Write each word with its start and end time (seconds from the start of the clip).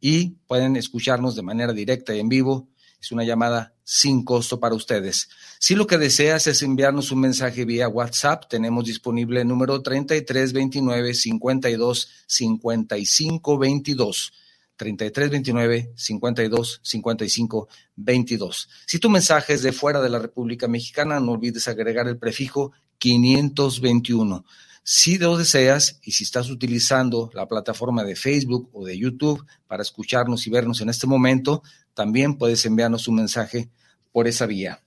y 0.00 0.36
pueden 0.46 0.76
escucharnos 0.76 1.36
de 1.36 1.42
manera 1.42 1.72
directa 1.72 2.14
y 2.14 2.20
en 2.20 2.28
vivo. 2.28 2.68
Es 3.00 3.10
una 3.12 3.24
llamada 3.24 3.74
sin 3.84 4.24
costo 4.24 4.58
para 4.58 4.74
ustedes. 4.74 5.28
Si 5.58 5.74
lo 5.74 5.86
que 5.86 5.98
deseas 5.98 6.46
es 6.46 6.62
enviarnos 6.62 7.12
un 7.12 7.20
mensaje 7.20 7.64
vía 7.64 7.88
WhatsApp, 7.88 8.44
tenemos 8.48 8.86
disponible 8.86 9.42
el 9.42 9.48
número 9.48 9.82
3329 9.82 11.14
52 11.14 12.08
55 12.26 13.58
22. 13.58 14.32
33 14.76 15.30
29 15.30 15.92
52 15.94 16.80
55 16.82 17.68
22. 17.96 18.68
Si 18.86 18.98
tu 18.98 19.10
mensaje 19.10 19.54
es 19.54 19.62
de 19.62 19.72
fuera 19.72 20.00
de 20.00 20.10
la 20.10 20.18
República 20.18 20.68
Mexicana, 20.68 21.20
no 21.20 21.32
olvides 21.32 21.68
agregar 21.68 22.08
el 22.08 22.18
prefijo 22.18 22.72
521. 22.98 24.44
Si 24.82 25.18
lo 25.18 25.36
deseas 25.36 25.98
y 26.02 26.12
si 26.12 26.22
estás 26.22 26.48
utilizando 26.48 27.30
la 27.34 27.48
plataforma 27.48 28.04
de 28.04 28.14
Facebook 28.14 28.70
o 28.72 28.84
de 28.84 28.96
YouTube 28.96 29.44
para 29.66 29.82
escucharnos 29.82 30.46
y 30.46 30.50
vernos 30.50 30.80
en 30.80 30.88
este 30.88 31.08
momento, 31.08 31.62
también 31.92 32.36
puedes 32.36 32.64
enviarnos 32.66 33.08
un 33.08 33.16
mensaje 33.16 33.68
por 34.12 34.28
esa 34.28 34.46
vía. 34.46 34.80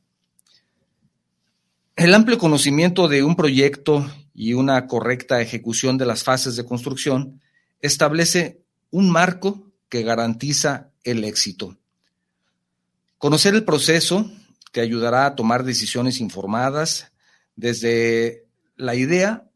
El 1.98 2.14
amplio 2.14 2.38
conocimiento 2.38 3.10
de 3.10 3.24
un 3.24 3.36
proyecto 3.36 4.10
y 4.34 4.54
una 4.54 4.88
correcta 4.88 5.42
ejecución 5.42 5.98
de 5.98 6.06
las 6.06 6.24
fases 6.24 6.56
de 6.56 6.66
construcción 6.66 7.42
establece 7.82 8.62
un 8.92 9.10
marco 9.10 9.69
que 9.90 10.04
garantiza 10.04 10.92
el 11.04 11.24
éxito. 11.24 11.78
Conocer 13.18 13.56
el 13.56 13.66
proceso 13.66 14.32
te 14.72 14.82
ayudará 14.82 15.26
a 15.26 15.36
tomar 15.36 15.64
decisiones 15.64 16.22
informadas 16.22 17.12
desde 17.56 18.46
la 18.78 18.96
idea 18.96 19.50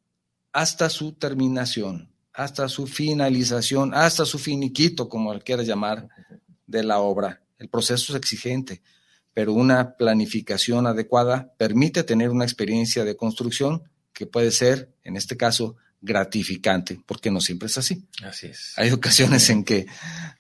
hasta 0.51 0.89
su 0.89 1.13
terminación, 1.13 2.09
hasta 2.33 2.67
su 2.67 2.87
finalización, 2.87 3.93
hasta 3.93 4.25
su 4.25 4.37
finiquito, 4.39 5.07
como 5.07 5.37
quieras 5.39 5.67
llamar, 5.67 6.09
de 6.67 6.83
la 6.83 6.99
obra. 6.99 7.41
El 7.57 7.69
proceso 7.69 8.13
es 8.13 8.17
exigente, 8.17 8.81
pero 9.33 9.53
una 9.53 9.95
planificación 9.95 10.85
adecuada 10.87 11.53
permite 11.57 12.03
tener 12.03 12.29
una 12.29 12.43
experiencia 12.43 13.05
de 13.05 13.15
construcción 13.15 13.83
que 14.11 14.25
puede 14.25 14.51
ser, 14.51 14.93
en 15.03 15.15
este 15.15 15.37
caso, 15.37 15.75
gratificante, 16.03 16.99
porque 17.05 17.31
no 17.31 17.39
siempre 17.39 17.67
es 17.67 17.77
así. 17.77 18.05
Así 18.23 18.47
es. 18.47 18.73
Hay 18.75 18.91
ocasiones 18.91 19.49
en 19.49 19.63
que 19.63 19.87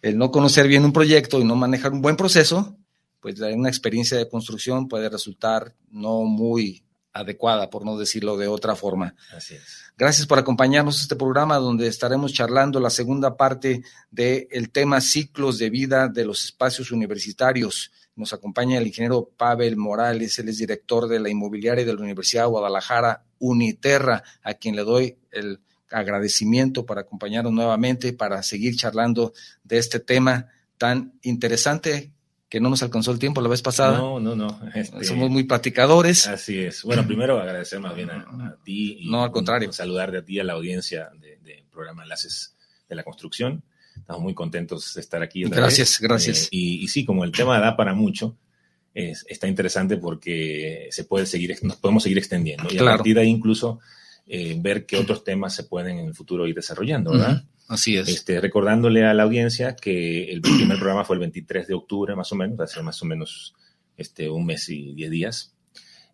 el 0.01 0.17
no 0.17 0.29
conocer 0.29 0.67
bien 0.67 0.83
un 0.83 0.93
proyecto 0.93 1.39
y 1.39 1.45
no 1.45 1.55
manejar 1.55 1.93
un 1.93 2.01
buen 2.01 2.17
proceso, 2.17 2.77
pues 3.21 3.39
una 3.39 3.69
experiencia 3.69 4.17
de 4.17 4.27
construcción 4.27 4.89
puede 4.89 5.09
resultar 5.09 5.73
no 5.89 6.23
muy 6.23 6.83
adecuada, 7.13 7.69
por 7.69 7.85
no 7.85 7.97
decirlo 7.97 8.35
de 8.35 8.47
otra 8.47 8.75
forma. 8.75 9.15
Así 9.35 9.55
es. 9.55 9.83
Gracias 9.97 10.27
por 10.27 10.37
acompañarnos 10.37 10.99
a 10.99 11.03
este 11.03 11.15
programa 11.15 11.57
donde 11.57 11.87
estaremos 11.87 12.33
charlando 12.33 12.79
la 12.79 12.89
segunda 12.89 13.37
parte 13.37 13.83
del 14.11 14.69
tema 14.71 14.99
ciclos 14.99 15.59
de 15.59 15.69
vida 15.69 16.09
de 16.09 16.25
los 16.25 16.43
espacios 16.43 16.91
universitarios. 16.91 17.91
Nos 18.15 18.33
acompaña 18.33 18.79
el 18.79 18.87
ingeniero 18.87 19.29
Pavel 19.37 19.77
Morales, 19.77 20.37
él 20.39 20.49
es 20.49 20.57
director 20.57 21.07
de 21.07 21.19
la 21.19 21.29
inmobiliaria 21.29 21.85
de 21.85 21.93
la 21.93 22.01
Universidad 22.01 22.43
de 22.43 22.49
Guadalajara, 22.49 23.23
Uniterra, 23.43 24.23
a 24.41 24.53
quien 24.53 24.75
le 24.75 24.83
doy 24.83 25.17
el 25.31 25.59
agradecimiento 25.91 26.85
por 26.85 26.97
acompañarnos 26.97 27.53
nuevamente 27.53 28.13
para 28.13 28.41
seguir 28.41 28.75
charlando 28.75 29.33
de 29.63 29.77
este 29.77 29.99
tema 29.99 30.47
tan 30.77 31.13
interesante 31.21 32.11
que 32.49 32.59
no 32.59 32.69
nos 32.69 32.83
alcanzó 32.83 33.11
el 33.11 33.19
tiempo 33.19 33.41
la 33.41 33.49
vez 33.49 33.61
pasada. 33.61 33.97
No, 33.97 34.19
no, 34.19 34.35
no. 34.35 34.61
Este, 34.75 35.03
Somos 35.03 35.29
muy 35.29 35.43
platicadores. 35.43 36.27
Así 36.27 36.59
es. 36.59 36.83
Bueno, 36.83 37.05
primero 37.05 37.39
agradecer 37.39 37.79
más 37.79 37.95
bien 37.95 38.11
a, 38.11 38.57
ti. 38.63 38.97
Y 39.01 39.09
no, 39.09 39.23
al 39.23 39.31
contrario. 39.31 39.73
Saludar 39.73 40.15
a 40.15 40.23
ti, 40.23 40.39
a 40.39 40.43
la 40.43 40.53
audiencia 40.53 41.09
del 41.19 41.41
de 41.43 41.65
programa 41.71 42.03
Enlaces 42.03 42.55
de 42.87 42.95
la 42.95 43.03
Construcción. 43.03 43.63
Estamos 43.95 44.21
muy 44.21 44.33
contentos 44.33 44.93
de 44.93 45.01
estar 45.01 45.21
aquí. 45.21 45.43
gracias, 45.43 45.99
gracias. 45.99 46.45
Eh, 46.45 46.49
y, 46.51 46.87
sí, 46.87 47.05
como 47.05 47.23
el 47.23 47.31
tema 47.31 47.59
da 47.59 47.75
para 47.75 47.93
mucho, 47.93 48.37
es, 48.93 49.25
está 49.27 49.47
interesante 49.47 49.97
porque 49.97 50.87
se 50.91 51.03
puede 51.03 51.25
seguir, 51.25 51.55
nos 51.63 51.77
podemos 51.77 52.03
seguir 52.03 52.17
extendiendo. 52.17 52.67
Y 52.71 52.77
a 52.77 52.85
partir 52.85 53.15
de 53.15 53.21
ahí 53.21 53.29
incluso 53.29 53.79
eh, 54.27 54.55
ver 54.57 54.85
qué 54.85 54.97
otros 54.97 55.23
temas 55.23 55.55
se 55.55 55.63
pueden 55.63 55.99
en 55.99 56.07
el 56.07 56.13
futuro 56.13 56.47
ir 56.47 56.55
desarrollando, 56.55 57.11
¿verdad? 57.11 57.43
Así 57.67 57.97
es. 57.97 58.07
Este, 58.07 58.39
recordándole 58.39 59.05
a 59.05 59.13
la 59.13 59.23
audiencia 59.23 59.75
que 59.75 60.31
el 60.31 60.41
primer 60.41 60.77
programa 60.77 61.05
fue 61.05 61.15
el 61.15 61.21
23 61.21 61.67
de 61.67 61.73
octubre, 61.73 62.15
más 62.15 62.31
o 62.31 62.35
menos, 62.35 62.59
hace 62.59 62.81
más 62.81 63.01
o 63.01 63.05
menos 63.05 63.55
este, 63.97 64.29
un 64.29 64.45
mes 64.45 64.69
y 64.69 64.93
diez 64.93 65.11
días. 65.11 65.53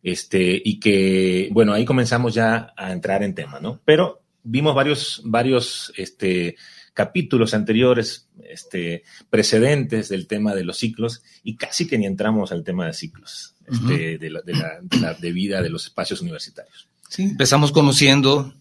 Este, 0.01 0.61
y 0.63 0.79
que, 0.79 1.49
bueno, 1.51 1.73
ahí 1.73 1.85
comenzamos 1.85 2.33
ya 2.33 2.73
a 2.77 2.91
entrar 2.93 3.23
en 3.23 3.35
tema, 3.35 3.59
¿no? 3.59 3.81
Pero 3.83 4.21
vimos 4.43 4.73
varios, 4.73 5.21
varios 5.25 5.91
este, 5.97 6.55
capítulos 6.99 7.53
anteriores, 7.53 8.27
este, 8.43 9.03
precedentes 9.29 10.09
del 10.09 10.27
tema 10.27 10.53
de 10.53 10.65
los 10.65 10.79
ciclos, 10.79 11.23
y 11.43 11.55
casi 11.55 11.87
que 11.87 11.97
ni 11.97 12.05
entramos 12.05 12.51
al 12.51 12.65
tema 12.65 12.87
de 12.87 12.91
ciclos, 12.91 13.55
este, 13.65 14.17
de, 14.17 14.29
la, 14.29 14.41
de, 14.41 14.53
la, 14.53 14.79
de, 14.81 14.99
la, 14.99 15.13
de 15.13 15.31
vida 15.31 15.61
de 15.61 15.69
los 15.69 15.85
espacios 15.85 16.19
universitarios. 16.19 16.89
Sí, 17.07 17.23
empezamos 17.23 17.71
conociendo 17.71 18.53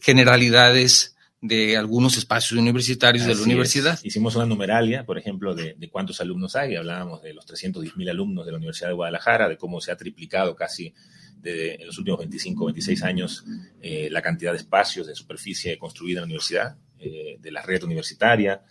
generalidades 0.00 1.14
de 1.42 1.76
algunos 1.76 2.16
espacios 2.16 2.58
universitarios 2.58 3.26
de 3.26 3.34
la 3.34 3.42
universidad. 3.42 4.00
Hicimos 4.02 4.34
una 4.34 4.46
numeralia, 4.46 5.04
por 5.04 5.18
ejemplo, 5.18 5.54
de, 5.54 5.74
de, 5.78 5.90
cuántos 5.90 6.22
alumnos 6.22 6.56
hay. 6.56 6.76
Hablábamos 6.76 7.20
de 7.20 7.34
los 7.34 7.44
310 7.44 7.98
mil 7.98 8.08
alumnos 8.08 8.46
de 8.46 8.52
la 8.52 8.56
Universidad 8.56 8.88
de 8.88 8.94
Guadalajara, 8.94 9.46
de 9.46 9.58
cómo 9.58 9.82
se 9.82 9.92
ha 9.92 9.96
triplicado 9.98 10.56
casi 10.56 10.94
de, 11.36 11.74
en 11.74 11.86
los 11.86 11.98
últimos 11.98 12.20
25 12.20 12.64
26 12.64 13.02
años 13.02 13.44
eh, 13.82 14.08
la 14.10 14.22
cantidad 14.22 14.52
de 14.52 14.56
espacios 14.56 15.06
de 15.06 15.14
superficie 15.14 15.76
construida 15.76 16.20
en 16.20 16.22
la 16.22 16.26
universidad, 16.28 16.78
eh, 16.98 17.36
de 17.40 17.50
la 17.50 17.62
red 17.62 17.82
universitaria. 17.82 18.62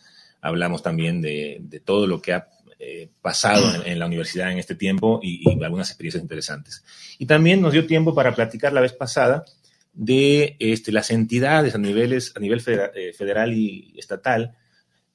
Hablamos 0.41 0.81
también 0.81 1.21
de, 1.21 1.81
todo 1.85 2.07
lo 2.07 2.21
que 2.21 2.33
ha 2.33 2.47
eh, 2.79 3.09
pasado 3.21 3.83
en, 3.85 3.97
la 3.99 4.05
universidad 4.05 4.51
en 4.51 4.59
este 4.59 4.75
tiempo 4.75 5.19
y, 5.23 5.49
y 5.49 5.63
algunas 5.63 5.89
experiencias 5.89 6.21
interesantes. 6.21 6.83
Y 7.17 7.25
también 7.25 7.61
nos 7.61 7.73
dio 7.73 7.85
tiempo 7.85 8.13
para 8.13 8.35
platicar 8.35 8.73
la 8.73 8.81
vez 8.81 8.93
pasada 8.93 9.45
de 9.93 10.55
este, 10.59 10.91
las 10.91 11.11
entidades 11.11 11.75
a, 11.75 11.77
niveles, 11.77 12.33
a 12.35 12.39
nivel 12.39 12.61
federal, 12.61 12.91
eh, 12.95 13.13
federal, 13.13 13.53
y 13.53 13.93
estatal 13.97 14.55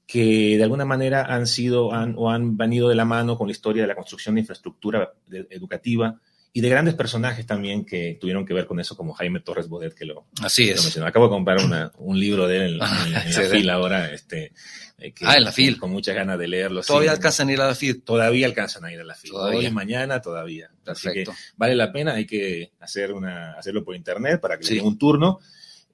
que 0.06 0.56
de 0.56 0.62
alguna 0.62 0.86
manera 0.86 1.22
han 1.22 1.46
sido 1.46 1.92
han, 1.92 2.14
o 2.16 2.30
han 2.30 2.56
venido 2.56 2.88
de 2.88 2.94
la 2.94 3.04
mano 3.04 3.36
con 3.36 3.48
la 3.48 3.52
historia 3.52 3.82
de 3.82 3.88
la 3.88 3.94
construcción 3.94 4.34
de 4.34 4.40
infraestructura 4.40 5.12
educativa 5.50 6.18
y 6.52 6.60
de 6.60 6.68
grandes 6.68 6.94
personajes 6.94 7.46
también 7.46 7.84
que 7.84 8.16
tuvieron 8.20 8.44
que 8.46 8.54
ver 8.54 8.66
con 8.66 8.80
eso, 8.80 8.96
como 8.96 9.12
Jaime 9.14 9.40
Torres 9.40 9.68
Bodet, 9.68 9.94
que 9.94 10.04
lo, 10.06 10.26
Así 10.42 10.68
es. 10.70 10.82
mencionó. 10.82 11.06
Acabo 11.06 11.26
de 11.26 11.30
comprar 11.30 11.62
una, 11.64 11.92
un 11.98 12.18
libro 12.18 12.48
de 12.48 12.56
él 12.56 12.62
en, 12.72 12.78
la, 12.78 13.04
en 13.06 13.12
la 13.12 13.22
Sí, 13.32 13.42
fila 13.50 13.74
ahora, 13.74 14.12
este, 14.12 14.52
eh, 14.98 15.12
que- 15.12 15.24
Ah, 15.26 15.36
en 15.36 15.44
la 15.44 15.52
fila. 15.52 15.76
Con 15.78 15.90
muchas 15.90 16.14
ganas 16.16 16.38
de 16.38 16.48
leerlo. 16.48 16.82
Todavía 16.82 17.12
alcanzan 17.12 17.48
a 17.48 17.52
ir 17.52 17.60
a 17.60 17.66
la 17.68 17.74
FID. 17.74 18.02
Todavía 18.02 18.46
alcanzan 18.46 18.84
a 18.86 18.92
ir 18.92 18.98
a 19.00 19.04
la 19.04 19.14
fila. 19.14 19.32
Todavía. 19.34 19.58
Hoy 19.60 19.66
y 19.66 19.70
mañana 19.70 20.20
todavía. 20.20 20.70
Así 20.86 21.08
que 21.12 21.24
vale 21.56 21.74
la 21.76 21.92
pena, 21.92 22.14
hay 22.14 22.26
que 22.26 22.72
hacer 22.80 23.12
una, 23.12 23.52
hacerlo 23.52 23.84
por 23.84 23.94
internet 23.94 24.40
para 24.40 24.56
que 24.58 24.64
Sí. 24.64 24.74
le 24.74 24.80
den 24.80 24.88
un 24.88 24.98
turno. 24.98 25.38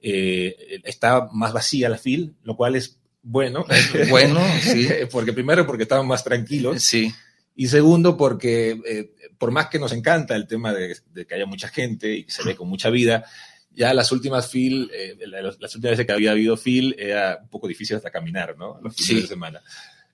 Eh, 0.01 0.81
está 0.83 1.27
más 1.31 1.51
vacía 1.53 1.89
la 1.89 1.97
fila, 1.97 2.31
lo 2.43 2.55
cual 2.55 2.75
es 2.75 2.97
bueno. 3.23 3.65
Bueno, 4.09 4.39
sí. 4.61 4.87
porque 5.11 5.33
primero 5.33 5.65
porque 5.65 5.83
estamos 5.83 6.05
más 6.05 6.23
tranquilos 6.23 6.83
Sí, 6.83 7.11
y 7.55 7.67
segundo 7.67 8.15
porque 8.17 8.79
eh, 8.85 9.11
por 9.37 9.51
más 9.51 9.67
que 9.67 9.79
nos 9.79 9.91
encanta 9.91 10.35
el 10.35 10.47
tema 10.47 10.73
de, 10.73 10.95
de 11.13 11.25
que 11.25 11.35
haya 11.35 11.45
mucha 11.45 11.67
gente 11.69 12.13
y 12.15 12.23
que 12.25 12.31
se 12.31 12.43
ve 12.43 12.55
con 12.55 12.67
mucha 12.69 12.89
vida, 12.89 13.25
ya 13.71 13.93
las 13.93 14.11
últimas 14.11 14.49
fil, 14.49 14.89
eh, 14.93 15.17
las, 15.27 15.75
últimas 15.75 15.91
veces 15.91 16.05
que 16.05 16.11
había 16.13 16.31
habido 16.31 16.55
fil 16.57 16.95
era 16.97 17.39
un 17.41 17.49
poco 17.49 17.67
difícil 17.67 17.97
hasta 17.97 18.09
caminar, 18.11 18.55
¿no? 18.57 18.79
Los 18.81 18.95
fines 18.95 19.07
Sí. 19.07 19.21
de 19.21 19.27
semana. 19.27 19.61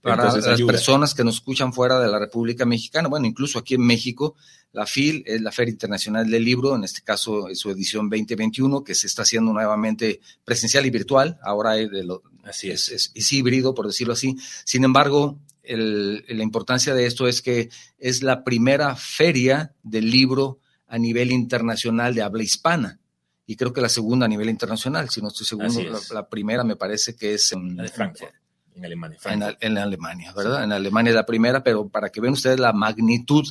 para 0.04 0.16
Entonces, 0.24 0.46
las 0.48 0.56
ayuda. 0.56 0.72
personas 0.72 1.14
que 1.14 1.24
nos 1.24 1.36
escuchan 1.36 1.72
fuera 1.74 2.00
de 2.00 2.08
la 2.10 2.18
República 2.18 2.66
Mexicana, 2.66 3.08
bueno, 3.08 3.28
incluso 3.28 3.60
aquí 3.60 3.76
en 3.76 3.86
México, 3.86 4.36
la 4.72 4.88
FIL 4.88 5.22
es 5.28 5.42
la 5.42 5.52
Feria 5.52 5.74
Internacional 5.74 6.28
del 6.28 6.44
Libro, 6.44 6.76
en 6.76 6.84
este 6.84 7.04
caso 7.04 7.48
es 7.50 7.60
su 7.60 7.70
edición 7.70 8.10
2021, 8.10 8.84
que 8.84 8.96
se 8.96 9.06
está 9.06 9.22
haciendo 9.22 9.54
nuevamente 9.54 10.20
presencial 10.44 10.88
y 10.88 10.90
virtual, 10.90 11.38
ahora 11.44 11.78
es, 11.78 11.92
de 11.92 12.04
lo- 12.04 12.24
Así 12.44 12.72
es. 12.72 12.90
es- 12.90 13.12
es 13.14 13.32
híbrido, 13.32 13.76
por 13.76 13.86
decirlo 13.86 14.14
así. 14.14 14.36
Sin 14.66 14.84
embargo, 14.84 15.38
el- 15.64 16.24
la 16.28 16.44
importancia 16.44 16.94
de 16.94 17.06
esto 17.06 17.28
es 17.28 17.42
que 17.42 17.70
es 17.98 18.24
la 18.24 18.44
primera 18.44 18.96
feria 18.96 19.74
del 19.84 20.10
libro 20.10 20.60
a 20.88 20.98
nivel 20.98 21.32
internacional 21.32 22.14
de 22.16 22.22
habla 22.22 22.44
hispana. 22.44 23.00
Y 23.46 23.56
creo 23.56 23.74
que 23.74 23.82
la 23.82 23.90
segunda 23.90 24.26
a 24.26 24.30
nivel 24.30 24.50
internacional, 24.50 25.10
si 25.10 25.22
no 25.22 25.28
estoy 25.28 25.46
seguro, 25.46 25.68
la, 26.14 26.30
primera 26.30 26.64
me 26.64 26.76
parece 26.76 27.16
que 27.16 27.34
es 27.34 27.52
en, 27.52 27.76
La 27.76 27.84
de 27.84 27.90
Frankfurt, 27.90 28.32
en 28.76 28.86
Alemania. 28.86 29.16
en, 29.18 29.22
Frankfurt. 29.22 29.50
Al- 29.50 29.58
en 29.72 29.78
Alemania, 29.78 30.34
¿verdad? 30.34 30.64
En 30.64 30.72
Alemania 30.72 31.10
es 31.10 31.16
la 31.16 31.26
primera, 31.26 31.64
pero 31.64 31.90
para 31.90 32.10
que 32.10 32.22
vean 32.22 32.34
ustedes 32.34 32.60
la 32.60 32.72
magnitud 32.74 33.44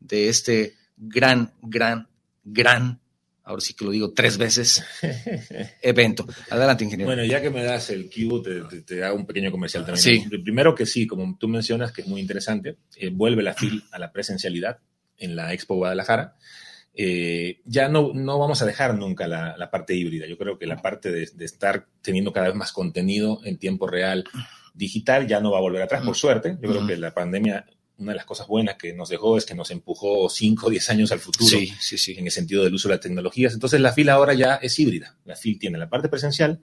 de 0.00 0.28
este 0.28 0.74
gran, 0.96 1.52
gran, 1.62 2.08
gran, 2.44 3.00
ahora 3.44 3.60
sí 3.60 3.74
que 3.74 3.84
lo 3.84 3.90
digo 3.90 4.12
tres 4.12 4.38
veces, 4.38 4.84
evento. 5.82 6.26
Adelante, 6.50 6.84
ingeniero. 6.84 7.08
Bueno, 7.08 7.24
ya 7.24 7.40
que 7.40 7.50
me 7.50 7.62
das 7.64 7.90
el 7.90 8.08
cue, 8.10 8.40
te, 8.42 8.60
te- 8.62 8.82
te 8.82 9.04
hago 9.04 9.16
un 9.16 9.26
pequeño 9.26 9.50
comercial 9.50 9.84
también. 9.84 10.02
Sí. 10.02 10.38
Primero 10.42 10.74
que 10.74 10.86
sí, 10.86 11.06
como 11.06 11.36
tú 11.38 11.48
mencionas, 11.48 11.92
que 11.92 12.02
es 12.02 12.06
muy 12.06 12.20
interesante, 12.20 12.76
eh, 12.96 13.10
vuelve 13.12 13.42
la 13.42 13.54
FIL 13.54 13.82
a 13.92 13.98
la 13.98 14.12
presencialidad 14.12 14.78
en 15.18 15.36
la 15.36 15.52
Expo 15.52 15.74
Guadalajara. 15.76 16.36
Eh, 16.94 17.60
ya 17.64 17.88
no, 17.88 18.12
no 18.12 18.38
vamos 18.38 18.60
a 18.60 18.66
dejar 18.66 18.94
nunca 18.96 19.26
la, 19.26 19.56
la 19.56 19.70
parte 19.70 19.94
híbrida. 19.94 20.26
Yo 20.26 20.36
creo 20.36 20.58
que 20.58 20.66
la 20.66 20.76
parte 20.82 21.10
de, 21.10 21.28
de 21.34 21.44
estar 21.44 21.86
teniendo 22.02 22.32
cada 22.32 22.48
vez 22.48 22.56
más 22.56 22.72
contenido 22.72 23.40
en 23.44 23.56
tiempo 23.58 23.86
real 23.86 24.24
digital 24.74 25.26
ya 25.26 25.40
no 25.40 25.50
va 25.52 25.58
a 25.58 25.62
volver 25.62 25.82
atrás, 25.82 26.04
por 26.04 26.16
suerte. 26.16 26.56
Yo 26.60 26.70
creo 26.70 26.86
que 26.86 26.96
la 26.96 27.14
pandemia, 27.14 27.64
una 28.02 28.12
de 28.12 28.16
las 28.16 28.26
cosas 28.26 28.46
buenas 28.46 28.76
que 28.76 28.92
nos 28.92 29.08
dejó 29.08 29.36
es 29.38 29.44
que 29.46 29.54
nos 29.54 29.70
empujó 29.70 30.28
5 30.28 30.66
o 30.66 30.70
10 30.70 30.90
años 30.90 31.12
al 31.12 31.18
futuro 31.20 31.46
sí, 31.46 31.72
sí, 31.80 31.96
sí. 31.98 32.14
en 32.18 32.26
el 32.26 32.30
sentido 32.32 32.62
del 32.64 32.74
uso 32.74 32.88
de 32.88 32.94
las 32.96 33.00
tecnologías. 33.00 33.54
Entonces 33.54 33.80
la 33.80 33.92
FIL 33.92 34.08
ahora 34.10 34.34
ya 34.34 34.56
es 34.56 34.78
híbrida. 34.78 35.16
La 35.24 35.36
FIL 35.36 35.58
tiene 35.58 35.78
la 35.78 35.88
parte 35.88 36.08
presencial 36.08 36.60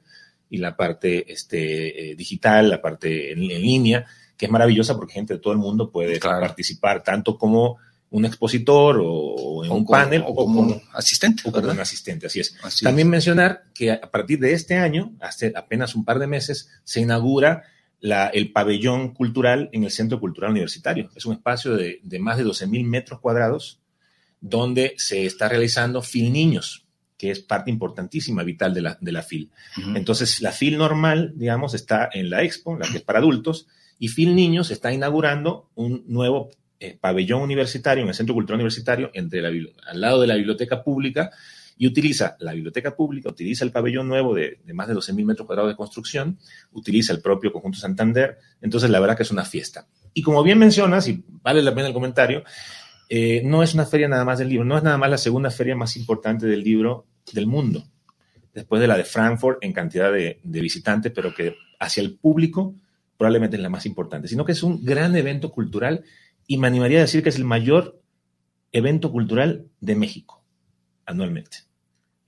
y 0.50 0.58
la 0.58 0.76
parte 0.76 1.32
este, 1.32 2.12
eh, 2.12 2.16
digital, 2.16 2.70
la 2.70 2.82
parte 2.82 3.32
en, 3.32 3.40
en 3.50 3.62
línea, 3.62 4.06
que 4.38 4.46
es 4.46 4.52
maravillosa 4.52 4.96
porque 4.96 5.14
gente 5.14 5.34
de 5.36 5.40
todo 5.40 5.54
el 5.54 5.60
mundo 5.60 5.92
puede 5.92 6.20
Claro. 6.20 6.42
participar 6.42 7.04
tanto 7.04 7.38
como 7.38 7.78
un 8.12 8.26
expositor 8.26 9.00
o, 9.04 9.64
en 9.64 9.70
O 9.72 9.76
un 9.76 9.86
como- 9.86 10.00
panel 10.00 10.24
o 10.26 10.34
como 10.34 10.62
un 10.62 10.82
asistente, 10.94 11.42
o 11.46 11.52
como 11.52 11.58
¿verdad? 11.58 11.76
un 11.76 11.82
asistente, 11.82 12.26
así 12.26 12.40
es. 12.40 12.56
Así 12.64 12.84
También 12.84 13.08
mencionar 13.08 13.66
que 13.74 13.92
a 13.92 14.02
partir 14.10 14.40
de 14.40 14.54
este 14.54 14.76
año, 14.78 15.14
hace 15.20 15.54
apenas 15.56 15.94
un 15.94 16.04
par 16.06 16.18
de 16.18 16.26
meses, 16.26 16.70
se 16.84 17.02
inaugura 17.02 17.64
la- 18.02 18.28
el 18.28 18.52
pabellón 18.52 19.14
cultural 19.14 19.70
en 19.74 19.84
el 19.84 19.92
Centro 19.92 20.20
Cultural 20.20 20.52
Universitario. 20.52 21.10
Es 21.16 21.26
un 21.26 21.34
espacio 21.34 21.76
de, 21.76 22.00
de 22.04 22.20
más 22.20 22.38
de 22.38 22.46
12.000 22.46 22.84
metros 22.86 23.20
cuadrados 23.20 23.80
donde 24.42 24.94
se 24.98 25.26
está 25.26 25.50
realizando 25.50 26.02
FIL 26.02 26.32
Niños, 26.32 26.86
que 27.18 27.32
es 27.32 27.42
parte 27.42 27.70
importantísima, 27.70 28.44
vital 28.44 28.74
de 28.74 28.82
la, 28.82 28.98
de 29.02 29.12
la 29.12 29.22
FIL. 29.22 29.50
Entonces, 29.96 30.42
la 30.42 30.52
FIL 30.54 30.78
normal, 30.78 31.34
digamos, 31.36 31.74
está 31.74 32.10
en 32.14 32.30
la 32.30 32.44
Expo, 32.44 32.78
la 32.78 32.88
que 32.88 32.98
es 32.98 33.04
para 33.04 33.20
adultos, 33.20 33.68
y 34.00 34.08
FIL 34.08 34.34
Niños 34.36 34.72
está 34.72 34.94
inaugurando 34.94 35.70
un 35.76 36.06
nuevo 36.08 36.50
eh, 36.80 36.98
pabellón 37.00 37.42
universitario 37.42 38.04
en 38.04 38.08
el 38.10 38.16
Centro 38.16 38.34
Cultural 38.34 38.60
Universitario, 38.62 39.12
entre 39.14 39.42
la, 39.42 39.50
al 39.50 40.00
lado 40.00 40.22
de 40.22 40.28
la 40.28 40.36
biblioteca 40.36 40.82
pública, 40.82 41.32
y 41.80 41.88
utiliza 41.88 42.36
la 42.42 42.52
biblioteca 42.52 42.94
pública, 42.94 43.30
utiliza 43.30 43.64
el 43.64 43.72
pabellón 43.72 44.10
nuevo 44.10 44.36
de, 44.36 44.60
de 44.66 44.74
más 44.74 44.90
de 44.90 44.94
12.000 44.94 45.26
metros 45.26 45.48
cuadrados 45.48 45.72
de 45.72 45.78
construcción, 45.78 46.38
utiliza 46.74 47.14
el 47.14 47.22
propio 47.22 47.54
Conjunto 47.54 47.80
Santander, 47.80 48.38
entonces 48.62 48.90
la 48.90 49.00
verdad 49.00 49.16
que 49.16 49.24
es 49.24 49.32
una 49.32 49.46
fiesta. 49.46 49.88
Y 50.14 50.22
como 50.22 50.44
bien 50.44 50.60
mencionas, 50.60 51.08
y 51.08 51.24
vale 51.42 51.64
la 51.64 51.74
pena 51.74 51.88
el 51.88 51.94
comentario, 51.94 52.44
eh, 53.08 53.42
no 53.46 53.64
es 53.64 53.74
una 53.74 53.86
feria 53.86 54.10
nada 54.10 54.26
más 54.26 54.40
del 54.40 54.50
libro, 54.50 54.66
no 54.66 54.78
es 54.78 54.84
nada 54.84 54.98
más 54.98 55.10
la 55.10 55.18
segunda 55.18 55.52
feria 55.52 55.74
más 55.74 55.96
importante 55.96 56.48
del 56.48 56.66
libro 56.66 57.08
del 57.32 57.48
mundo, 57.48 57.86
después 58.54 58.82
de 58.82 58.88
la 58.88 58.98
de 58.98 59.06
Frankfurt 59.06 59.60
en 59.62 59.72
cantidad 59.72 60.12
de, 60.12 60.42
de 60.44 60.60
visitantes, 60.60 61.14
pero 61.16 61.34
que 61.34 61.56
hacia 61.80 62.02
el 62.02 62.18
público 62.18 62.76
probablemente 63.18 63.56
es 63.56 63.64
la 63.64 63.70
más 63.70 63.86
importante, 63.86 64.28
sino 64.28 64.44
que 64.44 64.52
es 64.52 64.64
un 64.64 64.84
gran 64.84 65.16
evento 65.16 65.50
cultural 65.50 66.04
y 66.46 66.58
me 66.58 66.68
animaría 66.68 66.98
a 66.98 67.04
decir 67.04 67.24
que 67.24 67.30
es 67.30 67.38
el 67.38 67.46
mayor 67.46 68.02
evento 68.74 69.14
cultural 69.14 69.68
de 69.80 69.96
México 69.96 70.44
anualmente. 71.06 71.69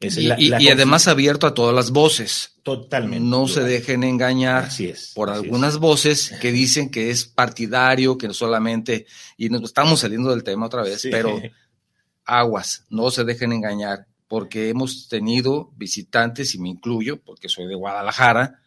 Es 0.01 0.17
Y, 0.17 0.23
la- 0.23 0.39
y- 0.39 0.47
la 0.49 0.59
y 0.61 0.65
conf- 0.65 0.71
además 0.73 1.07
abierto 1.07 1.45
a 1.47 1.53
todas 1.53 1.73
las 1.75 1.91
voces. 1.91 2.55
totalmente. 2.63 3.23
No 3.25 3.47
se 3.47 3.61
dejen 3.63 4.03
engañar 4.03 4.65
Así 4.65 4.87
es. 4.87 5.11
por 5.15 5.29
así 5.29 5.39
es. 5.39 5.43
algunas 5.45 5.77
voces 5.77 6.33
que 6.41 6.51
dicen 6.51 6.89
que 6.89 7.09
es 7.11 7.25
partidario, 7.25 8.17
que 8.17 8.27
no 8.27 8.33
solamente, 8.33 9.05
y 9.37 9.49
nos 9.49 9.61
estamos 9.63 9.99
saliendo 10.01 10.31
del 10.31 10.43
tema 10.43 10.65
otra 10.65 10.81
vez, 10.83 11.01
Sí. 11.01 11.09
pero 11.11 11.39
aguas, 12.25 12.85
no 12.89 13.11
se 13.11 13.23
dejen 13.23 13.51
engañar, 13.53 14.07
porque 14.27 14.69
hemos 14.69 15.07
tenido 15.07 15.71
visitantes, 15.75 16.55
y 16.55 16.59
me 16.59 16.69
incluyo, 16.69 17.21
porque 17.21 17.49
soy 17.49 17.67
de 17.67 17.75
Guadalajara, 17.75 18.59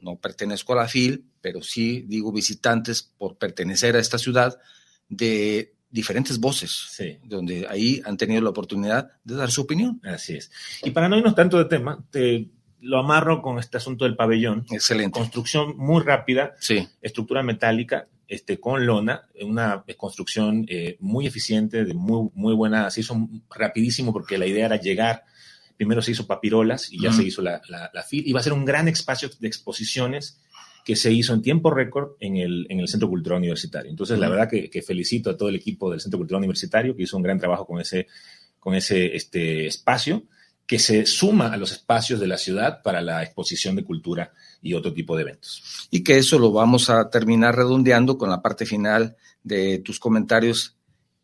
no 0.00 0.16
pertenezco 0.16 0.72
a 0.72 0.76
la 0.76 0.88
FIL, 0.88 1.24
pero 1.40 1.62
sí 1.62 2.04
digo 2.08 2.32
visitantes 2.32 3.02
por 3.16 3.36
pertenecer 3.36 3.96
a 3.96 4.00
esta 4.00 4.18
ciudad, 4.18 4.58
de 5.08 5.74
diferentes 5.94 6.38
voces, 6.40 6.88
Sí. 6.90 7.18
donde 7.22 7.66
ahí 7.70 8.02
han 8.04 8.16
tenido 8.16 8.42
la 8.42 8.50
oportunidad 8.50 9.12
de 9.22 9.36
dar 9.36 9.50
su 9.50 9.62
opinión. 9.62 10.00
Así 10.04 10.34
es. 10.34 10.50
Y 10.82 10.90
para 10.90 11.08
no 11.08 11.16
irnos 11.16 11.34
tanto 11.36 11.56
de 11.56 11.66
tema, 11.66 12.04
te 12.10 12.48
lo 12.80 12.98
amarro 12.98 13.40
con 13.40 13.58
este 13.60 13.76
asunto 13.76 14.04
del 14.04 14.16
pabellón. 14.16 14.66
Excelente. 14.70 15.18
Construcción 15.18 15.76
muy 15.76 16.02
rápida, 16.02 16.54
Sí, 16.58 16.86
estructura 17.00 17.42
metálica, 17.44 18.08
este, 18.26 18.58
con 18.58 18.84
lona, 18.84 19.28
una 19.42 19.84
construcción 19.96 20.66
eh, 20.68 20.96
muy 20.98 21.26
eficiente, 21.28 21.84
de 21.84 21.94
muy, 21.94 22.28
muy 22.34 22.54
buena, 22.54 22.90
se 22.90 23.00
hizo 23.00 23.16
rapidísimo 23.54 24.12
porque 24.12 24.36
la 24.36 24.46
idea 24.46 24.66
era 24.66 24.76
llegar, 24.80 25.22
primero 25.76 26.02
se 26.02 26.10
hizo 26.10 26.26
papirolas 26.26 26.92
y 26.92 27.00
ya 27.00 27.10
Ujú. 27.10 27.18
se 27.18 27.24
hizo 27.28 27.40
la, 27.42 27.62
la, 27.68 27.90
la 27.94 28.04
y 28.10 28.32
va 28.32 28.40
a 28.40 28.42
ser 28.42 28.52
un 28.52 28.64
gran 28.64 28.88
espacio 28.88 29.30
de 29.38 29.46
exposiciones 29.48 30.40
que 30.84 30.96
se 30.96 31.10
hizo 31.10 31.32
en 31.32 31.40
tiempo 31.40 31.70
récord 31.70 32.12
en 32.20 32.36
el, 32.36 32.66
en 32.68 32.78
el 32.78 32.88
Centro 32.88 33.08
Cultural 33.08 33.38
Universitario. 33.38 33.90
Entonces, 33.90 34.18
la 34.18 34.28
verdad 34.28 34.48
que, 34.48 34.68
que 34.68 34.82
felicito 34.82 35.30
a 35.30 35.36
todo 35.36 35.48
el 35.48 35.56
equipo 35.56 35.90
del 35.90 36.00
Centro 36.00 36.18
Cultural 36.18 36.40
Universitario 36.40 36.94
que 36.94 37.04
hizo 37.04 37.16
un 37.16 37.22
gran 37.22 37.38
trabajo 37.38 37.66
con 37.66 37.80
ese, 37.80 38.06
con 38.60 38.74
ese 38.74 39.16
este, 39.16 39.66
espacio 39.66 40.24
que 40.66 40.78
se 40.78 41.06
suma 41.06 41.52
a 41.52 41.56
los 41.56 41.72
espacios 41.72 42.20
de 42.20 42.26
la 42.26 42.38
ciudad 42.38 42.82
para 42.82 43.00
la 43.00 43.22
exposición 43.22 43.76
de 43.76 43.84
cultura 43.84 44.32
y 44.62 44.74
otro 44.74 44.92
tipo 44.92 45.16
de 45.16 45.22
eventos. 45.22 45.88
y 45.90 46.02
que 46.02 46.18
eso 46.18 46.38
lo 46.38 46.52
vamos 46.52 46.88
a 46.88 47.10
terminar 47.10 47.56
redondeando 47.56 48.16
con 48.16 48.30
la 48.30 48.40
parte 48.40 48.64
final 48.64 49.16
de 49.42 49.78
tus 49.78 50.00
comentarios, 50.00 50.76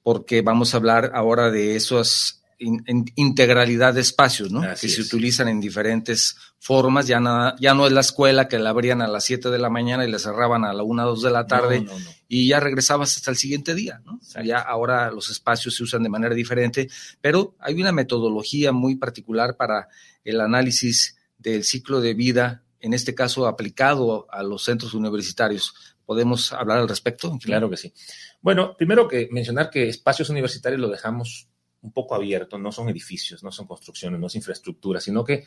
porque 0.03 0.43
vamos 0.43 0.75
a 0.75 0.77
hablar 0.77 1.13
ahora 1.15 1.51
de 1.51 1.77
esas 1.77 2.40
in- 2.61 2.85
in- 2.87 3.13
integralidad 3.17 3.95
de 3.95 4.01
espacios, 4.03 4.53
¿no? 4.53 4.63
Así 4.63 4.87
que 4.87 4.93
se 4.95 5.03
utilizan 5.03 5.49
en 5.49 5.61
diferentes 5.61 6.37
formas. 6.59 7.07
Ya, 7.09 7.19
nada, 7.19 7.57
ya 7.59 7.75
no 7.75 7.87
es 7.87 7.93
la 7.93 8.01
escuela 8.03 8.47
que 8.47 8.59
la 8.59 8.71
abrían 8.71 9.03
a 9.03 9.09
las 9.09 9.25
7 9.25 9.51
de 9.51 9.59
la 9.59 9.71
mañana 9.71 10.05
y 10.07 10.11
la 10.11 10.19
cerraban 10.19 10.65
a 10.65 10.73
la 10.73 10.83
1 10.85 11.05
o 11.05 11.09
2 11.11 11.23
de 11.23 11.31
la 11.31 11.47
tarde 11.47 11.81
No, 11.81 11.93
no, 11.93 11.99
no. 11.99 12.11
y 12.29 12.47
ya 12.49 12.61
regresabas 12.61 13.17
hasta 13.17 13.31
el 13.33 13.37
siguiente 13.37 13.75
día, 13.75 14.01
¿no? 14.05 14.21
Ya 14.45 14.59
ahora 14.59 15.11
los 15.11 15.31
espacios 15.31 15.75
se 15.75 15.83
usan 15.83 16.03
de 16.05 16.09
manera 16.11 16.35
diferente, 16.35 16.89
pero 17.21 17.57
hay 17.59 17.81
una 17.81 17.93
metodología 17.93 18.71
muy 18.73 18.95
particular 18.97 19.57
para 19.57 19.89
el 20.23 20.41
análisis 20.41 21.17
del 21.39 21.65
ciclo 21.65 22.01
de 22.01 22.15
vida, 22.15 22.63
en 22.81 22.95
este 22.95 23.15
caso 23.15 23.47
aplicado 23.47 24.27
a 24.31 24.43
los 24.43 24.65
centros 24.65 24.95
universitarios. 24.95 25.75
¿Podemos 26.07 26.53
hablar 26.53 26.79
al 26.79 26.89
respecto? 26.89 27.39
Claro 27.43 27.71
que 27.71 27.77
sí. 27.77 27.93
Bueno, 28.41 28.75
primero 28.77 29.07
que 29.07 29.29
mencionar 29.31 29.71
que 29.71 29.89
espacios 29.89 30.29
universitarios 30.29 30.81
lo 30.81 30.89
dejamos 30.89 31.47
un 31.83 31.93
poco 31.93 32.15
abierto, 32.15 32.59
no 32.59 32.73
son 32.73 32.89
edificios, 32.89 33.43
no 33.43 33.51
son 33.53 33.67
construcciones, 33.67 34.21
no 34.21 34.27
es 34.27 34.35
infraestructura, 34.37 35.01
sino 35.01 35.25
que 35.25 35.45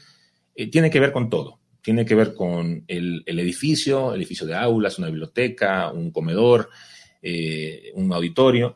eh, 0.56 0.70
tiene 0.70 0.90
que 0.90 1.00
ver 1.00 1.12
con 1.12 1.30
todo. 1.30 1.60
Tiene 1.82 2.06
que 2.06 2.16
ver 2.16 2.34
con 2.34 2.86
el, 2.88 3.24
el 3.26 3.40
edificio, 3.40 4.14
el 4.14 4.22
edificio 4.22 4.48
de 4.48 4.56
aulas, 4.56 5.00
una 5.00 5.08
biblioteca, 5.08 5.92
un 5.92 6.12
comedor, 6.12 6.70
eh, 7.22 7.92
un 7.96 8.12
auditorio, 8.14 8.76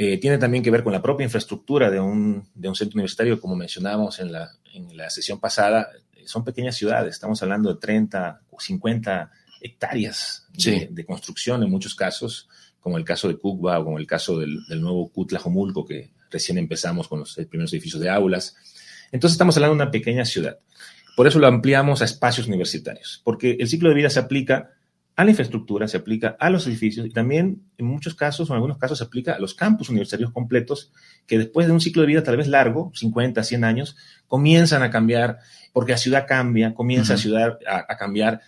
Eh, 0.00 0.18
tiene 0.18 0.38
también 0.38 0.62
que 0.62 0.70
ver 0.70 0.84
con 0.84 0.92
la 0.92 1.02
propia 1.02 1.24
infraestructura 1.24 1.90
de 1.90 1.98
un, 1.98 2.46
de 2.54 2.68
un 2.68 2.74
centro 2.76 2.96
universitario, 2.98 3.40
como 3.40 3.56
mencionábamos 3.56 4.20
en 4.20 4.30
la, 4.30 4.50
en 4.72 4.96
la 4.96 5.08
sesión 5.10 5.40
pasada, 5.40 5.88
son 6.24 6.44
pequeñas 6.44 6.76
ciudades, 6.76 7.14
estamos 7.14 7.42
hablando 7.42 7.72
de 7.72 7.80
30 7.80 8.42
o 8.50 8.60
50 8.60 9.32
hectáreas 9.60 10.46
de, 10.52 11.04
construcción 11.04 11.62
en 11.62 11.70
muchos 11.70 11.94
casos, 11.94 12.48
como 12.78 12.98
el 12.98 13.04
caso 13.04 13.28
de 13.28 13.38
Cucba 13.38 13.78
o 13.78 13.84
como 13.84 13.98
el 13.98 14.06
caso 14.06 14.38
del, 14.38 14.64
del 14.68 14.80
nuevo 14.80 15.10
Cutlajomulco, 15.10 15.84
que 15.84 16.12
recién 16.30 16.58
empezamos 16.58 17.08
con 17.08 17.20
los 17.20 17.34
primeros 17.48 17.72
edificios 17.72 18.00
de 18.00 18.10
aulas. 18.10 18.56
Entonces 19.12 19.34
estamos 19.34 19.56
hablando 19.56 19.76
de 19.76 19.82
una 19.82 19.90
pequeña 19.90 20.24
ciudad. 20.24 20.58
Por 21.16 21.26
eso 21.26 21.38
lo 21.38 21.48
ampliamos 21.48 22.00
a 22.00 22.04
espacios 22.04 22.46
universitarios, 22.46 23.20
porque 23.24 23.56
el 23.58 23.68
ciclo 23.68 23.88
de 23.88 23.96
vida 23.96 24.10
se 24.10 24.20
aplica 24.20 24.70
a 25.18 25.24
la 25.24 25.30
infraestructura, 25.30 25.88
se 25.88 25.96
aplica 25.96 26.36
a 26.38 26.48
los 26.48 26.64
edificios 26.68 27.04
y 27.04 27.10
también 27.10 27.62
en 27.76 27.86
muchos 27.86 28.14
casos 28.14 28.48
o 28.48 28.52
en 28.52 28.58
algunos 28.58 28.78
casos 28.78 28.98
se 28.98 29.04
aplica 29.04 29.34
a 29.34 29.40
los 29.40 29.52
campus 29.52 29.88
universitarios 29.88 30.30
completos 30.30 30.92
que 31.26 31.38
después 31.38 31.66
de 31.66 31.72
un 31.72 31.80
ciclo 31.80 32.02
de 32.02 32.06
vida 32.06 32.22
tal 32.22 32.36
vez 32.36 32.46
largo, 32.46 32.92
50, 32.94 33.42
100 33.42 33.64
años, 33.64 33.96
comienzan 34.28 34.84
a 34.84 34.90
cambiar 34.90 35.38
porque 35.72 35.90
la 35.90 35.98
ciudad 35.98 36.24
cambia, 36.28 36.72
comienza 36.72 37.14
a, 37.14 37.16
ciudad, 37.16 37.58
a, 37.66 37.96
cambiar 37.96 38.42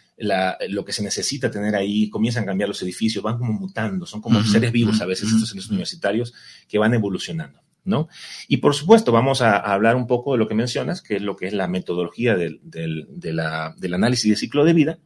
lo 0.68 0.84
que 0.84 0.92
se 0.92 1.02
necesita 1.02 1.50
tener 1.50 1.74
ahí, 1.74 2.08
comienzan 2.08 2.44
a 2.44 2.46
cambiar 2.46 2.68
los 2.68 2.80
edificios, 2.82 3.24
van 3.24 3.38
como 3.38 3.52
mutando, 3.52 4.06
son 4.06 4.20
como 4.20 4.40
seres 4.44 4.70
vivos 4.70 5.00
a 5.00 5.06
veces 5.06 5.28
estos 5.28 5.48
centros 5.48 5.70
universitarios 5.70 6.32
que 6.68 6.78
van 6.78 6.94
evolucionando. 6.94 7.60
¿No? 7.84 8.08
Y 8.48 8.58
por 8.58 8.74
supuesto, 8.74 9.12
vamos 9.12 9.42
a, 9.42 9.56
hablar 9.56 9.96
un 9.96 10.06
poco 10.06 10.32
de 10.32 10.38
lo 10.38 10.48
que 10.48 10.54
mencionas, 10.54 11.02
que 11.02 11.16
es 11.16 11.22
lo 11.22 11.36
que 11.36 11.46
es 11.46 11.52
la 11.52 11.68
metodología 11.68 12.36
del, 12.36 12.60
del 12.62 13.94
análisis 13.94 14.30
de 14.30 14.36
ciclo 14.36 14.64
de 14.64 14.72
vida, 14.72 14.98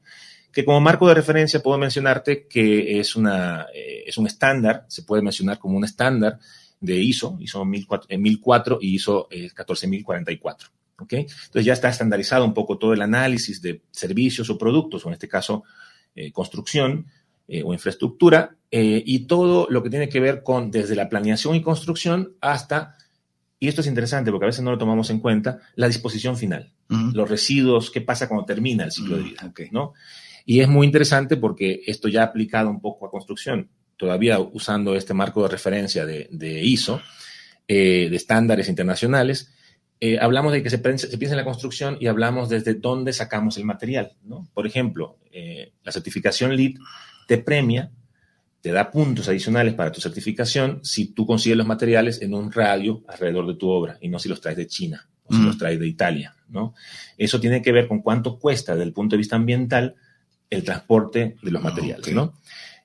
que 0.54 0.64
como 0.64 0.80
marco 0.80 1.08
de 1.08 1.14
referencia 1.14 1.60
puedo 1.60 1.76
mencionarte 1.78 2.46
que 2.46 3.00
es, 3.00 3.16
una, 3.16 3.66
eh, 3.74 4.04
es 4.06 4.16
un 4.16 4.26
estándar, 4.26 4.86
se 4.88 5.02
puede 5.02 5.20
mencionar 5.20 5.58
como 5.58 5.76
un 5.76 5.84
estándar 5.84 6.38
de 6.80 6.96
ISO, 6.96 7.36
ISO 7.40 7.64
1004, 7.64 8.16
1004 8.16 8.78
y 8.80 8.94
ISO 8.94 9.28
14044. 9.30 10.68
Eh. 11.10 11.26
Entonces 11.26 11.64
ya 11.64 11.72
está 11.72 11.88
estandarizado 11.88 12.44
un 12.44 12.54
poco 12.54 12.78
todo 12.78 12.92
el 12.92 13.02
análisis 13.02 13.60
de 13.60 13.82
servicios 13.90 14.48
o 14.48 14.56
productos, 14.56 15.04
o 15.04 15.08
en 15.08 15.14
este 15.14 15.28
caso 15.28 15.64
eh, 17.48 17.62
o 17.64 17.72
infraestructura, 17.72 18.56
y 18.76 19.28
todo 19.28 19.68
lo 19.70 19.84
que 19.84 19.90
tiene 19.90 20.08
que 20.08 20.18
ver 20.18 20.42
con 20.42 20.72
desde 20.72 20.96
la 20.96 21.08
planeación 21.08 21.54
y 21.54 21.62
construcción 21.62 22.34
hasta, 22.40 22.96
y 23.60 23.68
esto 23.68 23.82
es 23.82 23.86
interesante 23.86 24.32
porque 24.32 24.46
a 24.46 24.48
veces 24.48 24.64
no 24.64 24.72
lo 24.72 24.78
tomamos 24.78 25.10
en 25.10 25.20
cuenta, 25.20 25.60
la 25.76 25.86
disposición 25.86 26.36
final, 26.36 26.72
los 26.88 27.30
residuos, 27.30 27.92
qué 27.92 28.00
pasa 28.00 28.26
cuando 28.26 28.44
termina 28.44 28.82
el 28.84 28.90
ciclo 28.90 29.16
de 29.16 29.22
vida, 29.22 29.52
¿no? 29.70 29.92
Y 30.44 30.60
es 30.60 30.68
muy 30.68 30.86
interesante 30.86 31.36
porque 31.36 31.82
esto 31.86 32.08
ya 32.08 32.22
ha 32.22 32.26
aplicado 32.26 32.68
un 32.68 32.80
poco 32.80 33.06
a 33.06 33.10
construcción, 33.12 33.70
todavía 33.96 34.38
usando 34.40 34.94
este 34.96 35.14
marco 35.14 35.42
de 35.42 35.48
referencia 35.48 36.04
de, 36.04 36.60
ISO, 36.64 37.00
eh, 37.68 38.08
de 38.10 38.16
estándares 38.16 38.68
internacionales, 38.68 39.52
eh, 40.00 40.18
hablamos 40.20 40.52
de 40.52 40.62
que 40.62 40.70
se, 40.70 40.78
piensa 40.78 41.06
en 41.08 41.36
la 41.36 41.44
construcción 41.44 41.96
y 42.00 42.08
hablamos 42.08 42.48
desde 42.48 42.74
dónde 42.74 43.12
sacamos 43.12 43.56
el 43.56 43.64
material. 43.64 44.12
¿no? 44.24 44.46
Por 44.52 44.66
ejemplo, 44.66 45.16
eh, 45.32 45.72
la 45.82 45.92
certificación 45.92 46.54
LEED 46.54 46.76
te 47.26 47.38
premia, 47.38 47.90
te 48.60 48.72
da 48.72 48.90
puntos 48.90 49.28
adicionales 49.28 49.74
para 49.74 49.92
tu 49.92 50.00
certificación 50.00 50.80
si 50.82 51.12
tú 51.12 51.26
consigues 51.26 51.58
los 51.58 51.66
materiales 51.66 52.22
en 52.22 52.34
un 52.34 52.50
radio 52.50 53.02
alrededor 53.08 53.46
de 53.46 53.54
tu 53.54 53.68
obra 53.68 53.98
y 54.00 54.08
no 54.08 54.18
si 54.18 54.28
los 54.28 54.40
traes 54.40 54.56
de 54.56 54.66
China 54.66 55.06
o 55.24 55.34
si 55.34 55.40
mm. 55.40 55.46
los 55.46 55.58
traes 55.58 55.78
de 55.78 55.86
Italia. 55.86 56.34
¿no? 56.48 56.74
Eso 57.18 57.40
tiene 57.40 57.60
que 57.60 57.72
ver 57.72 57.88
con 57.88 58.00
cuánto 58.00 58.38
cuesta 58.38 58.72
desde 58.72 58.86
el 58.86 58.92
punto 58.92 59.16
de 59.16 59.18
vista 59.18 59.36
ambiental 59.36 59.96
el 60.48 60.64
transporte 60.64 61.36
de 61.42 61.50
los 61.50 61.60
ah, 61.60 61.64
materiales, 61.64 62.12
¿no? 62.12 62.34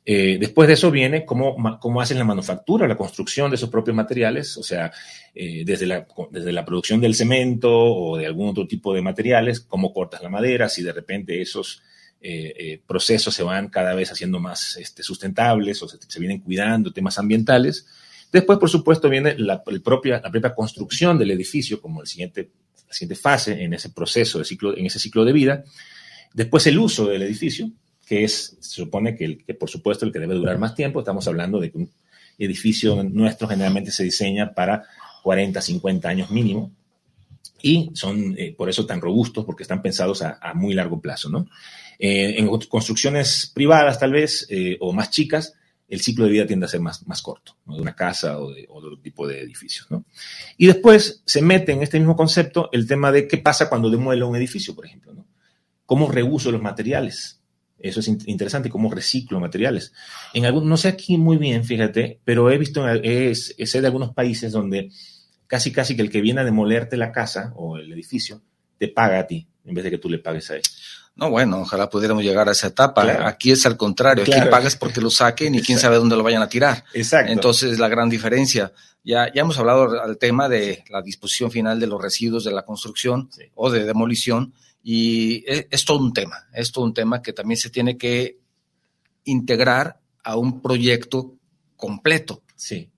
Eh, 0.05 0.37
después 0.39 0.67
de 0.67 0.73
eso 0.73 0.89
viene 0.89 1.23
cómo, 1.23 1.79
cómo 1.79 2.01
hacen 2.01 2.17
la 2.17 2.23
manufactura, 2.23 2.87
la 2.87 2.97
construcción 2.97 3.51
de 3.51 3.57
esos 3.57 3.69
propios 3.69 3.95
materiales, 3.95 4.57
o 4.57 4.63
sea, 4.63 4.91
eh, 5.35 5.63
desde, 5.63 5.85
la, 5.85 6.07
desde 6.31 6.51
la 6.51 6.65
producción 6.65 6.99
del 6.99 7.13
cemento 7.13 7.71
o 7.71 8.17
de 8.17 8.25
algún 8.25 8.49
otro 8.49 8.65
tipo 8.65 8.93
de 8.93 9.03
materiales, 9.03 9.59
cómo 9.59 9.93
cortas 9.93 10.23
la 10.23 10.29
madera, 10.29 10.67
si 10.67 10.81
de 10.81 10.93
repente 10.93 11.39
esos 11.41 11.83
eh, 12.21 12.81
procesos 12.85 13.33
se 13.33 13.43
van 13.43 13.69
cada 13.69 13.93
vez 13.93 14.11
haciendo 14.11 14.39
más 14.39 14.75
este, 14.77 15.03
sustentables 15.03 15.81
o 15.81 15.87
se, 15.87 16.19
vienen 16.19 16.39
cuidando 16.41 16.91
temas 16.91 17.17
ambientales. 17.17 17.85
Después, 18.31 18.59
por 18.59 18.69
supuesto, 18.69 19.09
viene 19.09 19.35
la, 19.37 19.63
propia, 19.63 20.21
la 20.21 20.29
propia 20.29 20.53
construcción 20.53 21.17
del 21.17 21.31
edificio 21.31 21.81
como 21.81 22.01
el 22.01 22.07
siguiente, 22.07 22.51
la 22.87 22.93
siguiente 22.93 23.15
fase 23.15 23.63
en 23.63 23.73
ese 23.73 23.89
proceso, 23.89 24.39
de 24.39 24.45
ciclo, 24.45 24.77
en 24.77 24.85
ese 24.85 24.99
ciclo 24.99 25.25
de 25.25 25.33
vida. 25.33 25.63
Después 26.33 26.67
el 26.67 26.77
uso 26.77 27.07
del 27.07 27.23
edificio, 27.23 27.71
que 28.05 28.23
es, 28.23 28.57
se 28.59 28.81
supone 28.81 29.15
que, 29.15 29.39
que 29.39 29.53
por 29.53 29.69
supuesto 29.69 30.05
el 30.05 30.11
que 30.11 30.19
debe 30.19 30.35
durar 30.35 30.57
más 30.59 30.75
tiempo, 30.75 30.99
estamos 30.99 31.27
hablando 31.27 31.59
de 31.59 31.71
que 31.71 31.77
un 31.77 31.91
edificio 32.37 33.03
nuestro 33.03 33.47
generalmente 33.47 33.91
se 33.91 34.03
diseña 34.03 34.53
para 34.53 34.83
40, 35.23 35.61
50 35.61 36.09
años 36.09 36.31
mínimo, 36.31 36.71
y 37.61 37.91
son 37.93 38.35
eh, 38.37 38.53
por 38.57 38.69
eso 38.69 38.85
tan 38.85 39.01
robustos, 39.01 39.45
porque 39.45 39.63
están 39.63 39.81
pensados 39.81 40.21
a, 40.21 40.53
muy 40.53 40.73
largo 40.73 40.99
plazo, 40.99 41.29
¿no? 41.29 41.47
Eh, 41.97 42.35
en 42.37 42.47
construcciones 42.47 43.51
privadas, 43.53 43.99
tal 43.99 44.13
vez, 44.13 44.47
eh, 44.49 44.77
o 44.79 44.93
más 44.93 45.09
chicas, 45.11 45.53
el 45.87 46.01
ciclo 46.01 46.25
de 46.25 46.31
vida 46.31 46.47
tiende 46.47 46.65
a 46.65 46.69
ser 46.69 46.79
más, 46.79 47.05
más 47.07 47.21
corto, 47.21 47.57
de 47.65 47.81
una 47.81 47.95
casa 47.95 48.39
o 48.39 48.51
de, 48.51 48.67
otro 48.69 48.97
tipo 48.99 49.27
de 49.27 49.41
edificios, 49.41 49.89
¿no? 49.89 50.05
Y 50.57 50.67
después 50.67 51.23
se 51.25 51.41
mete 51.41 51.71
en 51.71 51.81
este 51.81 51.99
mismo 51.99 52.15
concepto 52.15 52.69
el 52.71 52.87
tema 52.87 53.11
de 53.11 53.27
qué 53.27 53.37
pasa 53.37 53.69
cuando 53.69 53.89
demuelo 53.89 54.27
un 54.27 54.35
edificio, 54.35 54.75
por 54.75 54.85
ejemplo, 54.85 55.13
¿no? 55.13 55.25
cómo 55.85 56.07
reuso 56.11 56.51
los 56.51 56.61
materiales. 56.61 57.41
Eso 57.79 58.01
es 58.01 58.07
interesante, 58.07 58.69
cómo 58.69 58.91
reciclo 58.91 59.39
materiales. 59.39 59.93
En 60.33 60.45
algún, 60.45 60.67
no 60.67 60.77
sé 60.77 60.89
aquí 60.89 61.17
muy 61.17 61.37
bien, 61.37 61.63
fíjate, 61.63 62.19
pero 62.23 62.51
he 62.51 62.57
visto, 62.57 62.85
sé 63.03 63.81
de 63.81 63.87
algunos 63.87 64.13
países 64.13 64.51
donde 64.51 64.91
casi 65.49 65.71
casi 65.71 65.95
que 65.95 66.03
el 66.03 66.11
que 66.11 66.21
viene 66.21 66.41
a 66.41 66.45
demolerte 66.45 66.95
la 66.95 67.11
casa 67.11 67.51
o 67.55 67.77
el 67.77 67.91
edificio 67.91 68.41
te 68.77 68.87
paga 68.87 69.19
a 69.19 69.27
ti, 69.27 69.47
en 69.65 69.73
vez 69.73 69.83
de 69.83 69.89
que 69.89 69.97
tú 69.97 70.07
le 70.07 70.19
pagues 70.19 70.51
a 70.51 70.55
él. 70.55 70.61
No, 71.15 71.29
bueno, 71.29 71.59
ojalá 71.61 71.89
pudiéramos 71.89 72.23
llegar 72.23 72.47
a 72.47 72.53
esa 72.53 72.67
etapa. 72.67 73.27
Aquí 73.27 73.51
es 73.51 73.65
al 73.65 73.75
contrario, 73.75 74.23
aquí 74.23 74.49
pagas 74.49 74.77
porque 74.77 75.01
lo 75.01 75.09
saquen 75.09 75.55
y 75.55 75.61
quién 75.61 75.77
sabe 75.77 75.97
dónde 75.97 76.15
lo 76.15 76.23
vayan 76.23 76.43
a 76.43 76.47
tirar. 76.47 76.85
Exacto. 76.93 77.33
Entonces, 77.33 77.77
la 77.77 77.89
gran 77.89 78.09
diferencia. 78.09 78.71
Ya, 79.03 79.33
ya 79.33 79.41
hemos 79.41 79.57
hablado 79.57 80.01
al 80.01 80.17
tema 80.17 80.47
de 80.47 80.83
la 80.89 81.01
disposición 81.01 81.51
final 81.51 81.79
de 81.79 81.87
los 81.87 82.01
residuos 82.01 82.45
de 82.45 82.51
la 82.51 82.63
construcción 82.63 83.29
o 83.55 83.69
de 83.69 83.83
demolición 83.83 84.53
y 84.83 85.43
es, 85.47 85.83
todo 85.83 85.99
un 85.99 86.13
tema, 86.13 86.47
es 86.53 86.71
todo 86.71 86.85
un 86.85 86.93
tema 86.93 87.21
que 87.21 87.33
también 87.33 87.57
se 87.57 87.69
tiene 87.69 87.97
que 87.97 88.39
integrar 89.25 89.99
a 90.23 90.37
un 90.37 90.61
proyecto 90.61 91.35
completo. 91.75 92.43
Sí. 92.55 92.89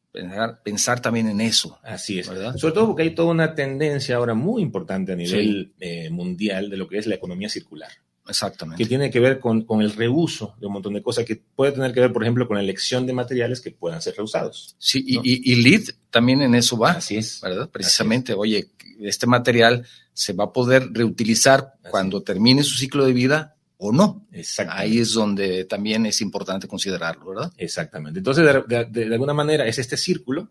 Pensar, 0.63 0.99
también 0.99 1.27
en 1.29 1.41
eso. 1.41 1.79
Así 1.83 2.19
es. 2.19 2.27
¿verdad? 2.27 2.57
Sobre 2.57 2.73
todo 2.73 2.87
porque 2.87 3.03
hay 3.03 3.15
toda 3.15 3.31
una 3.31 3.55
tendencia 3.55 4.17
ahora 4.17 4.33
muy 4.33 4.61
importante 4.61 5.13
a 5.13 5.15
nivel 5.15 5.73
eh, 5.79 6.09
mundial 6.09 6.69
de 6.69 6.77
lo 6.77 6.87
que 6.87 6.97
es 6.97 7.07
la 7.07 7.15
economía 7.15 7.49
circular. 7.49 7.91
Exactamente. 8.27 8.83
Que 8.83 8.87
tiene 8.87 9.09
que 9.09 9.19
ver 9.19 9.39
con, 9.39 9.63
con, 9.63 9.81
el 9.81 9.91
reuso 9.93 10.55
de 10.59 10.67
un 10.67 10.73
montón 10.73 10.93
de 10.93 11.01
cosas, 11.01 11.25
que 11.25 11.35
puede 11.35 11.71
tener 11.71 11.91
que 11.93 12.01
ver, 12.01 12.13
por 12.13 12.23
ejemplo, 12.23 12.47
con 12.47 12.57
la 12.57 12.63
elección 12.63 13.05
de 13.05 13.13
materiales 13.13 13.61
que 13.61 13.71
puedan 13.71 14.01
ser 14.01 14.15
reusados. 14.15 14.75
Sí, 14.77 15.03
y, 15.05 15.51
y, 15.51 15.55
LEED 15.63 15.89
también 16.09 16.41
en 16.41 16.55
eso 16.55 16.77
va. 16.77 16.91
Así 16.91 17.17
es. 17.17 17.41
¿Verdad? 17.41 17.69
Precisamente, 17.69 18.33
oye, 18.33 18.69
este 18.99 19.27
material 19.27 19.85
se 20.13 20.33
va 20.33 20.45
a 20.45 20.53
poder 20.53 20.89
reutilizar 20.91 21.73
cuando 21.89 22.21
termine 22.21 22.63
su 22.63 22.75
ciclo 22.75 23.05
de 23.05 23.13
vida 23.13 23.55
o 23.83 23.91
no. 23.91 24.27
Ahí 24.69 24.99
es 24.99 25.13
donde 25.13 25.65
también 25.65 26.05
es 26.05 26.21
importante 26.21 26.67
considerarlo, 26.67 27.25
¿verdad? 27.25 27.51
Exactamente. 27.57 28.19
Entonces, 28.19 28.45
de, 28.67 29.05
alguna 29.05 29.33
manera, 29.33 29.65
es 29.65 29.79
este 29.79 29.97
círculo 29.97 30.49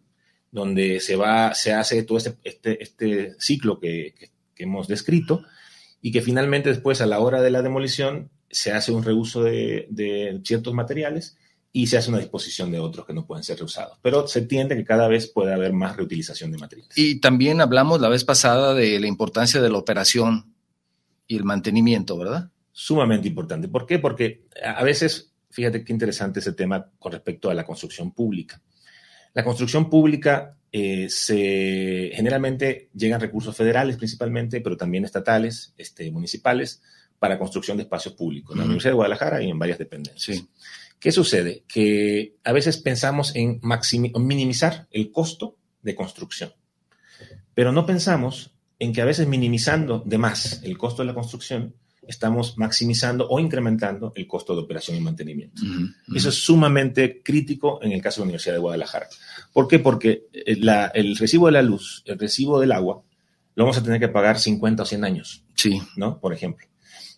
donde 0.50 0.98
se 0.98 1.14
va, 1.14 1.54
se 1.54 1.72
hace 1.72 2.02
todo 2.02 2.18
este, 2.18 2.36
este, 2.42 2.82
este 2.82 3.34
ciclo 3.38 3.78
que, 3.78 4.14
que, 4.18 4.30
hemos 4.64 4.88
descrito 4.88 5.42
y 6.02 6.10
que 6.10 6.20
finalmente 6.20 6.68
después, 6.68 7.00
a 7.00 7.06
la 7.06 7.20
hora 7.20 7.40
de 7.40 7.50
la 7.50 7.62
demolición, 7.62 8.30
se 8.50 8.72
hace 8.72 8.90
un 8.90 9.04
reuso 9.04 9.44
de, 9.44 9.86
de 9.90 10.40
ciertos 10.44 10.74
materiales 10.74 11.38
y 11.72 11.86
se 11.86 11.98
hace 11.98 12.10
una 12.10 12.18
disposición 12.18 12.72
de 12.72 12.80
otros 12.80 13.06
que 13.06 13.14
no 13.14 13.26
pueden 13.26 13.44
ser 13.44 13.58
reusados. 13.58 13.96
Pero 14.02 14.26
se 14.26 14.40
entiende 14.40 14.76
que 14.76 14.84
cada 14.84 15.06
vez 15.06 15.28
puede 15.28 15.54
haber 15.54 15.72
más 15.72 15.96
reutilización 15.96 16.50
de 16.50 16.58
materiales. 16.58 16.98
Y 16.98 17.20
también 17.20 17.60
hablamos 17.60 18.00
la 18.00 18.08
vez 18.08 18.24
pasada 18.24 18.74
de 18.74 18.98
la 18.98 19.06
importancia 19.06 19.62
de 19.62 19.70
la 19.70 19.78
operación 19.78 20.52
y 21.28 21.36
el 21.36 21.44
mantenimiento, 21.44 22.18
¿verdad? 22.18 22.50
Sumamente 22.82 23.28
importante. 23.28 23.68
¿Por 23.68 23.84
qué? 23.84 23.98
Porque 23.98 24.46
a 24.64 24.82
veces, 24.82 25.34
fíjate 25.50 25.84
qué 25.84 25.92
interesante 25.92 26.40
ese 26.40 26.54
tema 26.54 26.90
con 26.98 27.12
respecto 27.12 27.50
a 27.50 27.54
la 27.54 27.62
construcción 27.62 28.12
pública. 28.12 28.62
La 29.34 29.44
construcción 29.44 29.90
pública 29.90 30.56
eh, 30.72 31.06
se, 31.10 32.10
generalmente 32.14 32.88
llegan 32.94 33.20
recursos 33.20 33.54
federales 33.54 33.98
principalmente, 33.98 34.62
pero 34.62 34.78
también 34.78 35.04
estatales, 35.04 35.74
este, 35.76 36.10
municipales, 36.10 36.80
para 37.18 37.38
construcción 37.38 37.76
de 37.76 37.82
espacios 37.82 38.14
públicos, 38.14 38.54
en 38.54 38.60
la 38.60 38.64
Universidad 38.64 38.92
de 38.92 38.96
Guadalajara 38.96 39.42
y 39.42 39.50
en 39.50 39.58
varias 39.58 39.78
dependencias. 39.78 40.38
Sí. 40.38 40.48
¿Qué 40.98 41.12
sucede? 41.12 41.64
Que 41.68 42.36
a 42.44 42.52
veces 42.52 42.78
pensamos 42.78 43.36
en 43.36 43.60
minimizar 44.20 44.88
el 44.90 45.10
costo 45.10 45.58
de 45.82 45.94
construcción, 45.94 46.54
pero 47.52 47.72
no 47.72 47.84
pensamos 47.84 48.54
en 48.78 48.94
que 48.94 49.02
a 49.02 49.04
veces 49.04 49.28
minimizando 49.28 50.02
de 50.06 50.16
más 50.16 50.62
el 50.62 50.78
costo 50.78 51.02
de 51.02 51.08
la 51.08 51.14
construcción, 51.14 51.74
estamos 52.10 52.58
maximizando 52.58 53.28
o 53.28 53.38
incrementando 53.38 54.12
el 54.16 54.26
costo 54.26 54.54
de 54.54 54.62
operación 54.62 54.96
y 54.96 55.00
mantenimiento. 55.00 55.62
Eso 56.14 56.28
es 56.28 56.34
sumamente 56.34 57.22
crítico 57.22 57.78
en 57.82 57.92
el 57.92 58.02
caso 58.02 58.16
de 58.16 58.22
la 58.22 58.24
Universidad 58.24 58.54
de 58.54 58.60
Guadalajara. 58.60 59.08
¿Por 59.52 59.68
qué? 59.68 59.78
Porque 59.78 60.26
eh, 60.32 60.58
el 60.94 61.16
recibo 61.16 61.46
de 61.46 61.52
la 61.52 61.62
luz, 61.62 62.02
el 62.06 62.18
recibo 62.18 62.60
del 62.60 62.72
agua, 62.72 63.02
lo 63.54 63.64
vamos 63.64 63.78
a 63.78 63.82
tener 63.82 64.00
que 64.00 64.08
pagar 64.08 64.38
50 64.38 64.82
o 64.82 64.86
100 64.86 65.04
años. 65.04 65.44
Sí. 65.54 65.80
¿No? 65.96 66.18
Por 66.18 66.32
ejemplo. 66.32 66.66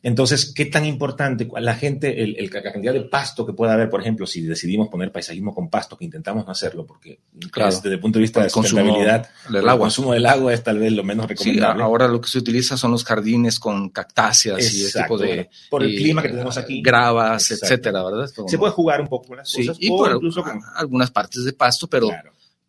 Entonces, 0.05 0.53
¿qué 0.53 0.67
tan 0.67 0.85
importante 0.85 1.49
la 1.61 1.75
gente, 1.75 2.25
el, 2.25 2.51
la 2.53 2.73
cantidad 2.73 2.93
de 2.93 3.03
pasto 3.03 3.47
que 3.47 3.53
pueda 3.53 3.75
haber, 3.75 3.89
por 3.89 4.01
ejemplo, 4.01 4.27
si 4.27 4.43
decidimos 4.43 4.89
poner 4.89 5.13
paisajismo 5.13 5.55
con 5.55 5.71
pasto, 5.71 5.97
que 5.97 6.05
intentamos 6.05 6.45
no 6.45 6.51
hacerlo, 6.51 6.85
porque 6.85 7.21
desde 7.33 7.91
el 7.91 8.01
punto 8.01 8.19
de 8.19 8.23
vista 8.23 8.43
de 8.43 8.51
sustentabilidad, 8.51 9.29
del 9.49 9.61
agua. 9.69 9.73
el 9.73 9.79
consumo 9.79 10.13
del 10.13 10.27
agua 10.27 10.53
es 10.53 10.65
tal 10.65 10.81
vez 10.81 10.93
lo 10.93 11.05
menos 11.05 11.29
recomendable. 11.29 11.79
Sí, 11.79 11.83
ahora 11.83 12.09
lo 12.09 12.21
que 12.21 12.29
se 12.29 12.39
utiliza 12.39 12.77
son 12.77 12.91
los 12.91 13.05
jardines 13.05 13.61
con 13.61 13.91
cactáceas 13.91 14.75
y 14.75 14.87
ese 14.87 15.03
tipo 15.03 15.17
de... 15.17 15.49
Por 15.71 15.85
el 15.85 15.95
clima 15.95 16.21
que 16.21 16.31
tenemos 16.31 16.59
aquí. 16.59 16.83
Gravas, 16.83 17.53
etcétera, 17.53 18.03
¿verdad? 18.03 18.27
se 18.27 18.59
puede 18.59 18.73
jugar 18.73 19.01
un 19.01 19.09
poco 19.09 19.29
con 19.29 19.37
las 19.37 19.53
cosas. 19.53 19.77
y 19.79 19.89
por, 19.89 20.11
incluso 20.13 20.43
con 20.43 20.61
algunas 20.75 21.13
partes 21.13 21.45
de 21.45 21.53
pasto, 21.53 21.87
pero... 21.87 22.09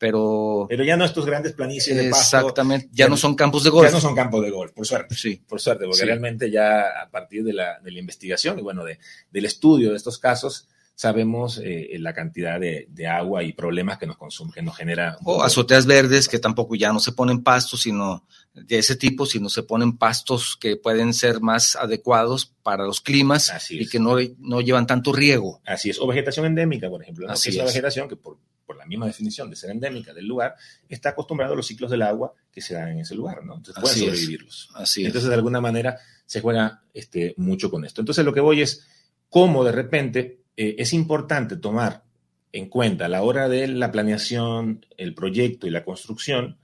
Pero, 0.04 0.66
pero 0.68 0.84
ya 0.84 0.98
no 0.98 1.06
estos 1.06 1.26
grandes 1.26 1.54
planicies 1.54 1.96
de 1.96 2.10
pasto. 2.10 2.36
Exactamente, 2.40 2.90
ya, 2.92 3.08
no 3.08 3.16
son 3.16 3.36
campos 3.36 3.64
de 3.64 3.70
golf. 3.70 3.88
Ya 3.88 3.96
no 3.96 4.02
son 4.02 4.14
campos 4.14 4.44
de 4.44 4.52
golf, 4.52 4.74
por 4.74 4.86
suerte. 4.86 5.16
Sí. 5.16 5.42
Por 5.48 5.62
suerte, 5.62 5.86
porque 5.86 6.04
realmente 6.04 6.52
ya 6.52 7.02
a 7.02 7.10
partir 7.10 7.46
de 7.46 7.54
la, 7.54 7.80
de 7.80 7.90
la 7.90 8.00
investigación 8.00 8.60
y 8.60 8.62
bueno, 8.62 8.84
de, 8.84 9.00
del 9.32 9.46
estudio 9.46 9.92
de 9.92 9.96
estos 9.96 10.20
casos, 10.20 10.68
sabemos 10.94 11.62
eh, 11.64 11.96
la 12.00 12.14
cantidad 12.14 12.60
de, 12.60 12.88
de, 12.90 13.08
agua 13.08 13.44
y 13.44 13.54
problemas 13.54 13.98
que 13.98 14.06
nos 14.06 14.18
consume, 14.18 14.52
que 14.52 14.62
nos 14.62 14.76
genera. 14.76 15.18
O 15.24 15.42
azoteas 15.42 15.86
verdes 15.86 16.28
que 16.28 16.38
tampoco 16.38 16.76
ya 16.76 16.92
no 16.92 17.00
se 17.00 17.14
ponen 17.14 17.42
pastos, 17.42 17.84
sino 17.84 18.28
de 18.54 18.80
ese 18.80 18.98
tipo, 18.98 19.26
sino 19.26 19.48
se 19.48 19.64
ponen 19.64 19.98
pastos 19.98 20.58
que 20.60 20.76
pueden 20.76 21.14
ser 21.14 21.40
más 21.40 21.78
adecuados 21.78 22.54
para 22.62 22.84
los 22.84 23.00
climas 23.00 23.54
y 23.70 23.88
que 23.88 24.00
no, 24.00 24.18
no 24.40 24.60
llevan 24.60 24.86
tanto 24.86 25.14
riego. 25.14 25.62
Así 25.66 25.92
es. 25.92 26.00
O 26.02 26.08
vegetación 26.08 26.46
endémica, 26.46 26.90
por 26.90 27.02
ejemplo. 27.02 27.32
Así 27.32 27.52
es 27.52 27.56
la 27.56 27.64
vegetación 27.64 28.10
que 28.10 28.18
por 28.18 28.38
por 28.66 28.78
la 28.78 28.86
misma 28.86 29.06
definición 29.06 29.50
de 29.50 29.56
ser 29.56 29.72
endémica 29.72 30.14
del 30.14 30.26
lugar, 30.26 30.56
está 30.88 31.10
acostumbrado 31.10 31.54
a 31.54 31.56
los 31.56 31.68
ciclos 31.68 31.92
del 31.92 32.02
agua 32.02 32.34
que 32.52 32.62
se 32.62 32.74
dan 32.74 32.90
en 32.90 33.00
ese 33.00 33.16
lugar, 33.16 33.44
¿no? 33.44 33.58
Entonces 33.58 33.82
puede 33.82 33.96
sobrevivirlos. 33.96 34.70
Así 34.76 35.06
Entonces, 35.06 35.30
de 35.30 35.36
alguna 35.36 35.62
manera, 35.62 35.98
se 36.26 36.42
juega 36.42 36.84
este, 36.94 37.34
mucho 37.38 37.70
con 37.70 37.86
esto. 37.86 38.02
Entonces, 38.02 38.24
lo 38.24 38.34
que 38.34 38.40
voy 38.40 38.62
es 38.62 38.88
cómo 39.30 39.64
de 39.64 39.72
repente 39.72 40.44
eh, 40.56 40.76
es 40.78 40.94
importante 40.94 41.58
tomar 41.58 42.04
en 42.52 42.70
cuenta 42.70 43.06
a 43.06 43.10
la 43.10 43.24
hora 43.24 43.50
de 43.50 43.68
la 43.68 43.92
planeación, 43.92 44.86
el 44.98 45.16
proyecto 45.16 45.68
y 45.68 45.72
la 45.72 45.84
construcción, 45.84 46.58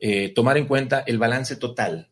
eh, 0.00 0.30
tomar 0.34 0.56
en 0.56 0.66
cuenta 0.66 1.00
el 1.00 1.18
balance 1.18 1.56
total 1.56 2.08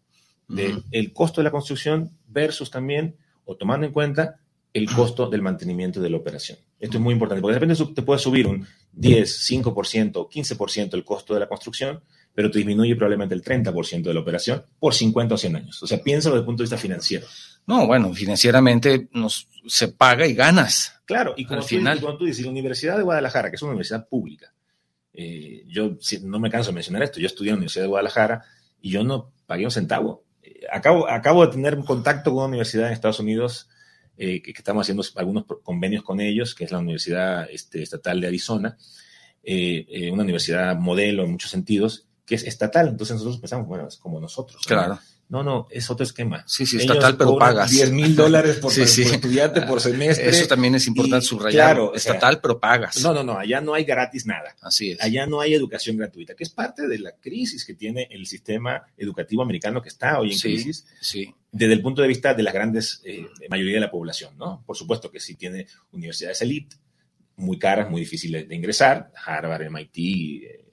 del 0.47 0.85
el 0.93 1.13
costo 1.13 1.41
de 1.41 1.45
la 1.45 1.51
construcción 1.51 2.17
versus 2.27 2.71
también, 2.71 3.17
o 3.45 3.57
tomando 3.57 3.87
en 3.87 3.93
cuenta 3.93 4.41
el 4.73 4.91
costo 4.91 5.29
del 5.29 5.43
mantenimiento 5.43 6.01
de 6.01 6.11
la 6.11 6.17
operación. 6.17 6.59
Esto 6.79 6.99
es 6.99 7.03
muy 7.03 7.13
importante, 7.13 7.43
porque 7.43 7.55
de 7.55 7.61
repente 7.61 7.95
te 7.95 8.03
puede 8.03 8.21
subir 8.21 8.47
un 8.47 8.67
10, 8.99 9.51
5%, 9.51 10.29
15% 10.29 10.95
el 10.95 11.05
costo 11.05 11.35
de 11.35 11.41
la 11.41 11.49
construcción, 11.49 12.03
pero 12.35 12.51
te 12.51 12.59
disminuye 12.59 12.97
probablemente 12.97 13.35
el 13.35 13.43
30% 13.43 14.03
de 14.03 14.15
la 14.15 14.21
operación 14.21 14.65
por 14.79 14.93
50 14.93 15.35
o 15.35 15.39
100 15.39 15.57
años. 15.57 15.83
O 15.83 15.87
sea, 15.87 16.03
piénsalo 16.03 16.35
desde 16.35 16.43
el 16.43 16.47
punto 16.47 16.63
de 16.63 16.65
vista 16.65 16.79
financiero. 16.79 17.27
No, 17.67 17.87
bueno, 17.87 18.13
financieramente 18.13 19.09
nos, 19.13 19.49
se 19.67 19.89
paga 19.89 20.27
y 20.27 20.35
ganas. 20.35 20.95
Clatú, 21.05 21.33
y 21.37 21.45
como, 21.45 21.61
tú, 22.17 22.25
dices, 22.25 22.45
la 22.45 22.51
Universidad 22.51 22.97
de 22.97 23.03
Guadalajara, 23.03 23.51
que 23.51 23.57
es 23.57 23.63
una 23.63 23.73
universidad 23.73 24.09
pública, 24.09 24.53
eh, 25.13 25.65
yo 25.69 25.97
no 26.23 26.41
me 26.41 26.51
canso 26.51 26.71
de 26.71 26.75
mencionar 26.75 27.03
esto, 27.03 27.21
yo 27.21 27.27
estudié 27.27 27.51
en 27.51 27.55
la 27.55 27.59
Universidad 27.59 27.85
de 27.85 27.89
Guadalajara 27.89 28.45
y 28.81 28.91
yo 28.91 29.05
no 29.05 29.33
pagué 29.47 29.65
un 29.65 29.71
centavo. 29.71 30.25
Eh, 30.43 30.61
acabo, 30.73 31.09
acabo 31.09 31.47
de 31.47 31.53
tener 31.53 31.77
un 31.77 31.85
contacto 31.85 32.31
con 32.31 32.39
una 32.39 32.49
universidad 32.49 32.89
en 32.89 32.95
Estados 32.95 33.21
Unidos 33.21 33.69
eh, 34.19 34.43
que, 34.43 34.51
estamos 34.51 34.83
haciendo 34.83 35.05
algunos 35.15 35.45
convenios 35.63 36.03
con 36.03 36.21
ellos, 36.21 36.55
que 36.55 36.65
es 36.65 36.73
la 36.73 36.79
Universidad 36.79 37.49
este, 37.51 37.83
Estatal 37.83 38.21
de 38.21 38.27
Arizona, 38.27 38.77
eh, 39.45 39.87
eh, 39.89 40.11
una 40.11 40.25
universidad 40.25 40.77
modelo 40.77 41.25
en 41.25 41.31
muchos 41.31 41.53
sentidos, 41.53 42.09
que 42.27 42.35
es 42.35 42.43
estatal. 42.43 42.89
Entonces 42.89 43.15
nosotros 43.15 43.39
pensamos, 43.39 43.69
bueno, 43.69 43.87
es 43.87 43.97
como 43.97 44.21
nosotros. 44.21 44.63
Claro. 44.67 44.99
No, 45.29 45.69
es 45.71 45.91
otro 45.91 46.05
esquema. 46.05 46.43
Sí, 46.47 46.65
sí, 46.65 46.79
estatal, 46.79 47.17
pero 47.17 47.37
pagas. 47.37 47.71
10 47.71 47.93
mil 47.93 48.17
dólares 48.17 48.57
por, 48.57 48.73
estudiante 48.79 49.61
por 49.63 49.81
semestre. 49.81 50.29
Eso 50.29 50.47
también 50.47 50.75
es 50.75 50.87
importante 50.87 51.27
subrayar. 51.27 51.75
Claro, 51.75 51.95
estatal, 51.95 52.41
pero 52.41 52.59
pagas. 52.59 53.03
No, 53.03 53.13
no, 53.13 53.23
no, 53.23 53.39
allá 53.39 53.61
no 53.61 53.75
hay 53.75 53.85
gratis 53.85 54.25
nada. 54.25 54.57
Así 54.63 54.93
es. 54.93 55.03
Allá 55.03 55.27
no 55.27 55.41
hay 55.41 55.53
educación 55.53 55.99
gratuita, 55.99 56.35
que 56.35 56.45
es 56.45 56.51
parte 56.51 56.89
de 56.89 56.99
la 56.99 57.13
crisis 57.13 57.65
que 57.67 57.75
tiene 57.75 58.09
el 58.11 58.27
sistema 58.27 58.83
educativo 58.97 59.43
americano 59.43 59.83
que 59.83 59.91
está 59.91 60.19
hoy 60.19 60.33
en 60.33 60.39
crisis. 60.39 60.87
Sí. 61.01 61.35
Desde 61.53 61.75
el 61.75 61.83
punto 61.83 62.01
de 62.01 62.09
vista 62.09 62.33
de 62.33 62.43
las 62.43 62.55
grandes 62.55 63.03
eh, 63.05 63.27
mayoría 63.51 63.75
de 63.75 63.81
la 63.81 63.91
población, 63.91 64.37
¿no? 64.39 64.63
Por 64.65 64.77
supuesto 64.77 65.11
que 65.11 65.21
sí 65.21 65.35
tiene 65.35 65.67
universidades 65.93 66.41
elite, 66.41 66.77
muy 67.37 67.59
caras, 67.59 67.91
muy 67.91 68.01
difíciles 68.01 68.49
de 68.49 68.55
ingresar, 68.55 69.13
Harvard, 69.25 69.71
MIT, 69.71 69.99
eh, 69.99 70.65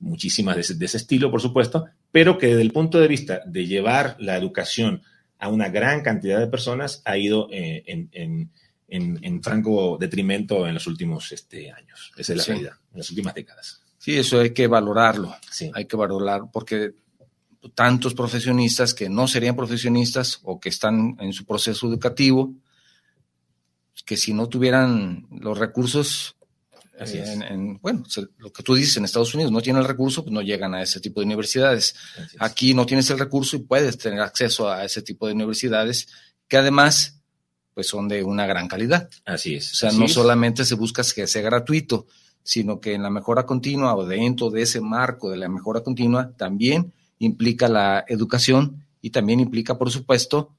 muchísimas 0.00 0.56
de 0.56 0.84
ese, 0.84 0.96
estilo, 0.96 1.30
por 1.30 1.40
supuesto, 1.40 1.86
pero 2.10 2.38
que 2.38 2.48
desde 2.48 2.62
el 2.62 2.72
punto 2.72 2.98
de 2.98 3.08
vista 3.08 3.40
de 3.46 3.66
llevar 3.66 4.16
la 4.18 4.36
educación 4.36 5.02
a 5.38 5.48
una 5.48 5.68
gran 5.68 6.02
cantidad 6.02 6.38
de 6.38 6.46
personas 6.46 7.02
ha 7.04 7.16
ido 7.16 7.48
eh, 7.52 7.84
en, 7.86 9.42
franco 9.42 9.98
detrimento 10.00 10.66
en 10.66 10.74
los 10.74 10.86
últimos 10.86 11.30
este, 11.32 11.70
años. 11.70 12.12
Esa 12.16 12.32
es 12.32 12.38
la 12.38 12.44
realidad, 12.44 12.72
en 12.92 12.98
las 12.98 13.10
últimas 13.10 13.34
décadas. 13.34 13.82
Sí, 13.98 14.16
eso 14.16 14.40
hay 14.40 14.50
que 14.50 14.66
valorarlo. 14.66 15.34
Sí. 15.50 15.70
Hay 15.74 15.84
que 15.84 15.96
valorar 15.96 16.42
porque 16.52 16.94
tantos 17.74 18.14
profesionistas 18.14 18.94
que 18.94 19.08
no 19.08 19.28
serían 19.28 19.56
profesionistas 19.56 20.40
o 20.42 20.58
que 20.58 20.68
están 20.68 21.16
en 21.20 21.32
su 21.32 21.44
proceso 21.44 21.88
educativo, 21.88 22.54
que 24.04 24.16
si 24.16 24.32
no 24.32 24.48
tuvieran 24.48 25.26
los 25.30 25.58
recursos 25.58 26.37
en, 26.98 27.78
bueno, 27.80 28.04
lo 28.38 28.52
que 28.52 28.62
tú 28.62 28.74
dices 28.74 28.96
en 28.96 29.04
Estados 29.04 29.34
Unidos, 29.34 29.52
no 29.52 29.60
tienen 29.60 29.82
el 29.82 29.88
recurso, 29.88 30.22
pues 30.22 30.32
no 30.32 30.42
llegan 30.42 30.74
a 30.74 30.82
ese 30.82 31.00
tipo 31.00 31.20
de 31.20 31.26
universidades. 31.26 31.94
Aquí 32.38 32.74
no 32.74 32.86
tienes 32.86 33.08
el 33.10 33.18
recurso 33.18 33.56
y 33.56 33.60
puedes 33.60 33.98
tener 33.98 34.20
acceso 34.20 34.70
a 34.70 34.84
ese 34.84 35.02
tipo 35.02 35.26
de 35.26 35.34
universidades 35.34 36.08
que 36.46 36.56
además 36.56 37.20
pues 37.74 37.86
son 37.86 38.08
de 38.08 38.24
una 38.24 38.46
gran 38.46 38.66
calidad. 38.66 39.08
Así 39.24 39.54
es. 39.54 39.72
O 39.72 39.76
sea, 39.76 39.92
no 39.92 40.08
solamente 40.08 40.64
se 40.64 40.74
busca 40.74 41.04
que 41.14 41.28
sea 41.28 41.42
gratuito, 41.42 42.06
sino 42.42 42.80
que 42.80 42.94
en 42.94 43.04
la 43.04 43.10
mejora 43.10 43.46
continua 43.46 43.94
o 43.94 44.04
dentro 44.04 44.50
de 44.50 44.62
ese 44.62 44.80
marco 44.80 45.30
de 45.30 45.36
la 45.36 45.48
mejora 45.48 45.82
continua 45.82 46.32
también 46.36 46.92
implica 47.18 47.68
la 47.68 48.04
educación 48.08 48.84
y 49.00 49.10
también 49.10 49.38
implica, 49.38 49.78
por 49.78 49.90
supuesto, 49.90 50.56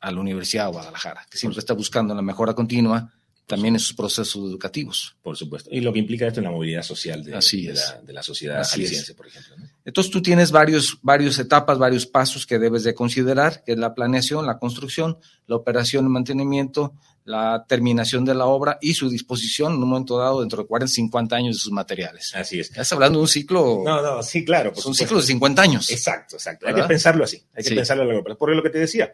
a 0.00 0.10
la 0.10 0.20
Universidad 0.20 0.66
de 0.66 0.72
Guadalajara, 0.72 1.26
que 1.30 1.38
siempre 1.38 1.60
está 1.60 1.74
buscando 1.74 2.14
la 2.14 2.22
mejora 2.22 2.54
continua 2.54 3.12
también 3.48 3.74
esos 3.74 3.94
procesos 3.94 4.36
educativos. 4.36 5.16
Por 5.22 5.36
supuesto. 5.36 5.70
Y 5.72 5.80
lo 5.80 5.92
que 5.92 5.98
implica 5.98 6.26
esto 6.26 6.38
en 6.38 6.44
la 6.44 6.50
movilidad 6.50 6.82
social 6.82 7.24
de, 7.24 7.34
Así 7.34 7.66
de, 7.66 7.74
la, 7.74 8.00
de 8.02 8.12
la, 8.12 8.22
sociedad 8.22 8.62
jalisciense, 8.62 9.14
por 9.14 9.26
ejemplo. 9.26 9.56
Entonces 9.84 10.12
tú 10.12 10.20
tienes 10.20 10.52
varios, 10.52 10.98
varios 11.00 11.38
etapas, 11.38 11.78
varios 11.78 12.06
pasos 12.06 12.46
que 12.46 12.58
debes 12.58 12.84
de 12.84 12.94
considerar, 12.94 13.64
que 13.64 13.72
es 13.72 13.78
la 13.78 13.94
planeación, 13.94 14.46
la 14.46 14.58
construcción, 14.58 15.18
la 15.46 15.56
operación 15.56 16.04
y 16.04 16.10
mantenimiento, 16.10 16.92
la 17.24 17.64
terminación 17.66 18.24
de 18.26 18.34
la 18.34 18.44
obra 18.44 18.78
y 18.82 18.92
su 18.94 19.08
disposición 19.08 19.72
en 19.72 19.82
un 19.82 19.88
momento 19.88 20.18
dado 20.18 20.40
dentro 20.40 20.62
de 20.62 20.68
40, 20.68 20.92
50 20.92 21.36
años 21.36 21.56
de 21.56 21.60
sus 21.60 21.72
materiales. 21.72 22.34
Así 22.34 22.60
es. 22.60 22.68
Estás 22.68 22.92
hablando 22.92 23.18
de 23.18 23.22
un 23.22 23.28
ciclo... 23.28 23.82
No, 23.82 24.02
no, 24.02 24.22
sí, 24.22 24.44
claro. 24.44 24.72
Es 24.76 24.84
un 24.84 24.94
ciclo 24.94 25.18
de 25.18 25.24
50 25.24 25.62
años. 25.62 25.90
Exacto, 25.90 26.36
exacto. 26.36 26.68
Hay 26.68 26.74
que 26.74 26.82
pensarlo 26.82 27.24
así. 27.24 27.42
Hay 27.54 27.64
que 27.64 27.74
pensarlo 27.74 28.02
a 28.02 28.06
largo 28.06 28.24
plazo. 28.24 28.38
Por 28.38 28.54
lo 28.54 28.62
que 28.62 28.70
te 28.70 28.78
decía, 28.78 29.12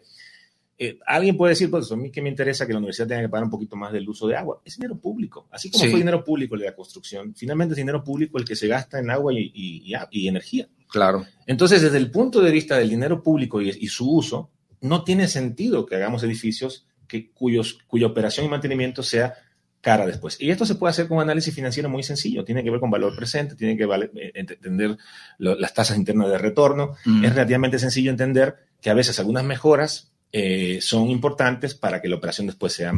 eh, 0.77 0.99
alguien 1.05 1.37
puede 1.37 1.51
decir, 1.51 1.71
pues 1.71 1.89
a 1.91 1.95
mí 1.95 2.11
que 2.11 2.21
me 2.21 2.29
interesa 2.29 2.67
que 2.67 2.73
la 2.73 2.79
universidad 2.79 3.07
tenga 3.07 3.21
que 3.21 3.29
pagar 3.29 3.45
un 3.45 3.49
poquito 3.49 3.77
más 3.77 3.93
del 3.93 4.07
uso 4.09 4.27
de 4.27 4.35
agua. 4.35 4.61
Es 4.65 4.75
dinero 4.75 4.97
público. 4.97 5.47
Así 5.51 5.71
como 5.71 5.85
fue 5.85 5.99
dinero 5.99 6.23
público 6.23 6.55
el 6.55 6.61
de 6.61 6.67
la 6.67 6.75
construcción, 6.75 7.33
finalmente 7.33 7.73
es 7.73 7.77
dinero 7.77 8.03
público 8.03 8.37
el 8.37 8.45
que 8.45 8.57
se 8.57 8.67
gasta 8.67 8.99
en 8.99 9.09
agua 9.09 9.31
y, 9.33 9.51
y, 9.53 10.27
energía. 10.27 10.67
Claro. 10.89 11.25
Entonces, 11.47 11.81
desde 11.81 11.97
el 11.97 12.11
punto 12.11 12.41
de 12.41 12.51
vista 12.51 12.77
del 12.77 12.89
dinero 12.89 13.23
público 13.23 13.61
y, 13.61 13.87
su 13.87 14.11
uso, 14.11 14.49
no 14.81 15.03
tiene 15.03 15.27
sentido 15.29 15.85
que 15.85 15.95
hagamos 15.95 16.23
edificios 16.23 16.85
que, 17.07 17.31
cuyos, 17.31 17.79
cuya 17.87 18.07
operación 18.07 18.45
y 18.45 18.49
mantenimiento 18.49 19.01
sea 19.01 19.35
cara 19.79 20.05
después. 20.05 20.35
Y 20.41 20.49
esto 20.49 20.65
se 20.65 20.75
puede 20.75 20.91
hacer 20.91 21.07
con 21.07 21.17
un 21.17 21.23
análisis 21.23 21.53
financiero 21.53 21.89
muy 21.89 22.03
sencillo. 22.03 22.43
Tiene 22.43 22.63
que 22.63 22.71
ver 22.71 22.79
con 22.81 22.91
valor 22.91 23.15
presente, 23.15 23.55
tiene 23.55 23.77
que 23.77 23.83
eh, 23.83 24.31
entender 24.33 24.97
las 25.37 25.73
tasas 25.73 25.95
internas 25.95 26.29
de 26.29 26.37
retorno. 26.37 26.95
Mm. 27.05 27.23
Es 27.23 27.33
relativamente 27.33 27.79
sencillo 27.79 28.11
entender 28.11 28.55
que 28.81 28.89
a 28.89 28.93
veces 28.93 29.19
algunas 29.19 29.43
mejoras 29.43 30.14
eh, 30.37 30.81
son 30.81 31.09
importantes 31.11 31.75
para 31.75 32.01
que 32.01 32.09
la 32.09 32.17
operación 32.17 32.45
después 32.45 32.73
sea 32.73 32.89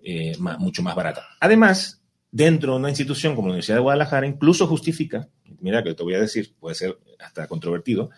eh, 0.00 0.36
más, 0.38 0.58
mucho 0.60 0.80
más 0.84 0.94
barata. 0.94 1.26
Además, 1.40 2.00
dentro 2.30 2.74
de 2.74 2.78
una 2.78 2.88
institución 2.88 3.34
como 3.34 3.48
la 3.48 3.54
Universidad 3.54 3.78
de 3.78 3.82
Guadalajara, 3.82 4.28
incluso 4.28 4.68
justifica, 4.68 5.28
mira 5.58 5.82
que 5.82 5.92
te 5.92 6.04
voy 6.04 6.14
a 6.14 6.20
decir, 6.20 6.54
puede 6.60 6.76
ser 6.76 6.96
hasta 7.18 7.48
controvertido, 7.48 8.10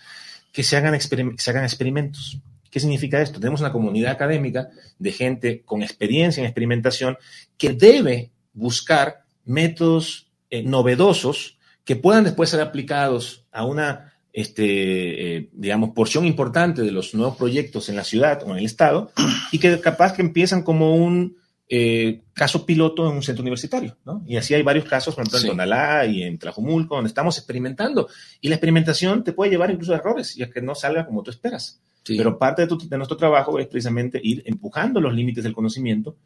que 0.52 0.62
se 0.62 0.76
hagan, 0.76 1.00
se 1.00 1.50
hagan 1.50 1.64
experimentos. 1.64 2.38
¿Qué 2.70 2.80
significa 2.80 3.22
esto? 3.22 3.40
Tenemos 3.40 3.62
una 3.62 3.72
comunidad 3.72 4.12
académica 4.12 4.68
de 4.98 5.12
gente 5.12 5.62
con 5.62 5.83
experiencia 5.83 6.42
en 6.42 6.46
experimentación 6.46 7.16
que 7.57 7.72
debe 7.72 8.30
buscar 8.52 9.24
métodos 9.46 10.30
eh, 10.50 10.62
novedosos 10.62 11.57
que 11.87 11.96
puedan 11.96 12.24
después 12.24 12.50
ser 12.50 12.61
aplicados 12.61 13.46
a 13.52 13.64
una 13.64 14.13
este, 14.35 15.37
eh, 15.37 15.49
digamos, 15.53 15.90
porción 15.90 16.27
importante 16.27 16.83
de 16.83 16.90
los 16.90 17.14
nuevos 17.14 17.37
proyectos 17.37 17.88
en 17.88 17.94
la 17.94 18.03
ciudad 18.03 18.42
o 18.42 18.51
en 18.51 18.59
el 18.59 18.64
estado 18.64 19.12
y 19.53 19.61
que 19.61 19.81
capaz 19.81 20.12
que 20.12 20.23
empiezan 20.23 20.64
como 20.64 20.97
un 20.97 21.37
eh, 21.68 22.25
caso 22.35 22.66
piloto 22.66 23.09
en 23.09 23.14
un 23.14 23.23
centro 23.23 23.42
universitario, 23.42 23.97
¿no? 24.05 24.25
Y 24.27 24.37
así 24.37 24.53
hay 24.53 24.62
varios 24.62 24.87
casos, 24.87 25.14
por 25.14 25.23
ejemplo, 25.23 25.38
en 25.38 25.47
Tonalá 25.47 26.05
y 26.07 26.25
en 26.25 26.37
Tlajumulco, 26.37 26.97
donde 26.97 27.09
estamos 27.09 27.38
experimentando. 27.38 28.09
Y 28.40 28.49
la 28.49 28.57
experimentación 28.57 29.23
te 29.23 29.33
puede 29.33 29.53
llevar 29.53 29.70
incluso 29.70 29.92
a 29.94 29.99
errores, 29.99 30.35
ya 30.35 30.51
que 30.51 30.61
no 30.61 30.75
salga 30.75 31.07
como 31.07 31.23
tú 31.23 31.31
esperas. 31.31 31.81
Pero 32.05 32.37
parte 32.37 32.66
de, 32.66 32.77
de, 32.88 32.97
nuestro 32.97 33.16
trabajo 33.16 33.61
es 33.61 33.68
precisamente 33.68 34.20
ir 34.23 34.42
empujando 34.47 35.01
los 35.01 35.14
límites 35.14 35.44
del 35.44 35.55
conocimiento. 35.55 36.16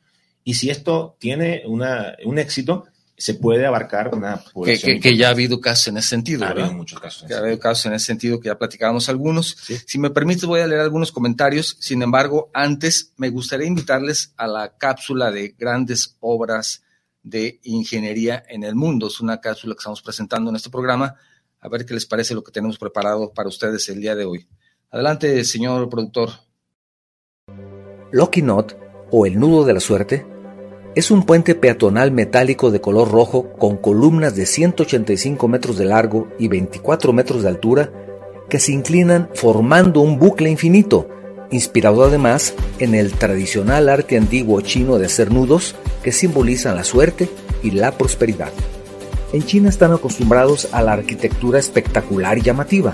Y 0.44 0.54
si 0.54 0.70
esto 0.70 1.16
tiene 1.20 1.62
una, 1.66 2.16
un 2.24 2.38
éxito, 2.38 2.86
se 3.18 3.34
puede 3.34 3.66
abarcar 3.66 4.14
una 4.14 4.36
población. 4.36 5.00
Que, 5.00 5.16
ya 5.16 5.28
ha 5.28 5.30
habido 5.32 5.60
casos 5.60 5.88
en 5.88 5.96
ese 5.96 6.10
sentido. 6.10 6.44
Ha 6.44 6.50
habido 6.50 6.72
muchos 6.72 7.00
casos. 7.00 7.26
que 7.26 7.34
ha 7.34 7.38
habido 7.38 7.58
casos 7.58 7.86
en 7.86 7.94
ese 7.94 8.06
sentido 8.06 8.38
que 8.38 8.46
ya 8.46 8.56
platicábamos 8.56 9.08
algunos. 9.08 9.56
Si 9.86 9.98
me 9.98 10.10
permite, 10.10 10.46
voy 10.46 10.60
a 10.60 10.66
leer 10.68 10.80
algunos 10.80 11.10
comentarios. 11.10 11.76
Sin 11.80 12.00
embargo, 12.02 12.48
antes 12.54 13.12
me 13.16 13.28
gustaría 13.30 13.66
invitarles 13.66 14.32
a 14.36 14.46
la 14.46 14.78
cápsula 14.78 15.32
de 15.32 15.48
grandes 15.58 16.16
obras 16.20 16.84
de 17.24 17.58
ingeniería 17.64 18.44
en 18.48 18.62
el 18.62 18.76
mundo. 18.76 19.08
Es 19.08 19.20
una 19.20 19.40
cápsula 19.40 19.74
que 19.74 19.80
estamos 19.80 20.00
presentando 20.00 20.50
en 20.50 20.56
este 20.56 20.70
programa. 20.70 21.16
A 21.60 21.68
ver 21.68 21.84
qué 21.84 21.94
les 21.94 22.06
parece 22.06 22.34
lo 22.34 22.44
que 22.44 22.52
tenemos 22.52 22.78
preparado 22.78 23.32
para 23.32 23.48
ustedes 23.48 23.88
el 23.88 24.00
día 24.00 24.14
de 24.14 24.26
hoy. 24.26 24.46
Adelante, 24.90 25.44
señor 25.44 25.88
productor. 25.88 26.30
Lucky 28.12 28.42
Knot, 28.42 28.78
o 29.10 29.26
el 29.26 29.38
nudo 29.38 29.64
de 29.64 29.74
la 29.74 29.80
suerte, 29.80 30.24
es 30.98 31.12
un 31.12 31.22
puente 31.22 31.54
peatonal 31.54 32.10
metálico 32.10 32.72
de 32.72 32.80
color 32.80 33.08
rojo 33.08 33.52
con 33.56 33.76
columnas 33.76 34.34
de 34.34 34.46
185 34.46 35.46
metros 35.46 35.78
de 35.78 35.84
largo 35.84 36.26
y 36.40 36.48
24 36.48 37.12
metros 37.12 37.44
de 37.44 37.48
altura 37.48 37.92
que 38.50 38.58
se 38.58 38.72
inclinan 38.72 39.30
formando 39.32 40.00
un 40.00 40.18
bucle 40.18 40.50
infinito, 40.50 41.08
inspirado 41.52 42.02
además 42.02 42.52
en 42.80 42.96
el 42.96 43.12
tradicional 43.12 43.88
arte 43.88 44.16
antiguo 44.16 44.60
chino 44.60 44.98
de 44.98 45.06
hacer 45.06 45.32
nudos 45.32 45.76
que 46.02 46.10
simbolizan 46.10 46.74
la 46.74 46.82
suerte 46.82 47.28
y 47.62 47.70
la 47.70 47.92
prosperidad. 47.92 48.50
En 49.32 49.44
China 49.44 49.68
están 49.68 49.92
acostumbrados 49.92 50.66
a 50.72 50.82
la 50.82 50.94
arquitectura 50.94 51.60
espectacular 51.60 52.38
y 52.38 52.42
llamativa. 52.42 52.92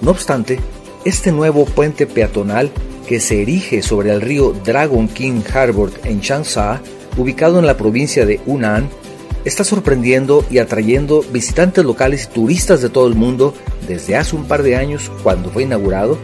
No 0.00 0.12
obstante, 0.12 0.58
este 1.04 1.32
nuevo 1.32 1.66
puente 1.66 2.06
peatonal 2.06 2.70
que 3.06 3.20
se 3.20 3.42
erige 3.42 3.82
sobre 3.82 4.10
el 4.10 4.22
río 4.22 4.54
Dragon 4.64 5.06
King 5.06 5.42
Harbor 5.52 5.92
en 6.04 6.22
Changsha 6.22 6.80
ubicado 7.16 7.58
en 7.58 7.66
la 7.66 7.76
provincia 7.76 8.26
de 8.26 8.40
Hunan, 8.46 8.88
está 9.44 9.64
sorprendiendo 9.64 10.44
y 10.50 10.58
atrayendo 10.58 11.24
visitantes 11.32 11.84
locales 11.84 12.28
y 12.30 12.34
turistas 12.34 12.80
de 12.80 12.88
todo 12.88 13.08
el 13.08 13.14
mundo 13.14 13.54
desde 13.88 14.16
hace 14.16 14.36
un 14.36 14.44
par 14.44 14.62
de 14.62 14.76
años 14.76 15.10
cuando 15.22 15.50
fue 15.50 15.64
inaugurado, 15.64 16.18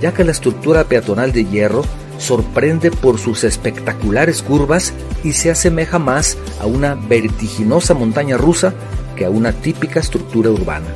ya 0.00 0.12
que 0.12 0.24
la 0.24 0.32
estructura 0.32 0.84
peatonal 0.84 1.32
de 1.32 1.44
hierro 1.44 1.84
sorprende 2.18 2.90
por 2.90 3.18
sus 3.18 3.44
espectaculares 3.44 4.42
curvas 4.42 4.92
y 5.24 5.32
se 5.32 5.50
asemeja 5.50 5.98
más 5.98 6.36
a 6.60 6.66
una 6.66 6.94
vertiginosa 6.94 7.94
montaña 7.94 8.36
rusa 8.36 8.74
que 9.16 9.24
a 9.24 9.30
una 9.30 9.52
típica 9.52 10.00
estructura 10.00 10.50
urbana. 10.50 10.86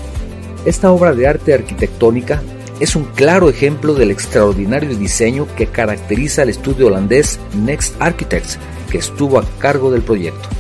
Esta 0.65 0.93
obra 0.93 1.13
de 1.15 1.27
arte 1.27 1.55
arquitectónica 1.55 2.43
es 2.81 2.97
un 2.97 3.05
claro 3.05 3.49
ejemplo 3.49 3.95
del 3.95 4.11
extraordinario 4.11 4.97
diseño 4.97 5.47
que 5.57 5.67
caracteriza 5.67 6.43
al 6.43 6.49
estudio 6.49 6.89
holandés 6.89 7.39
Next 7.55 7.95
Architects, 8.01 8.59
que 8.93 8.99
estuvo 8.99 9.39
a 9.39 9.45
cargo 9.59 9.91
del 9.91 10.03
proyecto. 10.03 10.51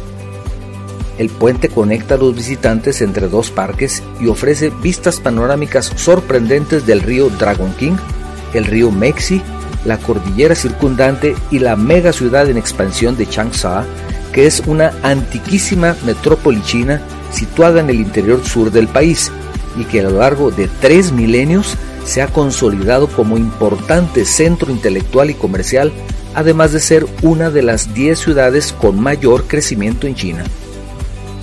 El 1.18 1.29
puente 1.29 1.68
conecta 1.68 2.14
a 2.14 2.18
los 2.18 2.35
visitantes 2.35 3.03
entre 3.03 3.29
dos 3.29 3.51
parques 3.51 4.03
y 4.18 4.29
ofrece 4.29 4.73
vistas 4.83 5.21
panorámicas 5.21 5.92
sorprendentes 5.97 6.87
del 6.87 7.03
río 7.03 7.29
Dragon 7.29 7.73
King, 7.75 7.97
el 8.55 8.64
río 8.64 8.90
Mexi, 8.90 9.42
la 9.85 9.99
cordillera 9.99 10.55
circundante 10.55 11.37
y 11.51 11.59
la 11.59 11.77
mega 11.77 12.14
ciudad 12.14 12.49
en 12.49 12.57
expansión 12.57 13.18
de 13.18 13.29
Changsha, 13.29 13.85
que 14.33 14.47
es 14.47 14.61
una 14.66 14.92
antiquísima 15.03 15.95
metrópoli 16.07 16.62
china 16.62 17.03
situada 17.31 17.81
en 17.81 17.90
el 17.90 17.97
interior 17.97 18.42
sur 18.42 18.71
del 18.71 18.88
país 18.88 19.31
y 19.77 19.85
que 19.85 20.01
a 20.01 20.05
lo 20.05 20.18
largo 20.21 20.51
de 20.51 20.68
tres 20.81 21.12
milenios 21.12 21.77
se 22.07 22.23
ha 22.23 22.29
consolidado 22.29 23.09
como 23.09 23.37
importante 23.37 24.25
centro 24.25 24.73
intelectual 24.73 25.31
y 25.31 25.35
comercial 25.35 25.92
además 26.35 26.73
de 26.73 26.81
ser 26.81 27.07
una 27.23 27.51
de 27.51 27.62
las 27.62 27.95
10 27.95 28.18
ciudades 28.18 28.73
con 28.73 29.01
mayor 29.01 29.45
crecimiento 29.47 30.07
en 30.07 30.14
China. 30.14 30.45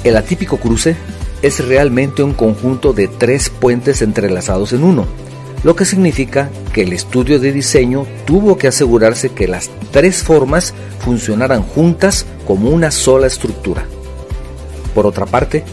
El 0.04 0.18
atípico 0.18 0.58
cruce 0.58 0.96
es 1.42 1.66
realmente 1.66 2.24
un 2.24 2.34
conjunto 2.34 2.94
de 2.94 3.08
tres 3.08 3.50
puentes 3.50 4.02
entrelazados 4.02 4.74
en 4.74 4.84
uno, 4.84 5.06
lo 5.64 5.76
que 5.76 5.86
significa 5.86 6.50
que 6.74 6.84
el 6.84 6.94
estudio 6.94 7.40
de 7.40 7.52
diseño 7.52 8.06
tuvo 8.26 8.58
que 8.58 8.68
asegurarse 8.68 9.30
que 9.30 9.48
las 9.48 9.70
tres 9.92 10.24
formas 10.24 10.74
funcionaran 11.00 11.64
juntas 11.64 12.26
como 12.48 12.70
una 12.70 12.92
sola 12.92 13.28
estructura. 13.28 13.86
Por 14.96 15.06
otra 15.06 15.26
parte, 15.26 15.64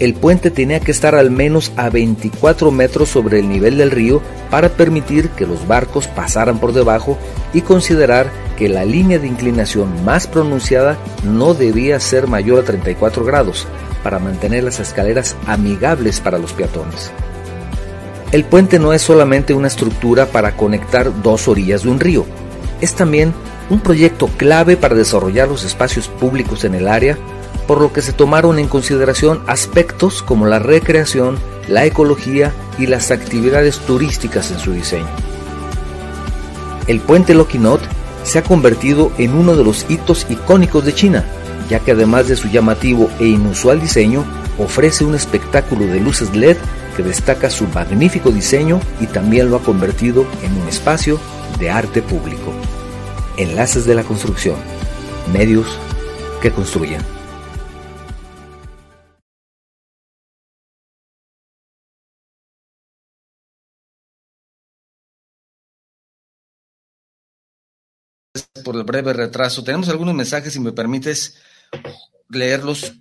el 0.00 0.14
puente 0.14 0.50
tenía 0.50 0.80
que 0.80 0.92
estar 0.92 1.14
al 1.14 1.30
menos 1.30 1.72
a 1.76 1.90
24 1.90 2.70
metros 2.70 3.08
sobre 3.08 3.40
el 3.40 3.48
nivel 3.48 3.78
del 3.78 3.90
río 3.90 4.22
para 4.50 4.68
permitir 4.68 5.30
que 5.30 5.46
los 5.46 5.66
barcos 5.66 6.06
pasaran 6.06 6.58
por 6.58 6.72
debajo 6.72 7.18
y 7.52 7.62
considerar 7.62 8.30
que 8.58 8.68
la 8.68 8.84
línea 8.84 9.20
de 9.20 9.28
inclinación 9.28 10.04
más 10.04 10.26
pronunciada 10.26 10.98
no 11.22 11.54
debía 11.54 12.00
ser 12.00 12.26
mayor 12.26 12.58
a 12.58 12.64
34 12.64 13.24
grados 13.24 13.68
para 14.02 14.18
mantener 14.18 14.64
las 14.64 14.80
escaleras 14.80 15.36
amigables 15.46 16.20
para 16.20 16.38
los 16.38 16.52
peatones. 16.52 17.12
El 18.32 18.44
puente 18.44 18.80
no 18.80 18.92
es 18.92 19.00
solamente 19.00 19.54
una 19.54 19.68
estructura 19.68 20.26
para 20.26 20.56
conectar 20.56 21.22
dos 21.22 21.46
orillas 21.46 21.84
de 21.84 21.90
un 21.90 22.00
río, 22.00 22.26
es 22.80 22.94
también 22.94 23.32
un 23.70 23.80
proyecto 23.80 24.26
clave 24.26 24.76
para 24.76 24.96
desarrollar 24.96 25.46
los 25.46 25.64
espacios 25.64 26.08
públicos 26.08 26.64
en 26.64 26.74
el 26.74 26.88
área 26.88 27.16
por 27.68 27.80
lo 27.80 27.92
que 27.92 28.02
se 28.02 28.12
tomaron 28.12 28.58
en 28.58 28.66
consideración 28.66 29.42
aspectos 29.46 30.22
como 30.22 30.46
la 30.46 30.58
recreación, 30.58 31.38
la 31.68 31.84
ecología 31.84 32.52
y 32.78 32.86
las 32.86 33.10
actividades 33.10 33.78
turísticas 33.80 34.50
en 34.50 34.58
su 34.58 34.72
diseño. 34.72 35.06
El 36.86 37.00
puente 37.00 37.34
Lokinot 37.34 37.82
se 38.28 38.38
ha 38.38 38.42
convertido 38.42 39.10
en 39.16 39.34
uno 39.34 39.56
de 39.56 39.64
los 39.64 39.86
hitos 39.88 40.26
icónicos 40.28 40.84
de 40.84 40.94
China, 40.94 41.24
ya 41.70 41.80
que 41.80 41.92
además 41.92 42.28
de 42.28 42.36
su 42.36 42.48
llamativo 42.48 43.10
e 43.18 43.26
inusual 43.26 43.80
diseño, 43.80 44.22
ofrece 44.58 45.04
un 45.04 45.14
espectáculo 45.14 45.86
de 45.86 45.98
luces 45.98 46.34
LED 46.36 46.58
que 46.94 47.02
destaca 47.02 47.48
su 47.48 47.66
magnífico 47.68 48.30
diseño 48.30 48.80
y 49.00 49.06
también 49.06 49.50
lo 49.50 49.56
ha 49.56 49.62
convertido 49.62 50.26
en 50.42 50.60
un 50.60 50.68
espacio 50.68 51.18
de 51.58 51.70
arte 51.70 52.02
público. 52.02 52.52
Enlaces 53.38 53.86
de 53.86 53.94
la 53.94 54.02
construcción, 54.02 54.56
medios 55.32 55.66
que 56.42 56.50
construyen. 56.50 57.17
Por 68.68 68.76
el 68.76 68.84
breve 68.84 69.14
retraso. 69.14 69.64
Tenemos 69.64 69.88
algunos 69.88 70.14
mensajes, 70.14 70.52
si 70.52 70.60
me 70.60 70.72
permites 70.72 71.36
leerlos. 72.28 72.92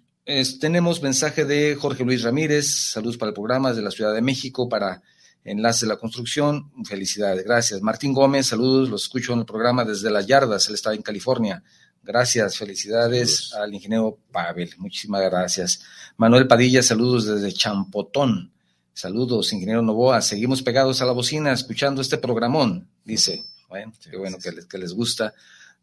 tenemos 0.61 1.03
mensaje 1.03 1.43
de 1.43 1.75
Jorge 1.75 2.05
Luis 2.05 2.23
Ramírez, 2.23 2.93
saludos 2.93 3.17
para 3.17 3.31
el 3.31 3.33
programa 3.33 3.73
de 3.73 3.81
la 3.81 3.91
Ciudad 3.91 4.13
de 4.13 4.21
México, 4.21 4.69
para 4.69 5.01
Enlace 5.43 5.85
de 5.85 5.89
la 5.89 5.97
Construcción, 5.97 6.71
felicidades, 6.85 7.43
gracias. 7.43 7.81
Martín 7.81 8.13
Gómez, 8.13 8.47
saludos, 8.47 8.87
los 8.87 9.03
escucho 9.03 9.33
en 9.33 9.39
el 9.39 9.45
programa 9.45 9.83
desde 9.83 10.09
Las 10.09 10.25
Yardas, 10.25 10.69
él 10.69 10.75
está 10.75 10.93
en 10.93 11.01
California. 11.01 11.61
Gracias, 12.01 12.57
felicidades 12.57 13.53
al 13.53 13.73
ingeniero 13.73 14.19
Pavel, 14.31 14.73
muchísimas 14.77 15.21
gracias. 15.23 15.81
Manuel 16.15 16.47
Padilla, 16.47 16.81
saludos 16.81 17.25
desde 17.25 17.51
Champotón. 17.51 18.53
Saludos, 18.93 19.51
ingeniero 19.51 19.81
Novoa. 19.81 20.21
Seguimos 20.21 20.63
pegados 20.63 21.01
a 21.01 21.05
la 21.05 21.11
bocina 21.11 21.51
escuchando 21.51 22.01
este 22.01 22.17
programón, 22.17 22.89
dice. 23.03 23.43
Bueno, 23.67 23.91
qué 24.01 24.15
bueno 24.17 24.37
que 24.37 24.51
les, 24.51 24.65
que 24.65 24.77
les 24.77 24.93
gusta. 24.93 25.33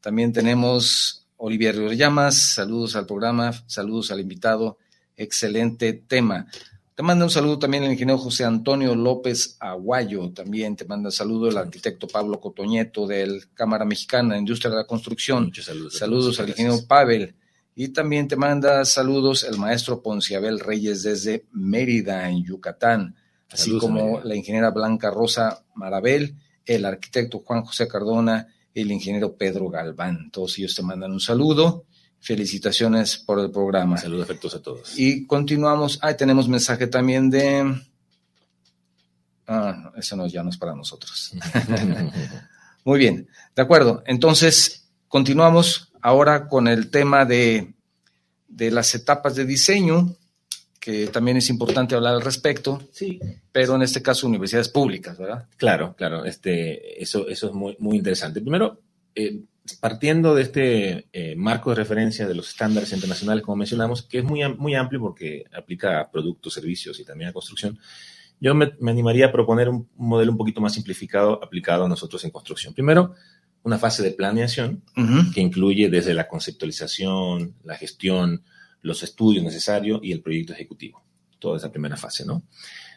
También 0.04 0.34
tenemos 0.34 1.24
Olivier 1.38 1.96
Llamas, 1.96 2.36
saludos 2.36 2.94
al 2.94 3.06
programa, 3.06 3.52
saludos 3.66 4.10
al 4.10 4.20
invitado, 4.20 4.76
excelente 5.16 5.94
tema. 5.94 6.46
Te 6.94 7.02
manda 7.02 7.24
un 7.24 7.30
saludo 7.30 7.58
también 7.58 7.84
el 7.84 7.92
ingeniero 7.92 8.18
José 8.18 8.44
Antonio 8.44 8.94
López 8.94 9.56
Aguayo, 9.60 10.28
también 10.28 10.76
te 10.76 10.84
manda 10.84 11.08
un 11.08 11.12
saludo 11.12 11.48
el 11.48 11.56
arquitecto 11.56 12.06
Pablo 12.06 12.38
Cotoñeto 12.38 13.06
del 13.06 13.48
Cámara 13.54 13.86
Mexicana 13.86 14.34
de 14.34 14.40
Industria 14.40 14.72
de 14.72 14.76
la 14.76 14.86
Construcción. 14.86 15.44
Muchos 15.44 15.64
saludos. 15.64 15.96
Saludos 15.96 16.38
al 16.38 16.50
ingeniero 16.50 16.86
Pavel. 16.86 17.34
Y 17.74 17.88
también 17.88 18.28
te 18.28 18.36
manda 18.36 18.84
saludos 18.84 19.42
el 19.42 19.56
maestro 19.56 20.02
Ponciabel 20.02 20.60
Reyes 20.60 21.02
desde 21.02 21.46
Mérida, 21.50 22.28
en 22.28 22.44
Yucatán, 22.44 23.16
así 23.50 23.78
como 23.78 24.20
la 24.22 24.36
ingeniera 24.36 24.68
Blanca 24.68 25.10
Rosa 25.10 25.64
Marabel 25.74 26.36
el 26.66 26.84
arquitecto 26.84 27.40
Juan 27.40 27.64
José 27.64 27.88
Cardona, 27.88 28.48
el 28.74 28.92
ingeniero 28.92 29.36
Pedro 29.36 29.68
Galván. 29.68 30.30
Todos 30.30 30.58
ellos 30.58 30.74
te 30.74 30.82
mandan 30.82 31.12
un 31.12 31.20
saludo. 31.20 31.84
Felicitaciones 32.20 33.18
por 33.18 33.38
el 33.38 33.50
programa. 33.50 33.96
Saludos 33.96 34.24
afectos 34.24 34.54
a 34.54 34.62
todos. 34.62 34.98
Y 34.98 35.26
continuamos. 35.26 35.98
Ahí 36.02 36.16
tenemos 36.16 36.48
mensaje 36.48 36.86
también 36.86 37.30
de 37.30 37.74
Ah, 39.46 39.92
eso 39.96 40.16
no, 40.16 40.26
ya 40.26 40.42
no 40.42 40.50
es 40.50 40.56
para 40.56 40.74
nosotros. 40.74 41.32
Muy 42.84 42.98
bien, 42.98 43.28
de 43.54 43.62
acuerdo. 43.62 44.02
Entonces, 44.06 44.88
continuamos 45.08 45.92
ahora 46.00 46.48
con 46.48 46.68
el 46.68 46.90
tema 46.90 47.24
de, 47.24 47.74
de 48.48 48.70
las 48.70 48.94
etapas 48.94 49.34
de 49.34 49.44
diseño, 49.44 50.16
que 50.84 51.06
también 51.06 51.38
es 51.38 51.48
importante 51.48 51.94
hablar 51.94 52.12
al 52.12 52.20
respecto. 52.20 52.82
Sí. 52.92 53.18
Pero 53.50 53.74
en 53.74 53.80
este 53.80 54.02
caso, 54.02 54.26
universidades 54.26 54.68
públicas, 54.68 55.16
¿verdad? 55.16 55.48
Claro, 55.56 55.94
claro. 55.96 56.26
Este, 56.26 57.02
eso, 57.02 57.26
eso 57.26 57.46
es 57.46 57.54
muy, 57.54 57.74
muy 57.78 57.96
interesante. 57.96 58.42
Primero, 58.42 58.82
eh, 59.14 59.44
partiendo 59.80 60.34
de 60.34 60.42
este 60.42 61.06
eh, 61.10 61.36
marco 61.36 61.70
de 61.70 61.76
referencia 61.76 62.28
de 62.28 62.34
los 62.34 62.50
estándares 62.50 62.92
internacionales, 62.92 63.42
como 63.42 63.56
mencionamos, 63.56 64.02
que 64.02 64.18
es 64.18 64.24
muy, 64.24 64.46
muy 64.58 64.74
amplio 64.74 65.00
porque 65.00 65.44
aplica 65.56 66.00
a 66.00 66.10
productos, 66.10 66.52
servicios 66.52 67.00
y 67.00 67.04
también 67.06 67.30
a 67.30 67.32
construcción, 67.32 67.78
yo 68.38 68.54
me, 68.54 68.74
animaría 68.86 69.28
a 69.28 69.32
proponer 69.32 69.70
un, 69.70 69.88
modelo 69.96 70.32
un 70.32 70.36
poquito 70.36 70.60
más 70.60 70.74
simplificado 70.74 71.42
aplicado 71.42 71.86
a 71.86 71.88
nosotros 71.88 72.22
en 72.26 72.30
construcción. 72.30 72.74
Primero, 72.74 73.14
una 73.62 73.78
fase 73.78 74.02
de 74.02 74.10
planeación 74.10 74.82
que 75.32 75.40
incluye 75.40 75.88
desde 75.88 76.12
la 76.12 76.28
conceptualización, 76.28 77.54
la 77.64 77.74
gestión, 77.74 78.44
los 78.84 79.02
estudios 79.02 79.42
necesarios 79.42 80.00
y 80.02 80.12
el 80.12 80.20
proyecto 80.20 80.52
ejecutivo. 80.52 81.02
Toda 81.38 81.56
esa 81.56 81.72
primera 81.72 81.96
fase, 81.96 82.24
¿no? 82.24 82.44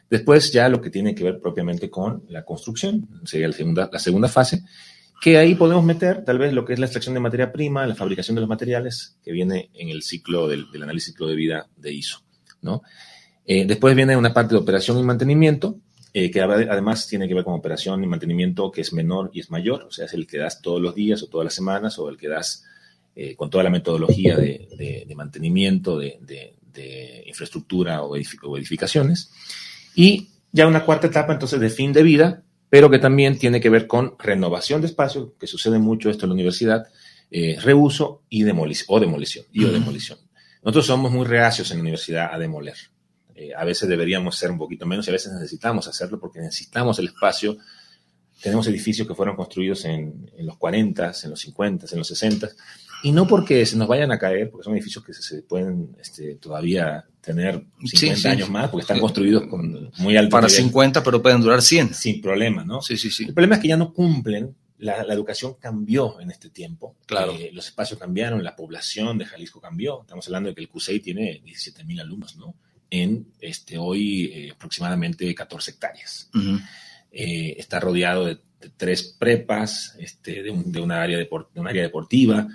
Después 0.10 0.52
ya 0.52 0.70
lo 0.70 0.82
que 0.82 0.90
tiene 0.90 1.16
que 1.16 1.24
ver 1.24 1.40
propiamente 1.40 1.90
con 1.90 2.24
la 2.30 2.46
construcción, 2.46 3.08
sería 3.26 3.48
la 3.48 3.54
segunda, 3.54 3.90
la 3.92 4.00
segunda 4.00 4.28
fase, 4.28 4.64
que 5.22 5.38
ahí 5.38 5.56
podemos 5.56 5.84
meter 5.84 6.24
tal 6.24 6.38
vez 6.38 6.54
lo 6.54 6.64
que 6.64 6.74
es 6.74 6.80
la 6.80 6.86
extracción 6.86 7.14
de 7.14 7.22
materia 7.22 7.52
prima, 7.52 7.88
la 7.88 7.96
fabricación 7.96 8.36
de 8.36 8.42
los 8.42 8.50
materiales, 8.50 9.18
que 9.24 9.32
viene 9.32 9.70
en 9.74 9.90
el 9.90 10.04
ciclo 10.04 10.48
del, 10.48 10.68
análisis 10.82 11.14
ciclo 11.14 11.28
de 11.28 11.36
vida 11.36 11.68
de 11.76 11.94
ISO, 11.94 12.20
¿no? 12.62 12.84
Eh, 13.46 13.66
después 13.66 13.96
viene 13.96 14.16
una 14.16 14.34
parte 14.34 14.56
de 14.56 14.62
operación 14.62 14.98
y 15.00 15.04
mantenimiento, 15.04 15.80
eh, 16.14 16.30
que 16.30 16.42
además 16.42 17.08
tiene 17.08 17.28
que 17.28 17.34
ver 17.34 17.44
con 17.44 17.54
operación 17.54 18.04
y 18.04 18.08
mantenimiento 18.08 18.72
que 18.72 18.82
es 18.82 18.92
menor 18.92 19.30
y 19.34 19.40
es 19.40 19.50
mayor, 19.50 19.84
o 19.84 19.92
sea, 19.92 20.06
es 20.06 20.14
el 20.14 20.28
que 20.28 20.38
das 20.38 20.62
todos 20.62 20.82
los 20.82 20.94
días 20.94 21.24
o 21.24 21.28
todas 21.28 21.46
las 21.46 21.54
semanas 21.54 21.98
o 21.98 22.10
el 22.10 22.18
que 22.18 22.28
das 22.28 22.66
eh, 23.20 23.36
con 23.36 23.50
toda 23.50 23.64
la 23.64 23.72
metodología 23.72 24.38
de, 24.38 25.12
mantenimiento 25.16 25.98
de, 25.98 26.54
infraestructura 27.26 28.04
o, 28.04 28.16
edificaciones. 28.16 29.32
Y 29.96 30.30
ya 30.52 30.68
una 30.68 30.86
cuarta 30.86 31.08
etapa 31.08 31.34
entonces 31.34 31.60
de 31.60 31.72
fin 31.72 31.92
de 31.92 32.04
vida, 32.04 32.44
pero 32.70 32.92
que 32.92 33.00
también 33.00 33.40
tiene 33.40 33.60
que 33.60 33.72
ver 33.72 33.88
con 33.88 34.14
renovación 34.20 34.82
de 34.82 34.88
espacio, 34.88 35.34
que 35.40 35.48
sucede 35.48 35.80
mucho 35.80 36.12
esto 36.12 36.26
en 36.26 36.30
la 36.30 36.34
universidad, 36.36 36.90
eh, 37.32 37.58
reuso 37.60 38.22
y 38.30 38.44
demolición, 38.44 38.86
o 38.90 39.00
demolición, 39.00 39.46
y 39.52 39.64
o 39.64 39.72
demolición. 39.72 40.20
Nosotros 40.62 40.86
somos 40.86 41.12
muy 41.12 41.26
reacios 41.26 41.72
en 41.72 41.78
la 41.78 41.82
universidad 41.82 42.30
a 42.32 42.38
demoler. 42.38 42.78
Eh, 43.34 43.50
a 43.58 43.66
veces 43.66 43.90
deberíamos 43.90 44.38
ser 44.38 44.52
un 44.52 44.60
poquito 44.60 44.86
menos 44.86 45.08
y 45.08 45.10
a 45.10 45.14
veces 45.14 45.34
necesitamos 45.34 45.88
hacerlo 45.88 46.20
porque 46.20 46.40
necesitamos 46.40 47.00
el 47.00 47.08
espacio. 47.08 47.58
Tenemos 48.44 48.68
edificios 48.68 49.08
que 49.08 49.16
fueron 49.16 49.36
construidos 49.36 49.86
en, 49.86 50.30
en 50.38 50.46
los 50.46 50.58
40, 50.58 51.14
en 51.24 51.30
los 51.32 51.40
50, 51.40 51.88
en 51.92 51.98
los 51.98 52.08
60, 52.10 52.50
y 53.04 53.12
no 53.12 53.28
porque 53.28 53.66
se 53.66 53.78
nos 53.78 53.88
vayan 53.88 54.12
a 54.12 54.18
caer, 54.18 54.50
porque 54.50 54.66
son 54.66 54.74
edificios 54.74 55.04
que 55.04 55.14
se, 55.14 55.44
pueden 55.44 55.96
este, 56.00 56.36
todavía 56.36 57.06
tener 57.22 57.64
50 57.84 58.30
años 58.30 58.50
más, 58.50 58.70
porque 58.70 58.82
están 58.82 59.00
construidos 59.00 59.48
con 59.48 59.92
muy 59.98 60.18
alto 60.18 60.32
Para 60.32 60.50
50, 60.50 61.04
pero 61.04 61.22
pueden 61.22 61.42
durar 61.42 61.62
100. 61.62 61.94
Sin 61.94 62.22
problema, 62.22 62.64
¿no? 62.64 62.82
Sí, 62.82 62.98
sí, 62.98 63.12
sí. 63.12 63.26
El 63.26 63.34
problema 63.34 63.56
es 63.56 63.62
que 63.62 63.68
ya 63.68 63.78
no 63.78 63.94
cumplen. 63.94 64.56
La, 64.80 65.02
educación 65.12 65.56
cambió 65.60 66.20
en 66.20 66.30
este 66.32 66.50
tiempo. 66.50 66.98
Claro. 67.08 67.34
Eh, 67.34 67.50
los 67.52 67.66
espacios 67.66 68.00
cambiaron, 68.00 68.44
la 68.44 68.56
población 68.56 69.18
de 69.18 69.26
Jalisco 69.26 69.60
cambió. 69.60 70.02
Estamos 70.02 70.28
hablando 70.28 70.50
de 70.50 70.56
que 70.56 70.62
el 70.62 70.70
CUSEI 70.70 71.00
tiene 71.00 71.42
17 71.44 71.84
mil 71.84 72.00
alumnos, 72.00 72.38
¿no? 72.38 72.56
En 72.90 73.28
este, 73.42 73.78
hoy 73.78 74.32
eh, 74.34 74.52
aproximadamente 74.52 75.34
14 75.34 75.72
hectáreas. 75.72 76.30
Eh, 77.12 77.56
está 77.58 77.80
rodeado 77.80 78.26
de, 78.26 78.40
tres 78.76 79.16
prepas, 79.18 79.96
este, 80.00 80.44
de, 80.44 80.52
un, 80.52 80.72
de, 80.72 80.80
una 80.80 81.02
área 81.02 81.18
de 81.18 81.28
un 81.56 81.68
área 81.68 81.84
deportiva, 81.84 82.48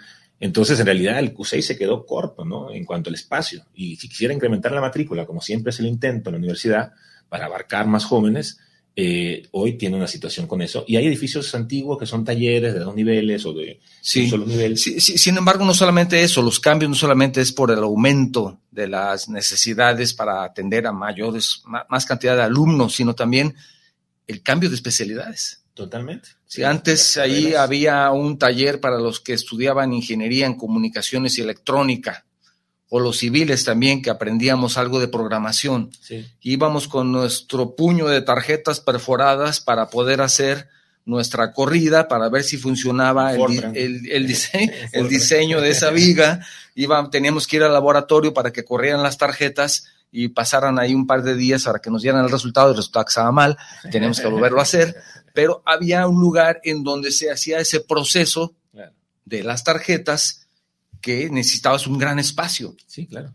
entonces, 0.42 0.80
en 0.80 0.86
realidad, 0.86 1.20
el 1.20 1.32
Q6 1.32 1.60
se 1.60 1.78
quedó 1.78 2.04
corto, 2.04 2.44
¿no? 2.44 2.72
En 2.72 2.84
cuanto 2.84 3.10
al 3.10 3.14
espacio. 3.14 3.64
Y 3.76 3.94
si 3.94 4.08
quisiera 4.08 4.34
incrementar 4.34 4.72
la 4.72 4.80
matrícula, 4.80 5.24
como 5.24 5.40
siempre 5.40 5.70
es 5.70 5.78
el 5.78 5.86
intento 5.86 6.30
en 6.30 6.32
la 6.32 6.38
universidad, 6.38 6.92
para 7.28 7.46
abarcar 7.46 7.86
más 7.86 8.04
jóvenes, 8.04 8.58
eh, 8.96 9.46
hoy 9.52 9.78
tiene 9.78 9.96
una 9.96 10.08
situación 10.08 10.48
con 10.48 10.60
eso. 10.60 10.84
Y 10.88 10.96
hay 10.96 11.06
edificios 11.06 11.54
antiguos 11.54 11.96
que 11.96 12.06
son 12.06 12.24
talleres 12.24 12.74
de 12.74 12.80
dos 12.80 12.92
niveles 12.92 13.46
o 13.46 13.52
de 13.52 13.78
un 14.16 14.28
solo 14.28 14.44
nivel. 14.44 14.76
Sí, 14.78 15.00
sin 15.00 15.36
embargo, 15.36 15.64
no 15.64 15.74
solamente 15.74 16.20
eso, 16.20 16.42
los 16.42 16.58
cambios 16.58 16.88
no 16.90 16.96
solamente 16.96 17.40
es 17.40 17.52
por 17.52 17.70
el 17.70 17.78
aumento 17.78 18.58
de 18.72 18.88
las 18.88 19.28
necesidades 19.28 20.12
para 20.12 20.42
atender 20.42 20.88
a 20.88 20.92
mayores, 20.92 21.62
más 21.88 22.04
cantidad 22.04 22.34
de 22.34 22.42
alumnos, 22.42 22.96
sino 22.96 23.14
también 23.14 23.54
el 24.26 24.42
cambio 24.42 24.68
de 24.68 24.74
especialidades. 24.74 25.61
Totalmente. 25.74 26.28
Si 26.46 26.62
antes 26.64 27.16
ahí 27.16 27.54
había 27.54 28.10
un 28.10 28.38
taller 28.38 28.80
para 28.80 28.98
los 28.98 29.20
que 29.20 29.32
estudiaban 29.32 29.92
ingeniería 29.92 30.46
en 30.46 30.56
comunicaciones 30.56 31.38
y 31.38 31.40
electrónica, 31.40 32.24
o 32.94 33.00
los 33.00 33.16
civiles 33.16 33.64
también 33.64 34.02
que 34.02 34.10
aprendíamos 34.10 34.76
algo 34.76 35.00
de 35.00 35.08
programación. 35.08 35.90
Íbamos 36.42 36.88
con 36.88 37.10
nuestro 37.10 37.74
puño 37.74 38.06
de 38.06 38.20
tarjetas 38.20 38.80
perforadas 38.80 39.62
para 39.62 39.88
poder 39.88 40.20
hacer 40.20 40.68
nuestra 41.06 41.54
corrida 41.54 42.06
para 42.06 42.28
ver 42.28 42.44
si 42.44 42.58
funcionaba 42.58 43.32
el, 43.32 43.74
el, 43.74 44.26
diseño, 44.26 44.70
el 44.92 45.08
diseño 45.08 45.62
de 45.62 45.70
esa 45.70 45.88
viga. 45.88 46.40
Iba, 46.74 47.08
teníamos 47.08 47.46
que 47.46 47.56
ir 47.56 47.62
al 47.62 47.72
laboratorio 47.72 48.34
para 48.34 48.52
que 48.52 48.62
corrieran 48.62 49.02
las 49.02 49.16
tarjetas 49.16 49.86
y 50.10 50.28
pasaran 50.28 50.78
ahí 50.78 50.94
un 50.94 51.06
par 51.06 51.22
de 51.22 51.34
días 51.34 51.64
para 51.64 51.78
que 51.78 51.90
nos 51.90 52.02
dieran 52.02 52.22
el 52.22 52.30
resultado 52.30 52.68
y 52.68 52.70
el 52.72 52.76
resultado 52.76 53.06
que 53.06 53.08
estaba 53.08 53.32
mal, 53.32 53.56
tenemos 53.90 54.20
que 54.20 54.26
volverlo 54.26 54.60
a 54.60 54.64
hacer, 54.64 54.94
pero 55.32 55.62
había 55.64 56.06
un 56.06 56.20
lugar 56.20 56.60
en 56.64 56.82
donde 56.82 57.10
se 57.10 57.30
hacía 57.30 57.58
ese 57.58 57.80
proceso 57.80 58.54
de 59.24 59.42
las 59.42 59.64
tarjetas 59.64 60.46
que 61.00 61.30
necesitabas 61.30 61.86
un 61.86 61.98
gran 61.98 62.18
espacio. 62.18 62.76
Sí, 62.86 63.06
claro. 63.06 63.32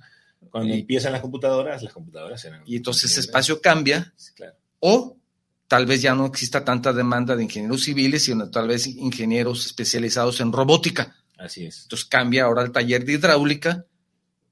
Cuando 0.51 0.73
empiezan 0.73 1.11
las 1.11 1.21
computadoras, 1.21 1.83
las 1.83 1.93
computadoras 1.93 2.43
eran... 2.45 2.61
Y 2.65 2.77
entonces 2.77 3.11
ese 3.11 3.21
espacio 3.21 3.61
cambia, 3.61 4.13
o 4.79 5.17
tal 5.67 5.85
vez 5.85 6.01
ya 6.01 6.15
no 6.15 6.25
exista 6.25 6.63
tanta 6.63 6.93
demanda 6.93 7.35
de 7.35 7.43
ingenieros 7.43 7.83
civiles, 7.83 8.23
sino 8.23 8.49
tal 8.49 8.67
vez 8.67 8.87
ingenieros 8.87 9.65
especializados 9.65 10.39
en 10.39 10.51
robótica. 10.51 11.15
Así 11.37 11.65
es. 11.65 11.83
Entonces 11.83 12.07
cambia 12.07 12.45
ahora 12.45 12.63
el 12.63 12.71
taller 12.71 13.05
de 13.05 13.13
hidráulica 13.13 13.85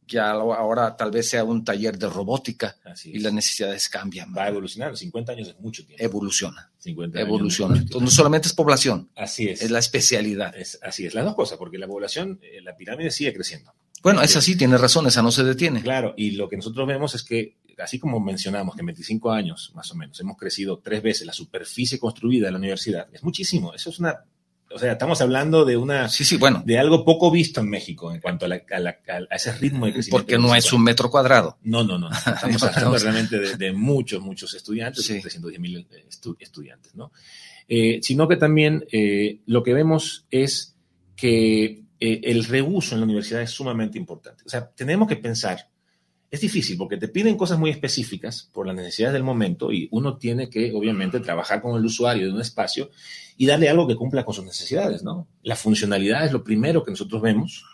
ya 0.07 0.31
ahora 0.31 0.95
tal 0.95 1.11
vez 1.11 1.29
sea 1.29 1.43
un 1.43 1.63
taller 1.63 1.97
de 1.97 2.09
robótica 2.09 2.77
y 3.03 3.19
las 3.19 3.33
necesidades 3.33 3.89
cambian. 3.89 4.33
Va 4.35 4.43
a 4.43 4.49
evolucionar, 4.49 4.95
50 4.95 5.31
años 5.31 5.47
es 5.49 5.59
mucho 5.59 5.85
tiempo. 5.85 6.03
Evoluciona. 6.03 6.71
50 6.79 7.19
evoluciona. 7.19 7.77
Entonces, 7.77 8.01
no 8.01 8.09
solamente 8.09 8.47
es 8.47 8.53
población. 8.53 9.09
Así 9.15 9.49
es. 9.49 9.61
Es 9.61 9.71
la 9.71 9.79
especialidad. 9.79 10.55
Es, 10.55 10.79
así 10.83 11.05
es, 11.05 11.13
las 11.13 11.25
dos 11.25 11.35
cosas, 11.35 11.57
porque 11.57 11.77
la 11.77 11.87
población, 11.87 12.39
eh, 12.41 12.61
la 12.61 12.75
pirámide 12.75 13.11
sigue 13.11 13.33
creciendo. 13.33 13.73
Bueno, 14.03 14.21
es 14.21 14.35
así, 14.35 14.55
tiene 14.55 14.77
razón, 14.77 15.07
esa 15.07 15.23
no 15.23 15.31
se 15.31 15.43
detiene. 15.43 15.81
Claro, 15.81 16.13
y 16.15 16.31
lo 16.31 16.47
que 16.47 16.57
nosotros 16.57 16.87
vemos 16.87 17.15
es 17.15 17.23
que, 17.23 17.57
así 17.79 17.97
como 17.97 18.19
mencionamos 18.19 18.75
que 18.75 18.81
en 18.81 18.85
25 18.85 19.31
años, 19.31 19.71
más 19.73 19.91
o 19.91 19.95
menos, 19.95 20.19
hemos 20.19 20.37
crecido 20.37 20.77
tres 20.77 21.01
veces 21.01 21.25
la 21.25 21.33
superficie 21.33 21.97
construida 21.97 22.45
de 22.45 22.51
la 22.51 22.59
universidad, 22.59 23.07
es 23.11 23.23
muchísimo. 23.23 23.73
Eso 23.73 23.89
es 23.89 23.97
una 23.97 24.23
o 24.71 24.80
sea, 24.80 24.93
estamos 24.93 25.21
hablando 25.21 25.63
de 25.63 25.78
una 25.78 26.10
sí, 26.10 26.25
sí, 26.25 26.38
bueno. 26.38 26.63
de 26.65 26.80
algo 26.80 27.06
poco 27.06 27.32
visto 27.32 27.62
en 27.62 27.69
México 27.69 28.12
en 28.12 28.19
cuanto 28.19 28.45
a, 28.45 28.56
ese 29.32 29.54
ritmo 29.54 29.86
de 29.86 29.93
crecimiento. 29.93 30.23
Porque 30.23 30.38
no 30.38 30.56
es 30.56 30.73
un 30.73 30.84
metro 30.84 31.10
cuadrado. 31.10 31.58
No, 31.63 31.84
no, 31.84 31.97
no. 31.97 32.10
Estamos 32.15 32.63
hablando 32.63 32.97
realmente 32.97 33.58
de, 33.58 33.73
muchos, 33.73 34.21
muchos 34.21 34.54
estudiantes, 34.54 35.06
310 35.06 35.60
mil 35.60 35.88
eh, 35.91 36.06
estudiantes, 36.39 36.95
¿no? 36.95 37.12
Eh, 37.67 37.99
sino 38.01 38.28
que 38.28 38.38
también 38.38 38.86
eh, 38.91 39.39
lo 39.45 39.63
que 39.63 39.73
vemos 39.73 40.25
es 40.30 40.75
que 41.15 41.84
el 41.99 42.43
reuso 42.43 42.93
en 42.93 43.01
la 43.01 43.06
universidad 43.06 43.41
es 43.41 43.51
sumamente 43.51 43.97
importante. 43.97 44.43
O 44.45 44.49
sea, 44.49 44.67
tenemos 44.67 45.08
que 45.08 45.15
pensar 45.15 45.69
es 46.35 46.41
difícil 46.41 46.77
porque 46.77 46.97
te 46.97 47.07
piden 47.07 47.35
cosas 47.35 47.57
muy 47.57 47.69
específicas 47.69 48.49
por 48.53 48.67
las 48.67 48.75
necesidades 48.75 49.13
del 49.13 49.23
momento 49.23 49.71
y 49.71 49.87
uno 49.91 50.17
tiene 50.17 50.49
que, 50.49 50.71
obviamente, 50.73 51.19
trabajar 51.19 51.61
con 51.61 51.77
el 51.77 51.85
usuario 51.85 52.27
de 52.27 52.33
un 52.33 52.41
espacio 52.41 52.91
y 53.37 53.45
darle 53.45 53.69
algo 53.69 53.87
que 53.87 53.95
cumpla 53.95 54.23
con 54.23 54.33
sus 54.33 54.45
necesidades, 54.45 55.03
¿no? 55.03 55.27
La 55.43 55.55
funcionalidad 55.55 56.25
es 56.25 56.31
lo 56.31 56.43
primero 56.43 56.83
que 56.83 56.91
nosotros 56.91 57.21
vemos, 57.21 57.65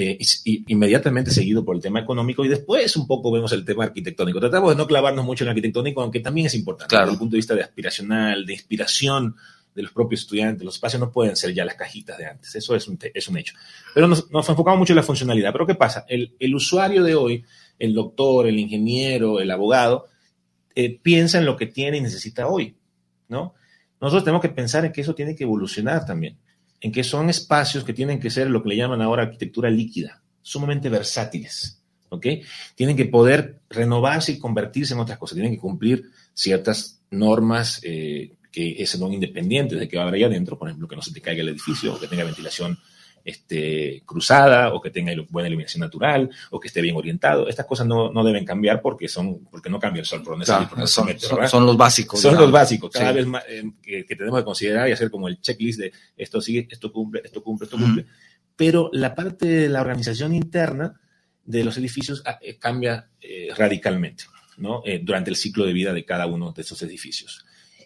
eh, 0.00 0.16
y, 0.44 0.64
inmediatamente 0.68 1.32
seguido 1.32 1.64
por 1.64 1.74
el 1.74 1.82
tema 1.82 1.98
económico 1.98 2.44
y 2.44 2.48
después 2.48 2.96
un 2.96 3.08
poco 3.08 3.32
vemos 3.32 3.50
el 3.50 3.64
tema 3.64 3.82
arquitectónico. 3.82 4.38
Tratamos 4.38 4.70
de 4.70 4.76
no 4.76 4.86
clavarnos 4.86 5.24
mucho 5.24 5.42
en 5.42 5.48
el 5.48 5.50
arquitectónico, 5.50 6.00
aunque 6.00 6.20
también 6.20 6.46
es 6.46 6.54
importante 6.54 6.96
desde 6.96 7.10
el 7.10 7.18
punto 7.18 7.32
de 7.32 7.38
vista 7.38 7.56
de 7.56 7.62
aspiracional, 7.62 8.46
de 8.46 8.52
inspiración 8.52 9.34
de 9.74 9.82
los 9.82 9.90
propios 9.90 10.20
estudiantes. 10.20 10.64
Los 10.64 10.76
espacios 10.76 11.00
no 11.00 11.10
pueden 11.10 11.34
ser 11.34 11.52
ya 11.52 11.64
las 11.64 11.74
cajitas 11.74 12.16
de 12.16 12.26
antes, 12.26 12.54
eso 12.54 12.76
es 12.76 12.86
un, 12.86 12.96
es 13.12 13.26
un 13.26 13.38
hecho. 13.38 13.54
Pero 13.92 14.06
nos, 14.06 14.30
nos, 14.30 14.48
enfocamos 14.48 14.78
mucho 14.78 14.92
en 14.92 14.98
la 14.98 15.02
funcionalidad. 15.02 15.50
Pero 15.50 15.66
¿qué 15.66 15.74
pasa? 15.74 16.04
El, 16.08 16.32
el 16.38 16.54
usuario 16.54 17.02
de 17.02 17.16
hoy 17.16 17.44
el 17.78 17.94
doctor, 17.94 18.46
el 18.46 18.58
ingeniero, 18.58 19.40
el 19.40 19.50
abogado, 19.50 20.06
eh, 20.74 20.98
piensa 21.00 21.38
en 21.38 21.46
lo 21.46 21.56
que 21.56 21.66
tiene 21.66 21.98
y 21.98 22.00
necesita 22.00 22.46
hoy, 22.46 22.76
¿no? 23.28 23.54
Nosotros 24.00 24.24
tenemos 24.24 24.42
que 24.42 24.48
pensar 24.48 24.84
en 24.84 24.92
que 24.92 25.00
eso 25.00 25.14
tiene 25.14 25.34
que 25.34 25.44
evolucionar 25.44 26.06
también, 26.06 26.38
en 26.80 26.92
que 26.92 27.02
son 27.02 27.28
espacios 27.30 27.84
que 27.84 27.92
tienen 27.92 28.20
que 28.20 28.30
ser 28.30 28.48
lo 28.48 28.62
que 28.62 28.70
le 28.70 28.76
llaman 28.76 29.02
ahora 29.02 29.24
arquitectura 29.24 29.70
líquida, 29.70 30.22
sumamente 30.40 30.88
versátiles, 30.88 31.82
¿ok? 32.10 32.26
Tienen 32.74 32.96
que 32.96 33.06
poder 33.06 33.60
renovarse 33.68 34.32
y 34.32 34.38
convertirse 34.38 34.94
en 34.94 35.00
otras 35.00 35.18
cosas, 35.18 35.34
tienen 35.34 35.54
que 35.54 35.60
cumplir 35.60 36.04
ciertas 36.32 37.00
normas 37.10 37.80
eh, 37.82 38.36
que 38.52 38.86
son 38.86 39.12
independientes 39.12 39.78
de 39.78 39.88
que 39.88 39.96
va 39.96 40.04
a 40.04 40.06
haber 40.08 40.16
ahí 40.16 40.24
adentro, 40.24 40.58
por 40.58 40.68
ejemplo, 40.68 40.88
que 40.88 40.96
no 40.96 41.02
se 41.02 41.12
te 41.12 41.20
caiga 41.20 41.42
el 41.42 41.50
edificio 41.50 41.94
o 41.94 42.00
que 42.00 42.08
tenga 42.08 42.24
ventilación 42.24 42.78
este, 43.28 44.02
cruzada 44.06 44.72
o 44.72 44.80
que 44.80 44.88
tenga 44.88 45.12
buena 45.28 45.48
iluminación 45.48 45.82
natural 45.82 46.30
o 46.50 46.58
que 46.58 46.68
esté 46.68 46.80
bien 46.80 46.96
orientado. 46.96 47.46
Estas 47.46 47.66
cosas 47.66 47.86
no, 47.86 48.10
no 48.10 48.24
deben 48.24 48.46
cambiar 48.46 48.80
porque, 48.80 49.06
son, 49.06 49.44
porque 49.50 49.68
no 49.68 49.78
cambia 49.78 50.00
el 50.00 50.06
sol 50.06 50.22
por 50.22 50.32
donde 50.32 50.46
claro, 50.46 50.86
son, 50.86 51.08
son, 51.46 51.66
los 51.66 51.76
básicos. 51.76 52.22
Son 52.22 52.36
los 52.36 52.50
básicos. 52.50 52.90
Cada 52.90 53.12
vez 53.12 53.26
más 53.26 53.44
eh, 53.46 53.70
que, 53.82 54.16
tenemos 54.16 54.40
que 54.40 54.44
considerar 54.46 54.88
y 54.88 54.92
hacer 54.92 55.10
como 55.10 55.28
el 55.28 55.42
checklist 55.42 55.78
de 55.78 55.92
esto 56.16 56.40
sigue, 56.40 56.68
esto 56.70 56.90
cumple, 56.90 57.20
esto 57.22 57.42
cumple, 57.42 57.66
esto 57.66 57.76
cumple. 57.76 58.06
Pero 58.56 58.88
la 58.94 59.14
parte 59.14 59.46
de 59.46 59.68
la 59.68 59.82
organización 59.82 60.32
interna 60.32 60.98
de 61.44 61.64
los 61.64 61.76
edificios 61.76 62.22
ah, 62.24 62.38
eh, 62.40 62.56
cambia 62.56 63.10
eh, 63.20 63.48
radicalmente 63.54 64.24
¿no? 64.56 64.82
durante 65.02 65.28
el 65.28 65.36
ciclo 65.36 65.66
de 65.66 65.74
vida 65.74 65.92
de 65.92 66.06
cada 66.06 66.24
uno 66.26 66.52
de 66.52 66.62
esos 66.62 66.80
edificios 66.80 67.44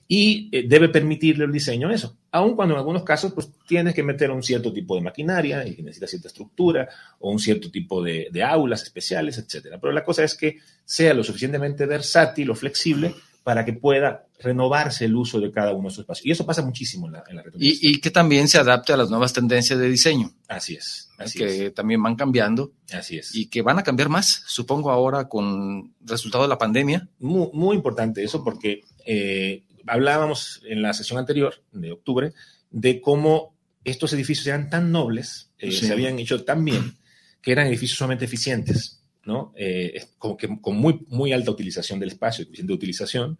y 0.09 0.49
eh, 0.53 0.65
debe 0.69 0.89
permitirle 0.89 1.45
el 1.45 1.53
diseño 1.53 1.91
eso. 1.91 2.17
Aun 2.33 2.55
cuando 2.55 2.75
en 2.75 2.79
algunos 2.79 3.05
casos 3.05 3.33
pues 3.33 3.51
tienes 3.67 3.95
que 3.95 4.03
meter 4.03 4.31
un 4.31 4.43
cierto 4.43 4.73
tipo 4.73 4.95
de 4.95 5.03
maquinaria 5.03 5.67
y 5.67 5.83
necesita 5.83 6.07
cierta 6.07 6.29
estructura 6.29 6.89
o 7.21 7.31
un 7.31 7.39
cierto 7.39 7.71
tipo 7.71 8.03
de, 8.03 8.31
aulas 8.43 8.83
especiales, 8.83 9.39
etc. 9.39 9.77
Pero 9.81 9.93
la 9.93 10.05
cosa 10.05 10.25
es 10.25 10.35
que 10.35 10.59
sea 10.85 11.15
lo 11.15 11.25
suficientemente 11.25 11.87
versátil 11.87 12.51
o 12.51 12.55
flexible 12.55 13.15
para 13.43 13.65
que 13.65 13.73
pueda 13.73 14.27
renovarse 14.39 15.05
el 15.05 15.17
uso 15.17 15.41
de 15.41 15.51
cada 15.51 15.73
uno 15.73 15.85
de 15.85 15.89
esos 15.89 16.01
espacios. 16.01 16.27
Y 16.27 16.31
eso 16.31 16.47
pasa 16.47 16.63
muchísimo 16.63 17.07
en 17.07 17.13
la, 17.15 17.25
en 17.29 17.43
y, 17.59 17.91
y, 17.91 18.01
que 18.01 18.11
también 18.11 18.49
se 18.49 18.59
adapte 18.59 18.93
a 18.93 18.97
las 18.97 19.11
nuevas 19.11 19.33
tendencias 19.33 19.79
de 19.79 19.89
diseño. 19.89 20.33
Así 20.49 20.75
es. 20.75 21.11
Así 21.19 21.39
que 21.39 21.71
también 21.71 22.03
van 22.03 22.17
cambiando. 22.17 22.73
Así 22.93 23.19
es. 23.19 23.35
Y 23.35 23.47
que 23.47 23.63
van 23.63 23.79
a 23.79 23.83
cambiar 23.83 24.09
más, 24.09 24.43
supongo, 24.47 24.91
ahora 24.91 25.29
con 25.29 25.95
resultado 26.01 26.45
de 26.45 26.49
la 26.49 26.59
pandemia. 26.59 27.09
Muy, 27.19 27.49
muy 27.53 27.77
importante 27.77 28.23
eso 28.23 28.45
porque 28.45 28.83
eh, 29.05 29.65
hablábamos 29.87 30.63
en 30.65 30.83
la 30.83 30.93
sesión 30.93 31.19
anterior, 31.19 31.63
de 31.73 31.93
octubre, 31.93 32.33
de 32.71 33.01
cómo 33.01 33.57
estos 33.85 34.13
edificios 34.13 34.47
eran 34.47 34.71
tan 34.71 34.93
nobles, 34.93 35.51
eh, 35.59 35.73
se 35.73 35.93
habían 35.93 36.19
hecho 36.19 36.45
tan 36.45 36.65
bien, 36.65 36.97
que 37.41 37.53
eran 37.53 37.67
edificios 37.67 37.99
sumamente 37.99 38.25
eficientes, 38.25 39.03
¿no? 39.25 39.53
Eh, 39.57 40.05
como 40.19 40.37
que 40.37 40.49
con 40.61 40.77
muy, 40.77 41.05
muy 41.09 41.33
alta 41.33 41.51
utilización 41.51 41.99
del 41.99 42.11
espacio, 42.11 42.45
eficiente 42.45 42.73
utilización, 42.73 43.39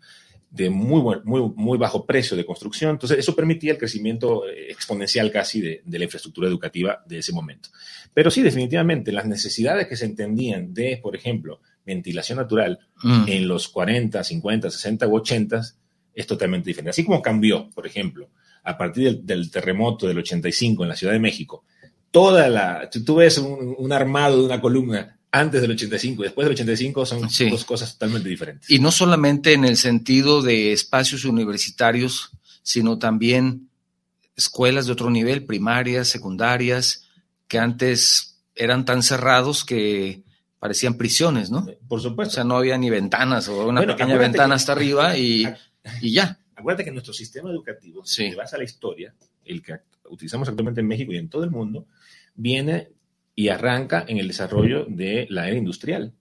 de 0.53 0.69
muy, 0.69 1.01
muy, 1.25 1.53
muy 1.57 1.79
bajo 1.79 2.05
precio 2.05 2.37
de 2.37 2.45
construcción. 2.45 2.91
Entonces, 2.91 3.19
eso 3.19 3.35
permitía 3.35 3.73
el 3.73 3.79
crecimiento 3.79 4.47
eh, 4.47 4.71
exponencial 4.71 5.31
casi 5.33 5.63
de, 5.63 5.83
la 5.87 6.05
infraestructura 6.05 6.47
educativa 6.47 7.03
de 7.07 7.19
ese 7.19 7.33
momento. 7.33 7.71
Pero 8.13 8.31
sí, 8.31 8.43
definitivamente, 8.43 9.13
las 9.13 9.27
necesidades 9.27 9.87
que 9.89 9.97
se 9.97 10.05
entendían 10.05 10.75
de, 10.75 10.99
por 11.03 11.17
ejemplo, 11.17 11.61
ventilación 11.87 12.37
natural 12.37 12.79
mm. 13.03 13.25
en 13.29 13.49
los 13.49 13.69
40, 13.69 14.23
50, 14.23 14.71
60 14.71 15.09
u 15.09 15.17
80 15.17 15.63
es 16.15 16.27
totalmente 16.27 16.71
diferente. 16.71 16.91
Así 16.91 17.05
como 17.05 17.23
cambió, 17.23 17.71
por 17.71 17.87
ejemplo, 17.87 18.31
a 18.65 18.77
partir 18.77 19.21
del, 19.23 19.51
terremoto 19.51 20.07
del 20.07 20.19
85 20.19 20.83
en 20.83 20.89
la 20.89 20.97
Ciudad 20.97 21.13
de 21.13 21.19
México, 21.19 21.65
toda 22.11 22.49
la, 22.49 22.89
tú 22.91 23.17
ves 23.17 23.39
un, 23.39 23.93
armado 23.93 24.39
de 24.39 24.45
una 24.45 24.61
columna 24.61 25.19
antes 25.31 25.63
del 25.63 25.73
85 25.73 26.23
y 26.23 26.25
después 26.25 26.45
del 26.45 26.53
85 26.53 27.07
son 27.07 27.29
dos 27.51 27.65
cosas 27.65 27.95
totalmente 27.95 28.29
diferentes. 28.29 28.71
Y 28.71 28.79
no 28.79 28.91
solamente 28.91 29.55
en 29.55 29.65
el 29.65 29.77
sentido 29.77 30.43
de 30.43 30.73
espacios 30.73 31.25
universitarios, 31.25 32.31
sino 32.63 32.99
también 32.99 33.69
escuelas 34.37 34.87
de 34.87 34.93
otro 34.93 35.11
nivel, 35.11 35.45
primarias, 35.45 36.09
secundarias, 36.09 37.07
que 37.49 37.59
antes 37.59 38.43
eran 38.55 38.85
tan 38.85 39.03
cerrados 39.03 39.65
que 39.65 40.23
parecían 40.59 40.95
prisiones, 40.95 41.51
¿no? 41.51 41.67
Por 41.89 42.01
supuesto. 42.01 42.33
O 42.33 42.35
sea, 42.35 42.45
no 42.45 42.57
había 42.57 42.79
ni 42.79 42.89
ventanas 42.89 43.49
o 43.49 43.67
una 43.67 43.85
pequeña 43.85 44.17
ventana 44.17 44.55
hasta 44.55 44.73
arriba 44.73 45.17
y 45.17 45.47
y 46.01 46.13
ya. 46.13 46.39
Acuérdate 46.55 46.85
que 46.85 46.91
nuestro 46.91 47.13
sistema 47.13 47.51
educativo, 47.51 48.05
si 48.05 48.31
te 48.31 48.37
vas 48.37 48.53
a 48.55 48.59
la 48.59 48.65
historia, 48.65 49.15
el 49.45 49.63
que 49.63 49.81
utilizamos 50.11 50.49
actualmente 50.49 50.81
en 50.81 50.87
México 50.87 51.13
y 51.13 51.17
en 51.17 51.29
todo 51.29 51.45
el 51.45 51.51
mundo, 51.51 51.87
viene 52.35 52.91
y 53.35 53.49
arranca 53.49 54.05
en 54.07 54.19
el 54.19 54.29
desarrollo 54.29 54.85
de 54.89 55.27
la 55.31 55.49
era 55.49 55.57
industrial. 55.57 56.13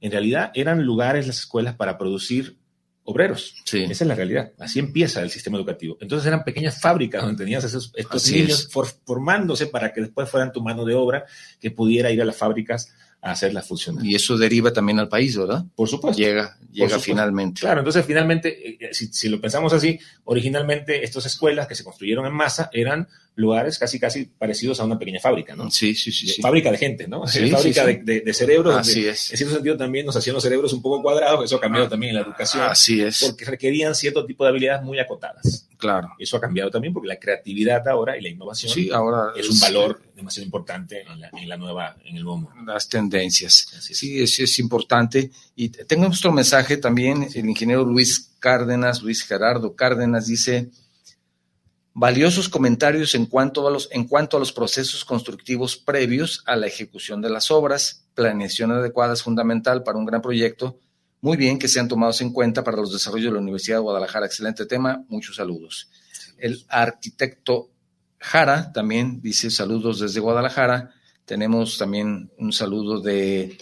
En 0.00 0.10
realidad 0.10 0.50
eran 0.54 0.84
lugares, 0.84 1.26
las 1.26 1.40
escuelas, 1.40 1.74
para 1.74 1.98
producir 1.98 2.56
obreros. 3.04 3.56
Esa 3.72 4.04
es 4.04 4.08
la 4.08 4.14
realidad. 4.14 4.52
Así 4.58 4.78
empieza 4.78 5.22
el 5.22 5.30
sistema 5.30 5.56
educativo. 5.58 5.98
Entonces 6.00 6.26
eran 6.26 6.44
pequeñas 6.44 6.80
fábricas 6.80 7.22
donde 7.22 7.44
tenías 7.44 7.64
esos, 7.64 7.92
estos 7.96 8.30
niños 8.30 8.68
formándose 9.04 9.66
para 9.66 9.92
que 9.92 10.02
después 10.02 10.28
fueran 10.28 10.52
tu 10.52 10.62
mano 10.62 10.84
de 10.84 10.94
obra 10.94 11.24
que 11.60 11.70
pudiera 11.70 12.10
ir 12.10 12.22
a 12.22 12.24
las 12.24 12.36
fábricas 12.36 12.94
a 13.22 13.30
hacerla 13.30 13.62
funcionar. 13.62 14.04
Y 14.04 14.16
eso 14.16 14.36
deriva 14.36 14.72
también 14.72 14.98
al 14.98 15.08
país, 15.08 15.36
¿verdad? 15.36 15.64
Por 15.76 15.88
supuesto. 15.88 16.20
Llega, 16.20 16.58
llega 16.72 16.98
finalmente. 16.98 17.60
Claro, 17.60 17.78
entonces 17.78 18.04
finalmente, 18.04 18.70
eh, 18.70 18.78
eh, 18.80 18.90
si, 18.92 19.28
lo 19.28 19.40
pensamos 19.40 19.72
así, 19.72 19.98
originalmente 20.24 21.04
estas 21.04 21.24
escuelas 21.26 21.68
que 21.68 21.76
se 21.76 21.84
construyeron 21.84 22.26
en 22.26 22.32
masa 22.32 22.68
eran 22.72 23.06
lugares 23.36 23.78
casi 23.78 23.98
casi 23.98 24.24
parecidos 24.24 24.80
a 24.80 24.84
una 24.84 24.98
pequeña 24.98 25.20
fábrica, 25.20 25.54
¿no? 25.54 25.70
Sí, 25.70 25.94
sí, 25.94 26.10
sí. 26.10 26.42
Fábrica 26.42 26.72
de 26.72 26.78
gente, 26.78 27.06
¿no? 27.06 27.24
fábrica 27.50 27.86
De, 27.86 28.22
de, 28.22 28.34
cerebros. 28.34 28.74
Así 28.74 29.06
es. 29.06 29.30
En 29.30 29.36
cierto 29.36 29.54
sentido 29.54 29.76
también 29.76 30.04
nos 30.04 30.16
hacían 30.16 30.34
los 30.34 30.42
cerebros 30.42 30.72
un 30.72 30.82
poco 30.82 31.00
cuadrados, 31.00 31.44
eso 31.44 31.56
ha 31.56 31.60
cambiado 31.60 31.86
ah, 31.86 31.90
también 31.90 32.10
en 32.10 32.16
la 32.16 32.26
educación. 32.26 32.64
Así 32.64 33.00
es. 33.00 33.22
Porque 33.24 33.44
requerían 33.44 33.94
cierto 33.94 34.26
tipo 34.26 34.42
de 34.42 34.50
habilidades 34.50 34.82
muy 34.82 34.98
acotadas. 34.98 35.68
Claro. 35.82 36.12
Eso 36.16 36.36
ha 36.36 36.40
cambiado 36.40 36.70
también 36.70 36.94
porque 36.94 37.08
la 37.08 37.18
creatividad 37.18 37.88
ahora 37.88 38.16
y 38.16 38.22
la 38.22 38.28
innovación 38.28 38.72
sí, 38.72 38.88
ahora 38.92 39.32
es 39.34 39.50
un 39.50 39.58
valor 39.58 40.00
demasiado 40.14 40.44
importante 40.44 41.02
en 41.02 41.20
la, 41.20 41.28
en 41.36 41.48
la, 41.48 41.56
nueva, 41.56 41.96
en 42.04 42.16
el 42.16 42.22
nuevo 42.22 42.38
mundo. 42.38 42.72
Las 42.72 42.88
tendencias. 42.88 43.66
Sí, 43.80 44.22
eso 44.22 44.44
es 44.44 44.60
importante. 44.60 45.32
Y 45.56 45.70
tengo 45.70 46.06
otro 46.06 46.30
mensaje 46.30 46.76
también, 46.76 47.26
el 47.34 47.50
ingeniero 47.50 47.84
Luis 47.84 48.30
Cárdenas, 48.38 49.02
Luis 49.02 49.24
Gerardo 49.24 49.74
Cárdenas 49.74 50.28
dice, 50.28 50.70
valiosos 51.94 52.48
comentarios 52.48 53.16
en 53.16 53.26
cuanto, 53.26 53.66
a 53.66 53.70
los, 53.72 53.88
en 53.90 54.04
cuanto 54.04 54.36
a 54.36 54.40
los 54.40 54.52
procesos 54.52 55.04
constructivos 55.04 55.76
previos 55.76 56.44
a 56.46 56.54
la 56.54 56.68
ejecución 56.68 57.20
de 57.20 57.30
las 57.30 57.50
obras. 57.50 58.04
Planeación 58.14 58.70
adecuada 58.70 59.14
es 59.14 59.22
fundamental 59.24 59.82
para 59.82 59.98
un 59.98 60.06
gran 60.06 60.22
proyecto. 60.22 60.78
Muy 61.22 61.36
bien 61.36 61.56
que 61.56 61.68
sean 61.68 61.86
tomados 61.86 62.20
en 62.20 62.32
cuenta 62.32 62.64
para 62.64 62.78
los 62.78 62.92
desarrollos 62.92 63.26
de 63.26 63.34
la 63.34 63.40
Universidad 63.40 63.76
de 63.76 63.82
Guadalajara. 63.82 64.26
Excelente 64.26 64.66
tema. 64.66 65.04
Muchos 65.08 65.36
saludos. 65.36 65.88
El 66.36 66.64
arquitecto 66.68 67.70
Jara 68.18 68.72
también 68.72 69.20
dice 69.22 69.48
saludos 69.48 70.00
desde 70.00 70.18
Guadalajara. 70.18 70.90
Tenemos 71.24 71.78
también 71.78 72.32
un 72.38 72.52
saludo 72.52 73.00
de 73.00 73.56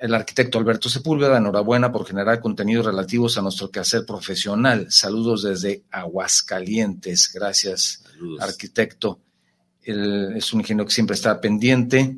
el 0.00 0.12
arquitecto 0.12 0.58
Alberto 0.58 0.88
Sepúlveda, 0.88 1.38
enhorabuena 1.38 1.92
por 1.92 2.04
generar 2.04 2.40
contenidos 2.40 2.86
relativos 2.86 3.38
a 3.38 3.42
nuestro 3.42 3.70
quehacer 3.70 4.04
profesional. 4.04 4.90
Saludos 4.90 5.44
desde 5.44 5.84
Aguascalientes. 5.92 7.30
Gracias, 7.32 8.02
arquitecto. 8.40 9.20
Él 9.82 10.32
es 10.36 10.52
un 10.52 10.60
ingeniero 10.62 10.86
que 10.86 10.94
siempre 10.94 11.14
está 11.14 11.40
pendiente 11.40 12.16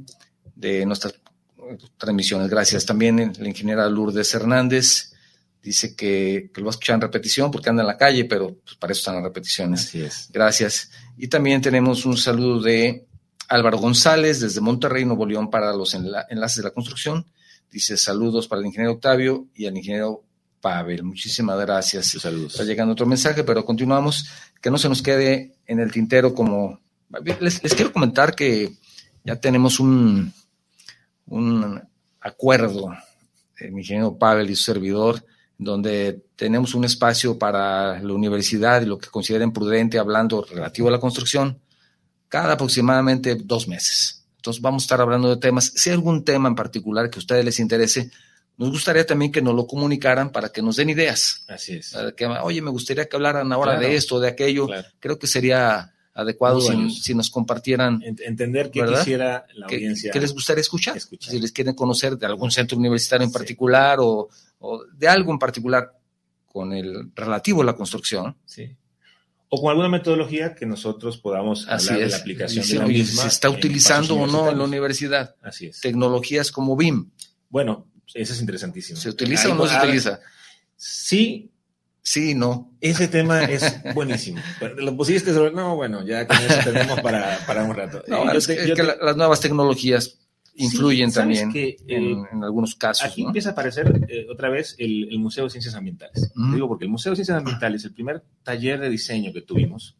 de 0.55 0.87
nuestras 0.87 1.14
transmisiones. 1.96 2.48
Gracias. 2.48 2.87
También 2.87 3.32
la 3.38 3.48
ingeniera 3.48 3.88
Lourdes 3.88 4.32
Hernández 4.35 5.12
dice 5.62 5.94
que, 5.94 6.50
lo 6.56 6.64
va 6.64 6.70
a 6.70 6.72
escuchar 6.72 6.94
en 6.94 7.00
repetición 7.00 7.50
porque 7.50 7.70
anda 7.70 7.82
en 7.82 7.87
la 7.87 7.96
calle, 7.96 8.24
pero 8.24 8.56
pues, 8.64 8.76
para 8.76 8.92
eso 8.92 9.00
están 9.00 9.14
las 9.16 9.24
repeticiones. 9.24 9.87
Así 9.87 10.02
es. 10.02 10.28
Gracias. 10.32 10.90
Y 11.16 11.28
también 11.28 11.61
tenemos 11.61 12.04
un 12.04 12.16
saludo 12.16 12.61
de 12.61 13.06
Álvaro 13.48 13.78
González 13.78 14.40
desde 14.40 14.61
Monterrey, 14.61 15.04
Nuevo 15.04 15.26
León, 15.26 15.50
para 15.50 15.72
los 15.72 15.94
enlaces 15.94 16.56
de 16.56 16.62
la 16.62 16.70
construcción. 16.70 17.26
Dice 17.70 17.96
saludos 17.96 18.48
para 18.48 18.61
el 18.61 18.66
ingeniero 18.66 18.92
Octavio 18.92 19.46
y 19.54 19.66
al 19.66 19.76
ingeniero 19.76 20.24
Pavel. 20.61 21.02
Muchísimas 21.02 21.58
gracias. 21.61 22.11
Saludos. 22.11 22.52
Está 22.52 22.64
llegando 22.64 22.92
otro 22.92 23.06
mensaje, 23.06 23.44
pero 23.44 23.64
continuamos. 23.64 24.26
Que 24.61 24.70
no 24.70 24.78
se 24.78 24.88
nos 24.88 25.02
quede 25.02 25.56
en 25.66 25.80
el 25.80 25.90
tintero 25.90 26.35
como... 26.35 26.80
Les, 27.40 27.61
quiero 27.61 27.92
comentar 27.92 28.35
que 28.35 28.72
ya 29.24 29.37
tenemos 29.37 29.80
un, 29.80 30.32
un 31.26 31.82
acuerdo, 32.20 32.94
el 33.58 33.78
ingeniero 33.78 34.16
Pavel 34.16 34.50
y 34.50 34.56
su 34.56 34.64
servidor, 34.64 35.24
donde 35.58 36.22
tenemos 36.37 36.74
un 36.74 36.85
espacio 36.85 37.38
para 37.38 38.00
la 38.00 38.12
universidad 38.12 38.82
y 38.82 38.87
lo 38.87 38.98
que 38.98 39.08
consideren 39.08 39.52
prudente 39.52 39.98
hablando 39.98 40.44
relativo 40.44 40.88
a 40.88 40.92
la 40.92 41.00
construcción, 41.00 41.58
cada 42.28 42.54
aproximadamente 42.54 43.37
dos 43.37 43.68
meses. 43.68 44.24
Entonces 44.37 44.61
vamos 44.61 44.82
a 44.82 44.87
estar 44.87 45.00
hablando 45.00 45.30
de 45.30 45.37
temas. 45.37 45.72
Si 45.76 45.90
hay 45.90 45.94
algún 45.94 46.24
tema 46.24 46.48
en 46.48 46.54
particular 46.54 47.08
que 47.11 47.18
a 47.18 47.20
ustedes 47.20 47.44
les 47.44 47.61
interese, 47.61 48.11
nos 48.56 48.70
gustaría 48.70 49.06
también 49.06 49.31
que 49.31 49.42
nos 49.42 49.54
lo 49.54 49.66
comunicaran 49.66 50.31
para 50.31 50.48
que 50.50 50.62
nos 50.62 50.77
den 50.77 50.90
ideas. 50.90 51.44
Así 51.48 51.75
es. 51.75 51.96
que, 52.16 52.27
oye, 52.27 52.60
me 52.60 52.70
gustaría 52.70 53.08
que 53.08 53.16
hablaran 53.16 53.52
ahora 53.52 53.79
de 53.79 53.94
esto, 53.94 54.20
de 54.20 54.29
aquello. 54.29 54.68
Creo 54.98 55.18
que 55.18 55.27
sería 55.27 55.92
adecuado 56.15 56.60
si, 56.60 57.15
nos 57.15 57.31
compartieran. 57.31 58.02
Entender 58.02 58.71
qué 58.71 58.85
quisiera 58.85 59.46
la 59.54 59.67
audiencia. 59.67 60.13
¿Qué 60.13 60.21
les 60.21 60.33
gustaría 60.33 60.60
escuchar? 60.60 60.98
Si 61.00 61.40
les 61.40 61.52
quieren 61.52 61.75
conocer 61.75 62.17
de 62.17 62.27
algún 62.27 62.50
centro 62.50 62.79
universitario 62.79 63.27
en 63.27 63.33
particular 63.33 63.98
o, 64.00 64.29
o, 64.58 64.85
de 64.87 65.08
algo 65.08 65.33
en 65.33 65.38
particular 65.38 65.92
con 66.46 66.73
el 66.73 67.10
relativo 67.15 67.63
a 67.63 67.65
la 67.65 67.75
construcción. 67.75 68.37
Sí 68.44 68.77
o 69.54 69.60
con 69.60 69.69
alguna 69.69 69.90
metodología 69.90 70.54
que 70.54 70.65
nosotros 70.65 71.19
podamos 71.19 71.69
hablar 71.69 71.98
de 71.98 72.08
la 72.08 72.17
aplicación 72.17 72.67
de 72.67 72.75
la 72.75 72.87
misma. 72.87 73.21
¿Se 73.21 73.29
está 73.29 73.50
utilizando 73.50 74.15
o 74.17 74.27
no 74.27 74.48
en 74.48 74.56
la 74.56 74.65
universidad? 74.65 75.37
Así 75.42 75.67
es. 75.67 75.79
Tecnologías 75.79 76.50
como 76.50 76.75
BIM. 76.75 77.10
Bueno, 77.50 77.87
eso 78.15 78.33
es 78.33 78.40
interesantísimo. 78.40 78.98
¿Se 78.98 79.10
utiliza 79.10 79.50
o 79.50 79.54
no 79.54 79.67
se 79.67 79.77
utiliza? 79.77 80.21
Sí, 80.75 81.52
Sí, 82.05 82.35
no. 82.35 82.73
Ese 82.81 83.07
tema 83.07 83.44
es 83.44 83.63
buenísimo. 83.94 84.40
Lo 84.77 84.96
pusiste 84.96 85.33
sobre. 85.33 85.53
No, 85.53 85.77
bueno, 85.77 86.05
ya 86.05 86.27
con 86.27 86.37
eso 86.37 86.55
tenemos 86.65 87.00
para, 87.00 87.38
para 87.46 87.63
un 87.65 87.75
rato. 87.77 88.03
No, 88.09 88.31
Eh, 88.33 88.37
es 88.38 88.46
te- 88.46 88.57
que, 88.57 88.75
te- 88.75 88.83
la- 88.83 88.96
las 89.00 89.17
nuevas 89.17 89.40
tecnologías 89.40 90.19
influyen 90.57 91.11
Sí, 91.11 91.15
¿sabes 91.15 91.40
también 91.40 91.53
que, 91.53 91.77
en, 91.94 92.05
eh, 92.19 92.25
en 92.33 92.44
algunos 92.44 92.75
casos. 92.75 93.07
Aquí 93.07 93.23
¿no? 93.23 93.29
empieza 93.29 93.50
a 93.50 93.53
aparecer 93.53 94.05
eh, 94.09 94.27
otra 94.31 94.48
vez 94.50 94.75
el, 94.79 95.09
el 95.13 95.19
Museo 95.21 95.44
de 95.44 95.50
Ciencias 95.50 95.75
Ambientales. 95.77 96.33
Mm. 96.35 96.50
Te 96.50 96.55
Digo 96.57 96.69
porque 96.69 96.85
el 96.85 96.90
Museo 96.90 97.13
de 97.13 97.17
Ciencias 97.17 97.38
Ambientales, 97.38 97.85
el 97.85 97.92
primer 97.94 98.23
taller 98.42 98.81
de 98.81 98.90
diseño 98.90 99.33
que 99.33 99.42
tuvimos, 99.42 99.96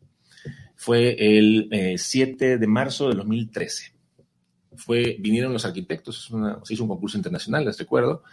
fue 0.75 1.17
el 1.39 1.69
eh, 1.71 1.95
7 1.99 2.59
de 2.59 2.67
marzo 2.67 3.09
de 3.09 3.15
2013. 3.15 3.93
Fue, 4.75 5.17
vinieron 5.21 5.53
los 5.53 5.65
arquitectos, 5.65 6.31
una- 6.31 6.59
se 6.65 6.75
hizo 6.75 6.83
un 6.83 6.89
concurso 6.89 7.17
internacional, 7.17 7.65
les 7.65 7.79
recuerdo. 7.79 8.25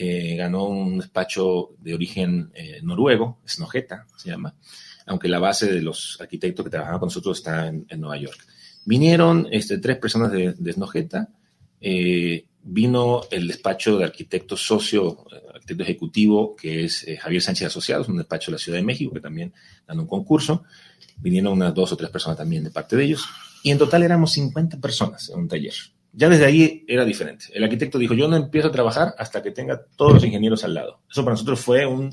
Eh, 0.00 0.36
ganó 0.36 0.66
un 0.68 0.98
despacho 0.98 1.70
de 1.80 1.92
origen 1.92 2.52
eh, 2.54 2.78
noruego, 2.84 3.40
Snogeta 3.44 4.06
se 4.16 4.30
llama, 4.30 4.54
aunque 5.06 5.26
la 5.26 5.40
base 5.40 5.72
de 5.72 5.82
los 5.82 6.16
arquitectos 6.20 6.64
que 6.64 6.70
trabajaban 6.70 7.00
con 7.00 7.08
nosotros 7.08 7.38
está 7.38 7.66
en, 7.66 7.84
Nueva 7.98 8.16
York. 8.16 8.38
Vinieron 8.84 9.48
este, 9.50 9.78
tres 9.78 9.96
personas 9.96 10.30
de, 10.30 10.52
de 10.52 11.18
eh, 11.80 12.44
vino 12.62 13.22
el 13.28 13.48
despacho 13.48 13.98
de 13.98 14.04
arquitecto 14.04 14.56
socio, 14.56 15.26
arquitecto 15.52 15.82
ejecutivo, 15.82 16.54
que 16.54 16.84
es 16.84 17.04
Javier 17.18 17.42
Sánchez 17.42 17.66
Asociados, 17.66 18.08
un 18.08 18.18
despacho 18.18 18.52
de 18.52 18.54
la 18.54 18.58
Ciudad 18.58 18.78
de 18.78 18.84
México, 18.84 19.12
que 19.12 19.20
también 19.20 19.52
ganó 19.84 20.02
un 20.02 20.08
concurso. 20.08 20.62
Vinieron 21.16 21.54
unas 21.54 21.74
dos 21.74 21.90
o 21.90 21.96
tres 21.96 22.10
personas 22.10 22.38
también 22.38 22.62
de 22.62 22.70
parte 22.70 22.94
de 22.94 23.02
ellos. 23.02 23.24
Y 23.64 23.72
en 23.72 23.78
total 23.78 24.04
éramos 24.04 24.30
50 24.30 24.78
personas 24.78 25.28
en 25.28 25.40
un 25.40 25.48
taller. 25.48 25.74
Ya 26.18 26.28
desde 26.28 26.46
ahí 26.46 26.84
era 26.88 27.04
diferente. 27.04 27.46
El 27.54 27.62
arquitecto 27.62 27.96
dijo, 27.96 28.12
yo 28.14 28.26
no 28.26 28.34
empiezo 28.36 28.68
a 28.68 28.72
trabajar 28.72 29.14
hasta 29.18 29.40
que 29.40 29.52
tenga 29.52 29.80
todos 29.96 30.14
los 30.14 30.24
ingenieros 30.24 30.64
al 30.64 30.74
lado. 30.74 30.98
Eso 31.08 31.22
para 31.22 31.34
nosotros 31.34 31.60
fue 31.60 31.86
un, 31.86 32.12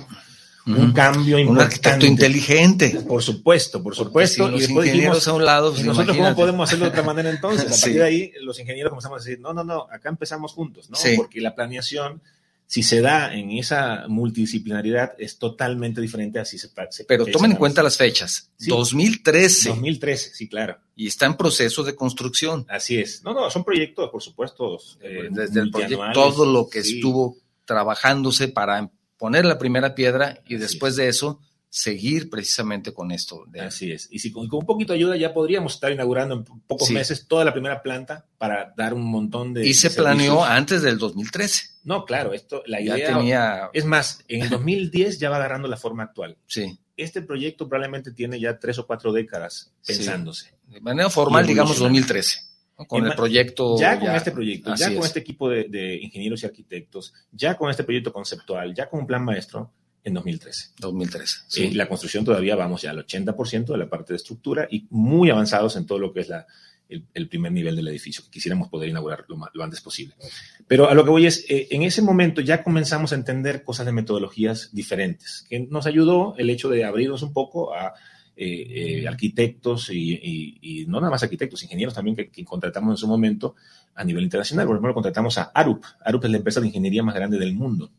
un 0.67 0.91
cambio 0.93 1.37
Un 1.37 1.41
importante. 1.41 1.75
arquitecto 1.89 2.05
inteligente. 2.05 3.01
Por 3.07 3.23
supuesto, 3.23 3.81
por 3.81 3.95
supuesto. 3.95 4.45
Si 4.45 4.51
los 4.51 4.59
y 4.59 4.63
después 4.65 4.85
ingenieros 4.87 5.17
dijimos, 5.17 5.27
a 5.27 5.33
un 5.33 5.45
lado, 5.45 5.69
¿Y 5.71 5.73
pues, 5.73 5.85
nosotros 5.85 6.17
cómo 6.17 6.35
podemos 6.35 6.69
hacerlo 6.69 6.85
de 6.85 6.91
otra 6.91 7.01
manera 7.01 7.31
entonces? 7.31 7.65
A 7.67 7.73
Sí. 7.73 7.81
partir 7.81 7.97
de 7.99 8.03
ahí, 8.05 8.31
los 8.41 8.59
ingenieros 8.59 8.91
comenzamos 8.91 9.21
a 9.21 9.23
decir, 9.25 9.39
no, 9.39 9.53
no, 9.53 9.63
no, 9.63 9.87
acá 9.91 10.09
empezamos 10.09 10.53
juntos, 10.53 10.87
¿no? 10.91 10.97
Sí. 10.97 11.13
Porque 11.17 11.41
la 11.41 11.55
planeación, 11.55 12.21
si 12.67 12.81
se 12.83 13.01
da 13.01 13.33
en 13.33 13.51
esa 13.51 14.05
multidisciplinaridad, 14.07 15.13
es 15.19 15.37
totalmente 15.37 16.01
diferente 16.01 16.39
a 16.39 16.45
si 16.45 16.57
se... 16.57 16.69
se 16.89 17.05
Pero 17.05 17.25
tomen 17.25 17.51
en 17.51 17.57
cuenta 17.57 17.83
las 17.83 17.97
fechas. 17.97 18.51
Sí. 18.57 18.69
2013 18.69 19.69
2013, 19.69 20.31
sí, 20.33 20.47
claro. 20.49 20.77
y 20.95 21.07
está 21.07 21.25
en 21.27 21.35
proceso 21.37 21.83
de 21.83 21.95
construcción. 21.95 22.65
Así 22.69 22.97
es. 22.97 23.23
No, 23.23 23.33
no, 23.33 23.49
son 23.49 23.63
proyectos, 23.63 24.09
por 24.09 24.21
supuesto. 24.21 24.79
eh, 25.01 25.27
Desde 25.31 25.59
el 25.61 25.71
proyecto, 25.71 26.03
todo 26.13 26.45
lo 26.45 26.67
que 26.69 26.81
Sí. 26.83 26.95
estuvo 26.95 27.37
trabajándose 27.65 28.47
para 28.47 28.89
poner 29.17 29.45
la 29.45 29.57
primera 29.57 29.95
piedra 29.95 30.39
y 30.47 30.55
Así 30.55 30.61
después 30.63 30.91
es. 30.91 30.97
de 30.97 31.07
eso 31.09 31.39
seguir 31.77 32.29
precisamente 32.29 32.93
con 32.93 33.11
esto. 33.11 33.43
de- 33.47 33.59
Así 33.59 33.91
es. 33.91 34.07
Y 34.09 34.19
si 34.19 34.31
con, 34.31 34.47
con 34.47 34.59
un 34.61 34.65
poquito 34.65 34.93
de 34.93 34.99
ayuda 34.99 35.17
ya 35.17 35.33
podríamos 35.33 35.73
estar 35.73 35.91
inaugurando 35.91 36.35
en 36.35 36.43
pocos 36.45 36.87
Sí. 36.87 36.93
meses 36.93 37.27
toda 37.27 37.43
la 37.43 37.51
primera 37.51 37.81
planta 37.83 38.25
para 38.37 38.73
dar 38.77 38.93
un 38.93 39.03
montón 39.03 39.53
de... 39.53 39.67
y 39.67 39.73
se 39.73 39.89
planeó 39.91 40.41
antes 40.45 40.81
del 40.81 40.97
2013. 40.97 41.63
No, 41.83 42.05
claro, 42.05 42.31
esto, 42.31 42.63
la 42.65 42.79
Ya 42.79 42.95
idea... 42.97 43.07
tenía, 43.17 43.69
Es 43.73 43.83
más, 43.83 44.23
en 44.29 44.43
el 44.43 44.49
2010 44.49 45.19
ya 45.19 45.29
va 45.29 45.35
agarrando 45.35 45.67
la 45.67 45.75
forma 45.75 46.03
actual. 46.03 46.37
sí, 46.47 46.79
Este 46.95 47.21
proyecto 47.21 47.67
probablemente 47.67 48.13
tiene 48.13 48.39
ya 48.39 48.57
tres 48.57 48.79
o 48.79 48.87
cuatro 48.87 49.11
décadas 49.11 49.73
Sí. 49.81 49.93
pensándose. 49.95 50.53
de 50.67 50.79
manera 50.79 51.09
formal, 51.09 51.45
digamos 51.45 51.75
evolucionando. 51.75 51.99
2013. 51.99 52.39
¿no? 52.79 52.85
Con 52.85 53.01
En 53.03 53.11
el 53.11 53.15
proyecto. 53.17 53.77
Ya 53.77 53.99
con 53.99 54.15
este 54.15 54.31
proyecto, 54.31 54.73
ya 54.75 54.87
con 54.87 54.99
es. 54.99 55.05
este 55.07 55.19
equipo 55.19 55.49
de, 55.49 55.65
de 55.65 55.95
ingenieros 56.01 56.41
y 56.43 56.45
arquitectos, 56.45 57.13
ya 57.33 57.55
con 57.57 57.69
este 57.69 57.83
proyecto 57.83 58.13
conceptual, 58.13 58.73
ya 58.73 58.89
con 58.89 59.01
un 59.01 59.07
plan 59.07 59.25
maestro 59.25 59.71
en 60.05 60.13
2013. 60.13 60.69
2013. 60.79 61.37
Y 61.47 61.51
Sí. 61.51 61.71
la 61.73 61.89
construcción 61.89 62.23
todavía 62.23 62.55
vamos 62.55 62.83
ya 62.83 62.91
al 62.91 62.99
80% 63.05 63.73
de 63.73 63.77
la 63.77 63.89
parte 63.89 64.13
de 64.13 64.17
estructura 64.17 64.67
y 64.71 64.87
muy 64.91 65.29
avanzados 65.29 65.75
en 65.75 65.85
todo 65.85 65.99
lo 65.99 66.13
que 66.13 66.21
es 66.21 66.29
la, 66.29 66.45
el, 66.87 67.03
el 67.13 67.27
primer 67.27 67.51
nivel 67.51 67.75
del 67.75 67.87
edificio, 67.89 68.23
que 68.23 68.29
quisiéramos 68.29 68.69
poder 68.69 68.87
inaugurar 68.89 69.25
lo, 69.27 69.37
lo 69.53 69.63
antes 69.63 69.81
posible. 69.81 70.15
Pero 70.67 70.87
a 70.89 70.93
lo 70.93 71.03
que 71.03 71.09
voy 71.09 71.25
es, 71.25 71.43
eh, 71.49 71.67
en 71.71 71.81
ese 71.83 72.01
momento 72.01 72.39
ya 72.41 72.63
comenzamos 72.63 73.11
a 73.11 73.15
entender 73.15 73.63
cosas 73.63 73.85
de 73.87 73.91
metodologías 73.91 74.69
diferentes, 74.71 75.45
que 75.49 75.59
nos 75.59 75.87
ayudó 75.87 76.35
el 76.37 76.49
hecho 76.51 76.69
de 76.69 76.85
abrirnos 76.85 77.23
un 77.23 77.33
poco 77.33 77.73
a 77.73 77.93
eh, 78.37 79.01
eh, 79.01 79.07
arquitectos 79.07 79.89
y, 79.89 80.13
y- 80.21 80.57
y 80.61 80.85
no 80.87 80.99
nada 80.99 81.09
más 81.09 81.23
arquitectos, 81.23 81.63
ingenieros 81.63 81.93
también 81.95 82.15
que, 82.17 82.29
que 82.29 82.43
contratamos 82.45 82.91
en 82.93 82.97
su 82.97 83.07
momento 83.07 83.55
a 83.95 84.03
nivel 84.03 84.23
internacional. 84.25 84.67
Por 84.67 84.75
ejemplo, 84.75 84.93
contratamos 84.93 85.37
a 85.37 85.43
Arup. 85.55 85.83
Arup 86.03 86.25
es 86.25 86.31
la 86.31 86.37
empresa 86.37 86.59
de 86.59 86.67
ingeniería 86.67 87.01
más 87.01 87.15
grande 87.15 87.39
del 87.39 87.53
mundo. 87.53 87.91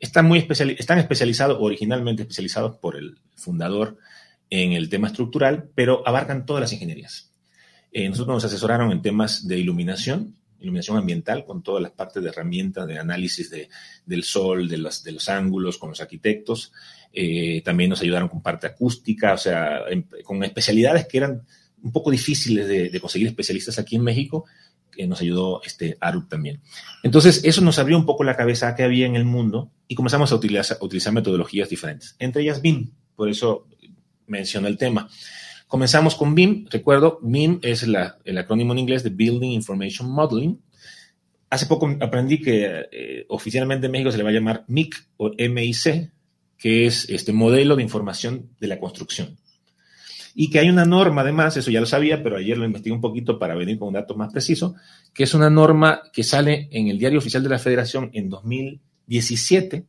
Están, 0.00 0.26
muy 0.26 0.38
especiali- 0.38 0.76
están 0.78 0.98
especializados, 0.98 1.58
originalmente 1.60 2.22
especializados 2.22 2.76
por 2.76 2.96
el 2.96 3.18
fundador 3.34 3.98
en 4.50 4.72
el 4.72 4.88
tema 4.88 5.08
estructural, 5.08 5.68
pero 5.74 6.06
abarcan 6.06 6.46
todas 6.46 6.60
las 6.60 6.72
ingenierías. 6.72 7.32
Eh, 7.92 8.08
nosotros 8.08 8.34
nos 8.36 8.44
asesoraron 8.44 8.92
en 8.92 9.02
temas 9.02 9.46
de 9.48 9.58
iluminación, 9.58 10.34
iluminación 10.60 10.96
ambiental, 10.98 11.44
con 11.44 11.62
todas 11.62 11.82
las 11.82 11.92
partes 11.92 12.22
de 12.22 12.28
herramientas 12.28 12.86
de 12.86 12.98
análisis 12.98 13.50
de- 13.50 13.68
del 14.06 14.24
sol, 14.24 14.68
de 14.68 14.78
los, 14.78 15.02
de 15.02 15.12
los 15.12 15.28
ángulos, 15.28 15.78
con 15.78 15.90
los 15.90 16.00
arquitectos. 16.00 16.72
Eh, 17.12 17.62
también 17.64 17.90
nos 17.90 18.00
ayudaron 18.02 18.28
con 18.28 18.42
parte 18.42 18.66
acústica, 18.66 19.34
o 19.34 19.38
sea, 19.38 19.80
en- 19.88 20.06
con 20.24 20.42
especialidades 20.44 21.06
que 21.06 21.18
eran 21.18 21.42
un 21.82 21.92
poco 21.92 22.10
difíciles 22.10 22.66
de 22.66 23.00
conseguir 23.00 23.28
especialistas 23.28 23.78
aquí 23.78 23.96
en 23.96 24.02
México, 24.02 24.46
que 24.98 25.06
nos 25.06 25.20
ayudó 25.20 25.62
este 25.64 25.96
ARUP 26.00 26.28
también. 26.28 26.60
Entonces, 27.04 27.44
eso 27.44 27.60
nos 27.60 27.78
abrió 27.78 27.96
un 27.96 28.04
poco 28.04 28.24
la 28.24 28.36
cabeza 28.36 28.66
a 28.66 28.74
qué 28.74 28.82
había 28.82 29.06
en 29.06 29.14
el 29.14 29.24
mundo 29.24 29.70
y 29.86 29.94
comenzamos 29.94 30.32
a 30.32 30.34
utilizar, 30.34 31.12
metodologías 31.12 31.68
diferentes, 31.68 32.16
entre 32.18 32.42
ellas 32.42 32.60
BIM, 32.60 32.90
por 33.14 33.28
eso 33.28 33.68
menciono 34.26 34.66
el 34.66 34.76
tema. 34.76 35.08
Comenzamos 35.68 36.16
con 36.16 36.34
BIM, 36.34 36.66
recuerdo, 36.68 37.20
BIM 37.22 37.60
es 37.62 37.84
el 37.84 38.38
acrónimo 38.38 38.72
en 38.72 38.80
inglés 38.80 39.04
de 39.04 39.10
Building 39.10 39.52
Information 39.52 40.10
Modeling. 40.10 40.60
Hace 41.48 41.66
poco 41.66 41.88
aprendí 42.00 42.42
que 42.42 42.88
eh, 42.90 43.24
oficialmente 43.28 43.86
en 43.86 43.92
México 43.92 44.10
se 44.10 44.18
le 44.18 44.24
va 44.24 44.30
a 44.30 44.32
llamar 44.32 44.64
MIC 44.66 44.96
o 45.16 45.30
MIC, 45.30 46.10
que 46.58 46.86
es 46.86 47.08
este 47.08 47.32
modelo 47.32 47.76
de 47.76 47.84
información 47.84 48.50
de 48.58 48.66
la 48.66 48.80
construcción. 48.80 49.38
Y 50.40 50.50
que 50.50 50.60
hay 50.60 50.68
una 50.68 50.84
norma, 50.84 51.22
además, 51.22 51.56
eso 51.56 51.72
ya 51.72 51.80
lo 51.80 51.86
sabía, 51.86 52.22
pero 52.22 52.36
ayer 52.36 52.56
lo 52.56 52.64
investigué 52.64 52.94
un 52.94 53.00
poquito 53.00 53.40
para 53.40 53.56
venir 53.56 53.76
con 53.76 53.88
un 53.88 53.94
dato 53.94 54.14
más 54.14 54.30
preciso, 54.30 54.76
que 55.12 55.24
es 55.24 55.34
una 55.34 55.50
norma 55.50 56.02
que 56.12 56.22
sale 56.22 56.68
en 56.70 56.86
el 56.86 56.96
Diario 56.96 57.18
Oficial 57.18 57.42
de 57.42 57.48
la 57.48 57.58
Federación 57.58 58.10
en 58.12 58.30
2017, 58.30 59.84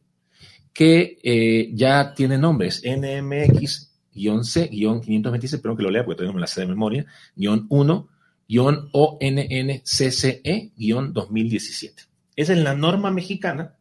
que 0.73 1.19
eh, 1.21 1.69
ya 1.75 2.15
tiene 2.15 2.39
nombres, 2.39 2.81
NMX-C-526, 2.83 5.59
pero 5.61 5.77
que 5.77 5.83
lo 5.83 5.91
lea 5.91 6.03
porque 6.03 6.17
todavía 6.17 6.33
no 6.33 6.39
la 6.39 6.47
sé 6.47 6.61
de 6.61 6.67
memoria, 6.67 7.05
guion 7.35 7.67
1, 7.69 8.07
guion 8.47 8.89
ONNCCE, 8.91 10.71
guion 10.75 11.13
2017. 11.13 12.05
Esa 12.35 12.53
es 12.53 12.59
la 12.59 12.73
norma 12.73 13.11
mexicana 13.11 13.75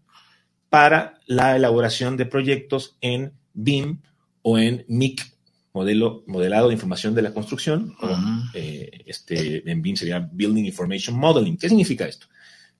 para 0.68 1.18
la 1.26 1.56
elaboración 1.56 2.18
de 2.18 2.26
proyectos 2.26 2.98
en 3.00 3.32
BIM 3.54 4.02
o 4.42 4.58
en 4.58 4.84
MIC, 4.86 5.38
modelo, 5.79 6.24
modelado 6.26 6.68
de 6.68 6.74
información 6.74 7.14
de 7.14 7.22
la 7.22 7.33
construcción, 7.33 7.95
Ujú. 8.03 8.51
eh, 8.55 9.05
este, 9.07 9.62
en 9.70 9.81
BIM 9.81 9.97
sería 9.97 10.18
Building 10.18 10.64
Information 10.64 11.16
Modeling. 11.16 11.57
¿Qué 11.57 11.68
significa 11.68 12.07
esto? 12.07 12.26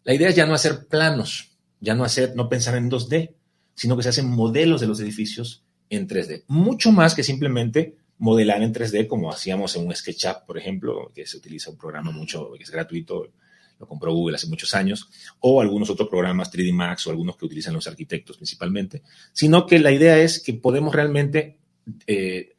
La 0.05 0.15
idea 0.15 0.29
es 0.29 0.35
ya 0.35 0.47
no 0.47 0.55
hacer 0.55 0.87
planos, 0.89 1.51
ya 1.81 1.95
no 1.95 2.03
hacer, 2.05 2.35
no 2.35 2.49
pensar 2.49 2.75
en 2.77 2.91
2D, 2.91 3.31
sino 3.75 3.97
que 3.97 4.03
se 4.03 4.09
hacen 4.09 4.29
modelos 4.29 4.81
de 4.81 4.89
los 4.89 4.99
edificios 5.01 5.63
en 5.91 6.09
3D. 6.09 6.43
Mucho 6.49 6.91
más 6.91 7.15
que 7.15 7.23
simplemente 7.23 7.95
modelar 8.19 8.63
en 8.63 8.75
3D 8.75 9.07
como 9.07 9.31
hacíamos 9.31 9.77
en 9.77 9.87
un 9.87 9.95
SketchUp, 9.95 10.45
por 10.45 10.59
ejemplo, 10.59 11.13
que 11.15 11.25
se 11.25 11.37
utiliza 11.37 11.71
un 11.71 11.79
programa 11.79 12.11
mucho, 12.11 12.51
que 12.57 12.65
es 12.65 12.71
gratuito, 12.71 13.29
lo 13.79 13.87
compró 13.87 14.13
Google 14.13 14.35
hace 14.35 14.49
muchos 14.49 14.75
años, 14.75 15.09
o 15.39 15.61
algunos 15.61 15.89
otros 15.89 16.09
programas 16.09 16.53
3D 16.53 16.73
Max 16.73 17.07
o 17.07 17.11
algunos 17.11 17.37
que 17.37 17.47
utilizan 17.47 17.75
los 17.75 17.87
arquitectos 17.87 18.37
principalmente, 18.37 19.03
sino 19.33 19.67
que 19.67 19.79
la 19.79 19.93
idea 19.93 20.19
es 20.19 20.43
que 20.43 20.55
podemos 20.55 20.93
realmente 20.93 21.59
eh, 22.07 22.57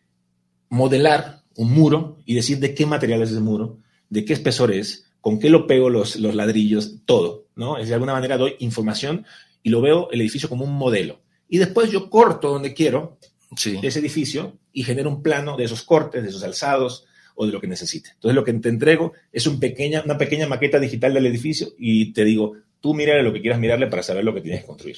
modelar 0.70 1.42
un 1.56 1.72
muro 1.74 2.18
y 2.26 2.36
decir 2.36 2.60
de 2.60 2.74
qué 2.74 2.86
material 2.86 3.22
es 3.22 3.32
ese 3.32 3.40
muro, 3.42 3.80
de 4.10 4.26
qué 4.26 4.34
espesor 4.34 4.72
es, 4.72 5.06
con 5.22 5.40
qué 5.40 5.50
lo 5.50 5.68
pego 5.68 5.90
los, 5.90 6.16
los 6.16 6.36
ladrillos, 6.36 6.96
todo, 7.06 7.46
¿no? 7.56 7.78
Es 7.78 7.90
de 7.90 7.94
alguna 7.96 8.14
manera 8.14 8.38
doy 8.38 8.56
información 8.60 9.26
y 9.62 9.70
lo 9.70 9.82
veo 9.82 10.10
el 10.12 10.22
edificio 10.22 10.48
como 10.48 10.64
un 10.64 10.74
modelo. 10.74 11.20
Y 11.50 11.58
después 11.58 11.92
yo 11.92 12.10
corto 12.10 12.50
donde 12.50 12.74
quiero 12.74 13.18
Sí. 13.58 13.80
ese 13.82 14.00
edificio 14.00 14.58
y 14.72 14.84
genero 14.84 15.10
un 15.10 15.24
plano 15.24 15.58
de 15.58 15.64
esos 15.66 15.82
cortes, 15.82 16.22
de 16.22 16.30
esos 16.30 16.44
alzados 16.44 17.06
o 17.36 17.46
de 17.48 17.52
lo 17.52 17.60
que 17.60 17.68
necesite. 17.68 18.12
Entonces 18.14 18.36
lo 18.36 18.44
que 18.44 18.54
te 18.54 18.70
entrego 18.70 19.14
es 19.32 19.48
un 19.48 19.60
pequeña, 19.60 20.04
una 20.06 20.18
pequeña 20.18 20.48
maqueta 20.48 20.80
digital 20.80 21.14
del 21.14 21.26
edificio 21.26 21.70
y 21.78 22.14
te 22.14 22.24
digo, 22.24 22.54
tú 22.80 22.94
mírale 22.94 23.24
lo 23.24 23.34
que 23.34 23.42
quieras 23.42 23.60
mirarle 23.60 23.88
para 23.88 24.04
saber 24.04 24.24
lo 24.24 24.34
que 24.34 24.42
tienes 24.42 24.62
que 24.62 24.68
construir. 24.68 24.98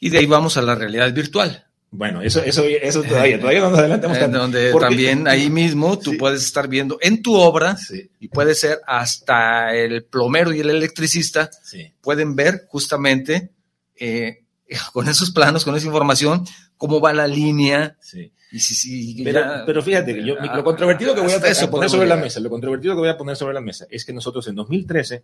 Y 0.00 0.10
de 0.10 0.18
ahí 0.18 0.26
vamos 0.26 0.56
a 0.56 0.62
la 0.62 0.74
realidad 0.74 1.14
virtual. 1.14 1.66
Bueno, 1.96 2.22
eso, 2.22 2.42
eso, 2.42 2.64
eso 2.64 3.02
todavía, 3.04 3.38
todavía 3.38 3.60
no 3.60 3.70
nos 3.70 3.78
adelantamos 3.78 4.18
tanto. 4.20 4.38
donde 4.38 4.70
Porque- 4.72 4.88
también 4.88 5.28
ahí 5.28 5.48
mismo 5.62 5.96
tú 5.98 6.10
Sí. 6.12 6.16
puedes 6.16 6.42
estar 6.44 6.66
viendo 6.68 6.98
en 7.00 7.22
tu 7.22 7.34
obra 7.34 7.76
Sí, 7.76 8.10
y 8.18 8.28
puede 8.28 8.54
ser 8.56 8.80
hasta 8.86 9.74
el 9.74 10.04
plomero 10.04 10.52
y 10.52 10.60
el 10.60 10.70
electricista 10.70 11.50
sí. 11.62 11.92
pueden 12.00 12.34
ver 12.34 12.64
justamente 12.68 13.50
eh, 13.96 14.42
con 14.92 15.08
esos 15.08 15.30
planos, 15.30 15.64
con 15.64 15.76
esa 15.76 15.86
información, 15.86 16.44
cómo 16.76 17.00
va 17.00 17.12
la 17.12 17.28
línea. 17.28 17.96
Sí. 18.00 18.32
Y 18.50 18.58
si, 18.60 18.74
si 18.74 19.22
Pero, 19.24 19.40
ya- 19.40 19.62
pero 19.66 19.82
fíjate, 19.82 20.14
que 20.14 20.24
yo, 20.24 20.34
Ah, 20.40 20.56
lo 20.56 20.64
controvertido 20.64 21.14
que 21.14 21.20
voy 21.20 21.32
a, 21.32 21.36
eso 21.36 21.66
a 21.66 21.70
poner 21.70 21.90
sobre 21.90 22.06
la 22.08 22.16
mesa, 22.16 22.40
lo 22.40 22.50
controvertido 22.50 22.94
que 22.94 23.00
voy 23.00 23.08
a 23.08 23.16
poner 23.16 23.36
sobre 23.36 23.54
la 23.54 23.60
mesa 23.60 23.86
es 23.90 24.04
que 24.04 24.12
nosotros 24.12 24.46
en 24.48 24.54
2013 24.56 25.22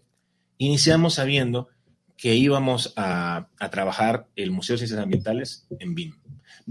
iniciamos 0.59 1.14
sabiendo 1.14 1.68
que 2.16 2.35
íbamos 2.35 2.93
a, 2.97 3.47
a 3.59 3.71
trabajar 3.71 4.27
el 4.37 4.51
Museo 4.51 4.75
de 4.75 4.79
Ciencias 4.79 5.01
Ambientales 5.01 5.64
en 5.79 5.95
BIM. 5.95 6.14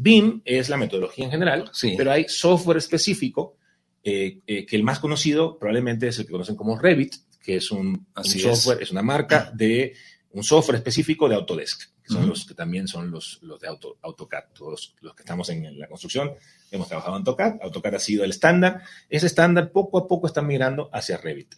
BIM 0.01 0.41
es 0.45 0.69
la 0.69 0.77
metodología 0.77 1.25
en 1.25 1.31
general, 1.31 1.69
Sí. 1.73 1.95
pero 1.97 2.11
hay 2.11 2.25
software 2.27 2.77
específico 2.77 3.55
eh, 4.03 4.39
eh, 4.47 4.65
que 4.65 4.75
el 4.75 4.83
más 4.83 4.99
conocido 4.99 5.57
probablemente 5.59 6.07
es 6.07 6.17
el 6.19 6.25
que 6.25 6.31
conocen 6.31 6.55
como 6.55 6.77
Revit, 6.79 7.15
que 7.41 7.57
es 7.57 7.69
un, 7.71 8.07
Así 8.15 8.39
software, 8.39 8.81
es. 8.81 8.91
una 8.91 9.01
marca 9.01 9.51
de 9.53 9.93
un 10.31 10.43
software 10.43 10.77
específico 10.77 11.27
de 11.27 11.35
Autodesk, 11.35 11.81
que 12.03 12.13
son 12.13 12.27
los 12.29 12.45
que 12.45 12.53
también 12.53 12.87
son 12.87 13.11
los, 13.11 13.39
los 13.41 13.59
de 13.59 13.67
Auto, 13.67 13.97
AutoCAD. 14.01 14.43
Todos 14.53 14.95
los 15.01 15.15
que 15.15 15.23
estamos 15.23 15.49
en 15.49 15.77
la 15.77 15.87
construcción 15.87 16.31
hemos 16.71 16.87
trabajado 16.87 17.15
en 17.15 17.21
AutoCAD. 17.21 17.55
AutoCAD 17.61 17.95
ha 17.95 17.99
sido 17.99 18.23
el 18.23 18.29
estándar. 18.29 18.83
Ese 19.09 19.25
estándar 19.25 19.71
poco 19.71 19.97
a 19.97 20.07
poco 20.07 20.27
está 20.27 20.41
migrando 20.41 20.89
hacia 20.93 21.17
Revit. 21.17 21.55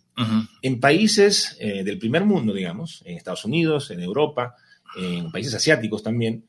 En 0.61 0.79
países 0.79 1.57
eh, 1.59 1.83
del 1.83 1.99
primer 1.99 2.23
mundo, 2.25 2.53
digamos, 2.53 3.01
en 3.05 3.17
Estados 3.17 3.45
Unidos, 3.45 3.91
en 3.91 4.01
Europa, 4.01 4.55
en 4.97 5.31
países 5.31 5.53
asiáticos 5.53 6.01
también, 6.03 6.45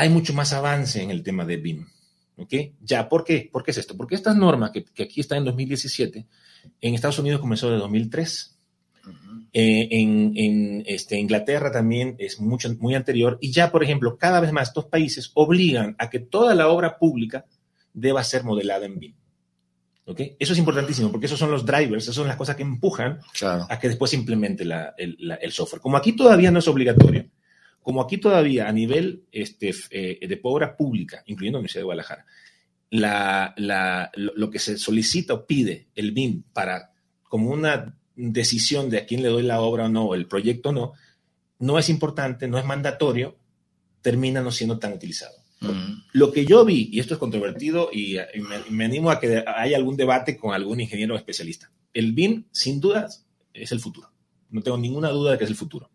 hay 0.00 0.08
mucho 0.08 0.32
más 0.34 0.52
avance 0.52 1.02
en 1.02 1.10
el 1.10 1.22
tema 1.22 1.44
de 1.44 1.56
BIM. 1.58 1.86
¿Ok? 2.36 2.54
Ya, 2.80 3.08
¿por 3.08 3.22
qué? 3.24 3.48
¿Por 3.52 3.62
qué 3.62 3.70
es 3.72 3.78
esto? 3.78 3.96
Porque 3.96 4.14
esta 4.14 4.32
norma 4.34 4.72
que, 4.72 4.84
que 4.84 5.02
aquí 5.02 5.20
está 5.20 5.36
en 5.36 5.44
2017, 5.44 6.26
en 6.80 6.94
Estados 6.94 7.18
Unidos 7.18 7.40
comenzó 7.40 7.70
de 7.70 7.76
2003. 7.76 8.56
Eh, 9.52 9.88
en 9.90 10.32
en, 10.36 10.84
este, 10.86 11.18
Inglaterra 11.18 11.72
también 11.72 12.14
es 12.18 12.40
mucho, 12.40 12.72
muy 12.78 12.94
anterior. 12.94 13.36
Y 13.40 13.50
ya, 13.52 13.70
por 13.70 13.82
ejemplo, 13.82 14.16
cada 14.16 14.40
vez 14.40 14.52
más 14.52 14.68
estos 14.68 14.86
países 14.86 15.32
obligan 15.34 15.96
a 15.98 16.08
que 16.08 16.20
toda 16.20 16.54
la 16.54 16.68
obra 16.68 16.98
pública 16.98 17.44
deba 17.92 18.22
ser 18.24 18.44
modelada 18.44 18.86
en 18.86 18.98
BIM. 18.98 19.14
¿Ok? 20.06 20.20
Eso 20.38 20.52
es 20.54 20.58
importantísimo 20.58 21.10
porque 21.10 21.26
esos 21.26 21.38
son 21.38 21.50
los 21.50 21.64
drivers, 21.66 22.04
esas 22.04 22.14
son 22.14 22.26
las 22.26 22.36
cosas 22.36 22.56
que 22.56 22.62
empujan 22.62 23.20
Claro. 23.38 23.66
a 23.68 23.78
que 23.78 23.88
después 23.88 24.10
se 24.10 24.16
implemente 24.16 24.64
la- 24.64 24.94
el, 24.96 25.16
la- 25.20 25.34
el 25.36 25.52
software. 25.52 25.80
Como 25.82 25.96
aquí 25.96 26.12
todavía 26.12 26.50
no 26.50 26.58
es 26.60 26.68
obligatorio, 26.68 27.26
como 27.82 28.00
aquí 28.02 28.18
todavía 28.18 28.68
a 28.68 28.72
nivel 28.72 29.24
este, 29.32 29.72
eh, 29.90 30.26
de 30.26 30.40
obra 30.42 30.76
pública, 30.76 31.22
incluyendo 31.26 31.56
la 31.56 31.60
Universidad 31.60 31.80
de 31.80 31.84
Guadalajara, 31.84 32.26
la- 32.90 33.54
la- 33.56 34.10
lo, 34.14 34.32
lo 34.36 34.50
que 34.50 34.58
se 34.58 34.76
solicita 34.78 35.34
o 35.34 35.46
pide 35.46 35.88
el 35.94 36.12
BIM 36.12 36.42
para 36.52 36.92
como 37.24 37.50
una 37.50 37.96
decisión 38.16 38.90
de 38.90 38.98
a 38.98 39.06
quién 39.06 39.22
le 39.22 39.28
doy 39.28 39.42
la 39.44 39.60
obra 39.60 39.86
o 39.86 39.88
no, 39.88 40.14
el 40.14 40.26
proyecto 40.26 40.70
o 40.70 40.72
no, 40.72 40.92
no 41.60 41.78
es 41.78 41.88
importante, 41.88 42.48
no 42.48 42.58
es 42.58 42.64
mandatorio, 42.64 43.36
termina 44.02 44.40
no 44.42 44.50
siendo 44.50 44.78
tan 44.78 44.92
utilizado. 44.92 45.34
Ujú. 45.62 45.72
Lo 46.12 46.32
que 46.32 46.44
yo 46.46 46.64
vi, 46.64 46.88
y 46.90 47.00
esto 47.00 47.14
es 47.14 47.20
controvertido, 47.20 47.90
y, 47.92 48.16
y 48.18 48.40
me, 48.40 48.58
me 48.70 48.84
animo 48.86 49.10
a 49.10 49.20
que 49.20 49.44
haya 49.46 49.76
algún 49.76 49.96
debate 49.96 50.36
con 50.36 50.54
algún 50.54 50.80
ingeniero 50.80 51.16
especialista. 51.16 51.70
El 51.92 52.12
BIM, 52.12 52.44
sin 52.50 52.80
dudas, 52.80 53.26
es 53.52 53.70
el 53.72 53.80
futuro. 53.80 54.10
No 54.48 54.62
tengo 54.62 54.78
ninguna 54.78 55.10
duda 55.10 55.32
de 55.32 55.38
que 55.38 55.44
es 55.44 55.50
el 55.50 55.56
futuro. 55.56 55.90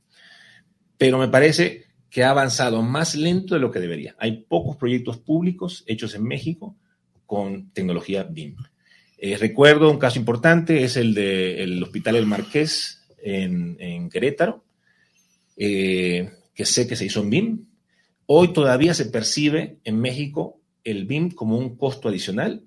Pero 0.97 1.17
me 1.17 1.27
parece 1.27 1.85
que 2.09 2.23
ha 2.23 2.29
avanzado 2.29 2.81
más 2.81 3.15
lento 3.15 3.55
de 3.55 3.59
lo 3.59 3.71
que 3.71 3.79
debería. 3.79 4.15
Hay 4.19 4.43
pocos 4.47 4.77
proyectos 4.77 5.17
públicos 5.17 5.83
hechos 5.87 6.15
en 6.15 6.23
México 6.23 6.75
con 7.25 7.71
tecnología 7.71 8.23
BIM. 8.23 8.55
Eh, 9.17 9.37
recuerdo 9.37 9.89
un 9.89 9.97
caso 9.97 10.19
importante, 10.19 10.83
es 10.83 10.97
el 10.97 11.13
del 11.13 11.81
Hospital 11.83 12.15
El 12.15 12.25
Marqués 12.25 13.01
en, 13.21 13.75
en 13.79 14.09
Querétaro, 14.09 14.63
eh, 15.57 16.31
que 16.53 16.65
sé 16.65 16.87
que 16.87 16.95
se 16.95 17.05
hizo 17.05 17.21
en 17.21 17.29
BIM. 17.29 17.65
Hoy 18.27 18.53
todavía 18.53 18.93
se 18.93 19.05
percibe 19.05 19.79
en 19.83 19.99
México 19.99 20.59
el 20.83 21.05
BIM 21.05 21.31
como 21.31 21.57
un 21.57 21.75
costo 21.75 22.09
adicional 22.09 22.63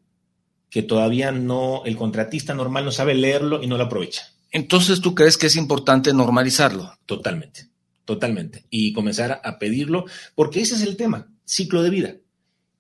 que 0.71 0.83
todavía 0.83 1.33
no, 1.33 1.83
el 1.87 1.97
contratista 1.97 2.55
normal 2.55 2.85
no 2.85 2.93
sabe 2.93 3.15
leerlo 3.15 3.63
y 3.63 3.67
no 3.67 3.79
lo 3.79 3.85
aprovecha. 3.85 4.35
Entonces, 4.51 5.01
¿tú 5.01 5.15
crees 5.15 5.37
que 5.37 5.47
es 5.47 5.57
importante 5.57 6.13
normalizarlo? 6.13 6.93
Totalmente, 7.07 7.69
totalmente. 8.09 8.65
Y 8.71 8.95
comenzar 8.95 9.41
a 9.45 9.59
pedirlo, 9.59 10.07
porque 10.35 10.61
ese 10.63 10.77
es 10.77 10.83
el 10.83 10.97
tema, 10.97 11.29
ciclo 11.45 11.83
de 11.83 11.91
vida. 11.91 12.15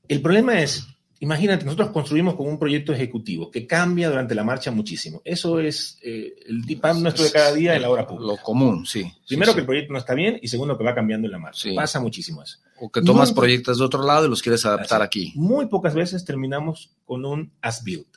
El 0.08 0.22
problema 0.22 0.58
es, 0.62 0.86
imagínate, 1.20 1.66
nosotros 1.66 1.90
construimos 1.90 2.34
con 2.34 2.46
un 2.48 2.58
proyecto 2.58 2.94
ejecutivo 2.94 3.50
que 3.50 3.66
cambia 3.66 4.08
durante 4.08 4.34
la 4.34 4.42
marcha 4.42 4.70
muchísimo. 4.70 5.20
Eso 5.26 5.60
es 5.60 5.98
eh, 6.02 6.32
el 6.46 6.62
DIPAM 6.62 7.02
nuestro 7.02 7.24
de 7.24 7.30
cada 7.30 7.52
día 7.52 7.76
en 7.76 7.82
la 7.82 7.90
hora 7.90 8.06
pública. 8.06 8.32
Lo 8.32 8.36
común, 8.42 8.86
sí. 8.86 9.02
Primero 9.28 9.52
Sí, 9.52 9.56
que 9.56 9.60
sí. 9.60 9.60
el 9.60 9.66
proyecto 9.66 9.92
no 9.92 9.98
está 9.98 10.14
bien 10.14 10.38
y 10.40 10.48
segundo 10.48 10.78
que 10.78 10.84
va 10.84 10.94
cambiando 10.94 11.26
en 11.26 11.32
la 11.32 11.38
marcha. 11.38 11.60
Sí. 11.68 11.74
Pasa 11.74 12.00
muchísimo 12.00 12.42
eso. 12.42 12.56
O 12.80 12.90
que 12.90 13.02
tomas 13.02 13.28
Muy- 13.30 13.36
proyectos 13.36 13.78
de 13.78 13.84
otro 13.84 14.02
lado 14.02 14.24
y 14.24 14.30
los 14.30 14.40
quieres 14.40 14.64
adaptar 14.64 15.02
Así. 15.02 15.06
aquí. 15.06 15.32
Muy 15.34 15.66
pocas 15.66 15.92
veces 15.94 16.24
terminamos 16.24 16.92
con 17.04 17.26
un 17.26 17.52
as-built. 17.60 18.08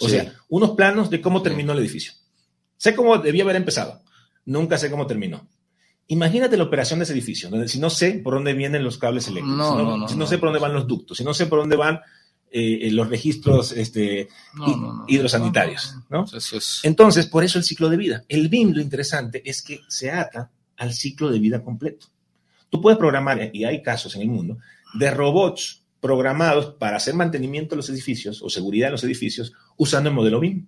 O 0.00 0.04
Sí. 0.06 0.16
sea, 0.16 0.34
unos 0.50 0.72
planos 0.72 1.08
de 1.08 1.22
cómo 1.22 1.40
terminó 1.40 1.72
el 1.72 1.78
edificio. 1.78 2.12
Sé 2.76 2.94
cómo 2.94 3.16
debía 3.16 3.44
haber 3.44 3.56
empezado. 3.56 4.02
Nunca 4.44 4.76
sé 4.76 4.90
cómo 4.90 5.06
terminó. 5.06 5.48
Imagínate 6.08 6.56
la 6.56 6.64
operación 6.64 6.98
de 6.98 7.04
ese 7.04 7.12
edificio, 7.12 7.48
donde 7.48 7.68
si 7.68 7.78
no 7.78 7.88
sé 7.88 8.20
por 8.22 8.34
dónde 8.34 8.52
vienen 8.52 8.84
los 8.84 8.98
cables 8.98 9.28
eléctricos, 9.28 9.56
No, 9.56 9.70
si 9.70 9.76
no, 9.76 9.84
no, 9.84 9.96
no, 9.96 10.08
si 10.08 10.14
no 10.14 10.20
no. 10.20 10.26
sé 10.26 10.38
por 10.38 10.48
dónde 10.48 10.60
van 10.60 10.74
los 10.74 10.86
ductos, 10.86 11.16
si 11.16 11.24
no 11.24 11.32
sé 11.32 11.46
por 11.46 11.60
dónde 11.60 11.76
van 11.76 12.00
eh, 12.50 12.90
los 12.90 13.08
registros 13.08 13.72
este, 13.72 14.28
hidrosanitarios, 15.08 15.96
¿no? 16.10 16.26
Es. 16.34 16.80
Entonces, 16.82 17.26
por 17.26 17.44
eso 17.44 17.58
el 17.58 17.64
ciclo 17.64 17.88
de 17.88 17.96
vida. 17.96 18.24
El 18.28 18.48
BIM, 18.48 18.72
lo 18.72 18.82
interesante 18.82 19.42
es 19.48 19.62
que 19.62 19.80
se 19.88 20.10
ata 20.10 20.50
al 20.76 20.92
ciclo 20.92 21.30
de 21.30 21.38
vida 21.38 21.62
completo. 21.62 22.08
Tú 22.68 22.80
puedes 22.82 22.98
programar, 22.98 23.50
y 23.54 23.64
hay 23.64 23.82
casos 23.82 24.14
en 24.16 24.22
el 24.22 24.28
mundo, 24.28 24.58
de 24.94 25.10
robots 25.10 25.84
programados 26.00 26.74
para 26.74 26.96
hacer 26.96 27.14
mantenimiento 27.14 27.70
de 27.70 27.76
los 27.76 27.88
edificios 27.88 28.42
o 28.42 28.50
seguridad 28.50 28.88
de 28.88 28.92
los 28.92 29.04
edificios 29.04 29.52
usando 29.76 30.10
el 30.10 30.16
modelo 30.16 30.40
BIM. 30.40 30.66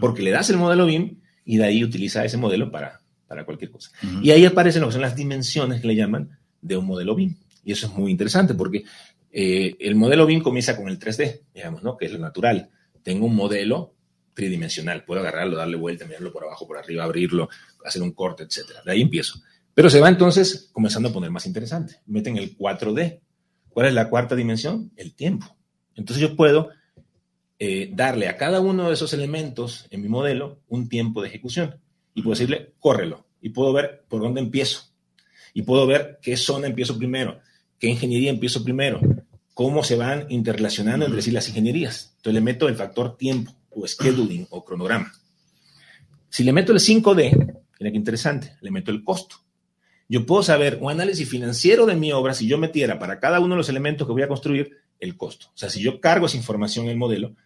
Porque 0.00 0.22
le 0.22 0.30
das 0.30 0.50
el 0.50 0.58
modelo 0.58 0.86
BIM 0.86 1.20
y 1.44 1.56
de 1.56 1.64
ahí 1.64 1.82
utiliza 1.82 2.24
ese 2.24 2.36
modelo 2.36 2.70
para, 2.70 3.00
para 3.28 3.44
cualquier 3.44 3.70
cosa. 3.70 3.90
Y 4.22 4.30
ahí 4.30 4.44
aparecen 4.46 4.80
lo 4.80 4.88
que 4.88 4.94
son 4.94 5.02
las 5.02 5.14
dimensiones 5.14 5.80
que 5.80 5.86
le 5.86 5.94
llaman 5.94 6.36
de 6.60 6.76
un 6.76 6.86
modelo 6.86 7.14
BIM. 7.14 7.36
Y 7.62 7.72
eso 7.72 7.86
es 7.86 7.92
muy 7.92 8.10
interesante 8.10 8.54
porque 8.54 8.84
eh, 9.30 9.76
el 9.78 9.94
modelo 9.94 10.26
BIM 10.26 10.40
comienza 10.40 10.74
con 10.74 10.88
el 10.88 10.98
3D, 10.98 11.42
digamos, 11.54 11.82
¿no? 11.82 11.96
Que 11.96 12.06
es 12.06 12.12
lo 12.12 12.18
natural. 12.18 12.70
Tengo 13.02 13.26
un 13.26 13.36
modelo 13.36 13.94
tridimensional. 14.32 15.04
Puedo 15.04 15.20
agarrarlo, 15.20 15.56
darle 15.56 15.76
vuelta, 15.76 16.06
mirarlo 16.06 16.32
por 16.32 16.44
abajo, 16.44 16.66
por 16.66 16.78
arriba, 16.78 17.04
abrirlo, 17.04 17.50
hacer 17.84 18.00
un 18.00 18.12
corte, 18.12 18.44
etcétera. 18.44 18.80
De 18.84 18.92
ahí 18.92 19.02
empiezo. 19.02 19.40
Pero 19.74 19.90
se 19.90 20.00
va 20.00 20.08
entonces 20.08 20.70
comenzando 20.72 21.10
a 21.10 21.12
poner 21.12 21.30
más 21.30 21.46
interesante. 21.46 21.96
Meten 22.06 22.38
el 22.38 22.56
4D. 22.56 23.20
¿Cuál 23.68 23.86
es 23.86 23.94
la 23.94 24.08
cuarta 24.08 24.34
dimensión? 24.34 24.90
El 24.96 25.14
tiempo. 25.14 25.46
Entonces 25.94 26.22
yo 26.22 26.34
puedo 26.34 26.70
eh, 27.58 27.90
darle 27.92 28.28
a 28.28 28.36
cada 28.36 28.60
uno 28.60 28.88
de 28.88 28.94
esos 28.94 29.12
elementos 29.12 29.86
en 29.90 30.00
mi 30.00 30.08
modelo 30.08 30.62
un 30.68 30.88
tiempo 30.88 31.20
de 31.20 31.28
ejecución 31.28 31.80
y 32.18 32.22
puedo 32.22 32.34
decirle, 32.34 32.72
córrelo. 32.80 33.26
Y 33.40 33.50
puedo 33.50 33.72
ver 33.72 34.04
por 34.08 34.20
dónde 34.20 34.40
empiezo. 34.40 34.82
Y 35.54 35.62
puedo 35.62 35.86
ver 35.86 36.18
qué 36.20 36.36
zona 36.36 36.66
empiezo 36.66 36.98
primero, 36.98 37.38
qué 37.78 37.86
ingeniería 37.86 38.30
empiezo 38.30 38.64
primero, 38.64 39.00
cómo 39.54 39.84
se 39.84 39.94
van 39.94 40.26
interrelacionando 40.28 41.06
entre 41.06 41.22
sí 41.22 41.30
las 41.30 41.48
ingenierías. 41.48 42.14
Entonces 42.16 42.34
le 42.34 42.40
meto 42.40 42.66
el 42.66 42.74
factor 42.74 43.16
tiempo 43.16 43.54
o 43.70 43.86
scheduling 43.86 44.48
o 44.50 44.64
cronograma. 44.64 45.12
Si 46.28 46.42
le 46.42 46.52
meto 46.52 46.72
el 46.72 46.80
5D, 46.80 47.56
mira 47.78 47.92
qué 47.92 47.96
interesante, 47.96 48.56
le 48.62 48.72
meto 48.72 48.90
el 48.90 49.04
costo. 49.04 49.36
Yo 50.08 50.26
puedo 50.26 50.42
saber 50.42 50.78
un 50.80 50.90
análisis 50.90 51.28
financiero 51.28 51.86
de 51.86 51.94
mi 51.94 52.10
obra 52.10 52.34
si 52.34 52.48
yo 52.48 52.58
metiera 52.58 52.98
para 52.98 53.20
cada 53.20 53.38
uno 53.38 53.54
de 53.54 53.58
los 53.58 53.68
elementos 53.68 54.08
que 54.08 54.12
voy 54.12 54.22
a 54.22 54.28
construir 54.28 54.76
el 54.98 55.16
costo. 55.16 55.46
O 55.54 55.56
sea, 55.56 55.70
si 55.70 55.80
yo 55.80 56.00
cargo 56.00 56.26
esa 56.26 56.36
información 56.36 56.86
en 56.86 56.90
el 56.90 56.96
modelo, 56.96 57.36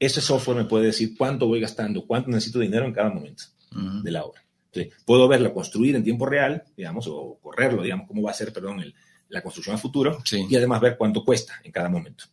ese 0.00 0.20
software 0.20 0.56
me 0.56 0.64
puede 0.64 0.86
decir 0.86 1.16
cuánto 1.16 1.46
voy 1.46 1.60
gastando, 1.60 2.04
cuánto 2.04 2.30
necesito 2.30 2.58
dinero 2.58 2.86
en 2.86 2.92
cada 2.92 3.10
momento 3.10 3.44
De 3.70 4.10
la 4.10 4.24
obra. 4.24 4.42
Entonces, 4.72 4.94
puedo 5.04 5.26
verlo 5.28 5.52
construir 5.52 5.96
en 5.96 6.04
tiempo 6.04 6.26
real, 6.26 6.64
digamos, 6.76 7.06
o 7.08 7.38
correrlo, 7.42 7.82
digamos, 7.82 8.06
cómo 8.06 8.22
va 8.22 8.30
a 8.30 8.34
ser, 8.34 8.52
perdón, 8.52 8.80
el- 8.80 8.94
la 9.28 9.42
construcción 9.42 9.74
a 9.74 9.78
futuro, 9.78 10.18
Sí. 10.24 10.46
y 10.48 10.56
además 10.56 10.80
ver 10.80 10.96
cuánto 10.96 11.24
cuesta 11.24 11.54
en 11.64 11.72
cada 11.72 11.88
momento. 11.88 12.24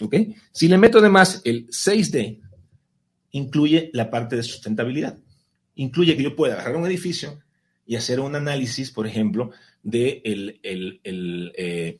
¿Ok? 0.00 0.14
Si 0.52 0.68
le 0.68 0.78
meto 0.78 0.98
además 0.98 1.42
el 1.44 1.66
6D, 1.70 2.40
incluye 3.32 3.90
la 3.92 4.10
parte 4.10 4.36
de 4.36 4.42
sustentabilidad. 4.42 5.18
Incluye 5.76 6.16
que 6.16 6.22
yo 6.22 6.36
pueda 6.36 6.54
agarrar 6.54 6.76
un 6.76 6.86
edificio 6.86 7.40
y 7.86 7.96
hacer 7.96 8.20
un 8.20 8.34
análisis, 8.36 8.90
por 8.90 9.06
ejemplo, 9.06 9.50
de 9.82 10.22
el, 10.24 10.60
el- 10.62 11.00
el, 11.04 11.52
eh, 11.56 11.98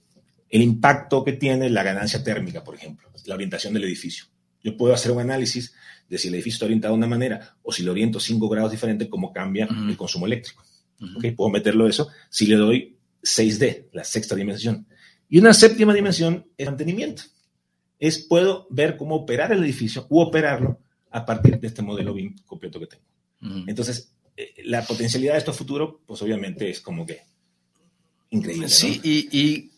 el 0.49 0.63
impacto 0.63 1.25
que 1.25 1.33
tiene 1.33 1.69
la 1.71 1.83
ganancia 1.83 2.23
térmica, 2.23 2.63
por 2.65 2.77
ejemplo, 2.77 3.11
la 3.27 3.35
orientación 3.35 3.75
del 3.75 3.85
edificio. 3.85 4.25
Yo 4.65 4.77
puedo 4.77 4.93
hacer 4.95 5.13
un 5.13 5.21
análisis 5.21 5.75
de 6.09 6.19
si 6.19 6.29
el 6.29 6.35
edificio 6.35 6.57
está 6.57 6.65
orientado 6.65 6.95
de 6.95 6.99
una 6.99 7.07
manera 7.07 7.57
o 7.63 7.71
si 7.71 7.83
lo 7.83 7.93
oriento 7.93 8.19
5 8.19 8.49
grados 8.49 8.73
diferente, 8.73 9.09
cómo 9.09 9.33
cambia 9.33 9.67
Ujú. 9.71 9.91
el 9.91 9.97
consumo 9.97 10.27
eléctrico. 10.27 10.65
Ujú. 11.01 11.19
¿ok? 11.19 11.37
Puedo 11.37 11.51
meterlo 11.51 11.87
eso 11.87 12.09
si 12.31 12.47
le 12.47 12.57
doy 12.57 12.97
6D, 13.23 13.89
la 13.93 14.03
sexta 14.05 14.35
dimensión. 14.35 14.87
Y 15.29 15.39
una 15.39 15.53
séptima 15.55 15.95
dimensión 15.95 16.47
es 16.57 16.67
mantenimiento. 16.67 17.23
Es 17.99 18.19
puedo 18.19 18.67
ver 18.71 18.97
cómo 18.97 19.15
operar 19.15 19.53
el 19.53 19.63
edificio 19.63 20.07
u 20.11 20.21
operarlo 20.21 20.81
a 21.11 21.25
partir 21.25 21.61
de 21.61 21.69
este 21.69 21.83
modelo 21.83 22.13
BIM 22.13 22.35
completo 22.45 22.81
que 22.81 22.87
tengo. 22.87 23.05
Ujú. 23.43 23.65
Entonces, 23.69 24.13
eh, 24.37 24.55
la 24.65 24.83
potencialidad 24.85 25.35
de 25.35 25.39
esto 25.39 25.51
a 25.53 25.55
futuro, 25.55 26.01
pues 26.07 26.21
obviamente 26.23 26.69
es 26.69 26.81
como 26.81 27.07
que 27.07 27.21
increíble. 28.31 28.67
¿no? 28.67 28.69
Sí, 28.69 29.01
y, 29.03 29.39
y 29.39 29.71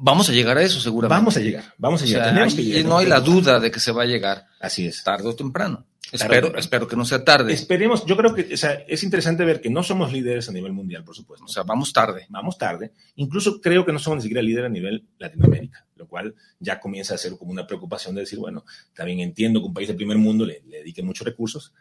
Vamos 0.00 0.28
a 0.28 0.32
llegar 0.32 0.56
a 0.56 0.62
eso, 0.62 0.80
seguramente. 0.80 1.18
Vamos 1.18 1.36
a 1.36 1.40
llegar, 1.40 1.64
vamos 1.76 2.02
a 2.02 2.06
llegar. 2.06 2.46
O 2.46 2.50
sea, 2.50 2.64
hay, 2.64 2.84
no 2.84 2.98
hay 2.98 3.06
la 3.06 3.20
duda 3.20 3.58
de 3.58 3.70
que 3.70 3.80
se 3.80 3.90
va 3.90 4.02
a 4.02 4.06
llegar. 4.06 4.46
Así 4.60 4.86
es. 4.86 5.02
Tarde 5.02 5.28
o 5.28 5.34
temprano. 5.34 5.84
Espero, 6.12 6.56
espero 6.56 6.88
que 6.88 6.96
no 6.96 7.04
sea 7.04 7.24
tarde. 7.24 7.52
Esperemos, 7.52 8.06
yo 8.06 8.16
creo 8.16 8.34
que 8.34 8.54
o 8.54 8.56
sea, 8.56 8.72
es 8.86 9.02
interesante 9.02 9.44
ver 9.44 9.60
que 9.60 9.68
no 9.68 9.82
somos 9.82 10.12
líderes 10.12 10.48
a 10.48 10.52
nivel 10.52 10.72
mundial, 10.72 11.04
por 11.04 11.14
supuesto. 11.14 11.44
O 11.44 11.48
sea, 11.48 11.64
vamos 11.64 11.92
tarde. 11.92 12.26
Vamos 12.30 12.56
tarde. 12.56 12.92
Incluso 13.16 13.60
creo 13.60 13.84
que 13.84 13.92
no 13.92 13.98
somos 13.98 14.18
ni 14.18 14.22
siquiera 14.22 14.40
líderes 14.40 14.70
a 14.70 14.72
nivel 14.72 15.04
Latinoamérica, 15.18 15.86
lo 15.96 16.06
cual 16.06 16.34
ya 16.58 16.80
comienza 16.80 17.14
a 17.14 17.18
ser 17.18 17.36
como 17.36 17.50
una 17.50 17.66
preocupación 17.66 18.14
de 18.14 18.22
decir, 18.22 18.38
bueno, 18.38 18.64
también 18.94 19.20
entiendo 19.20 19.60
que 19.60 19.66
un 19.66 19.74
país 19.74 19.88
del 19.88 19.96
primer 19.96 20.16
mundo 20.16 20.46
le, 20.46 20.62
le 20.66 20.78
dedique 20.78 21.02
muchos 21.02 21.26
recursos, 21.26 21.74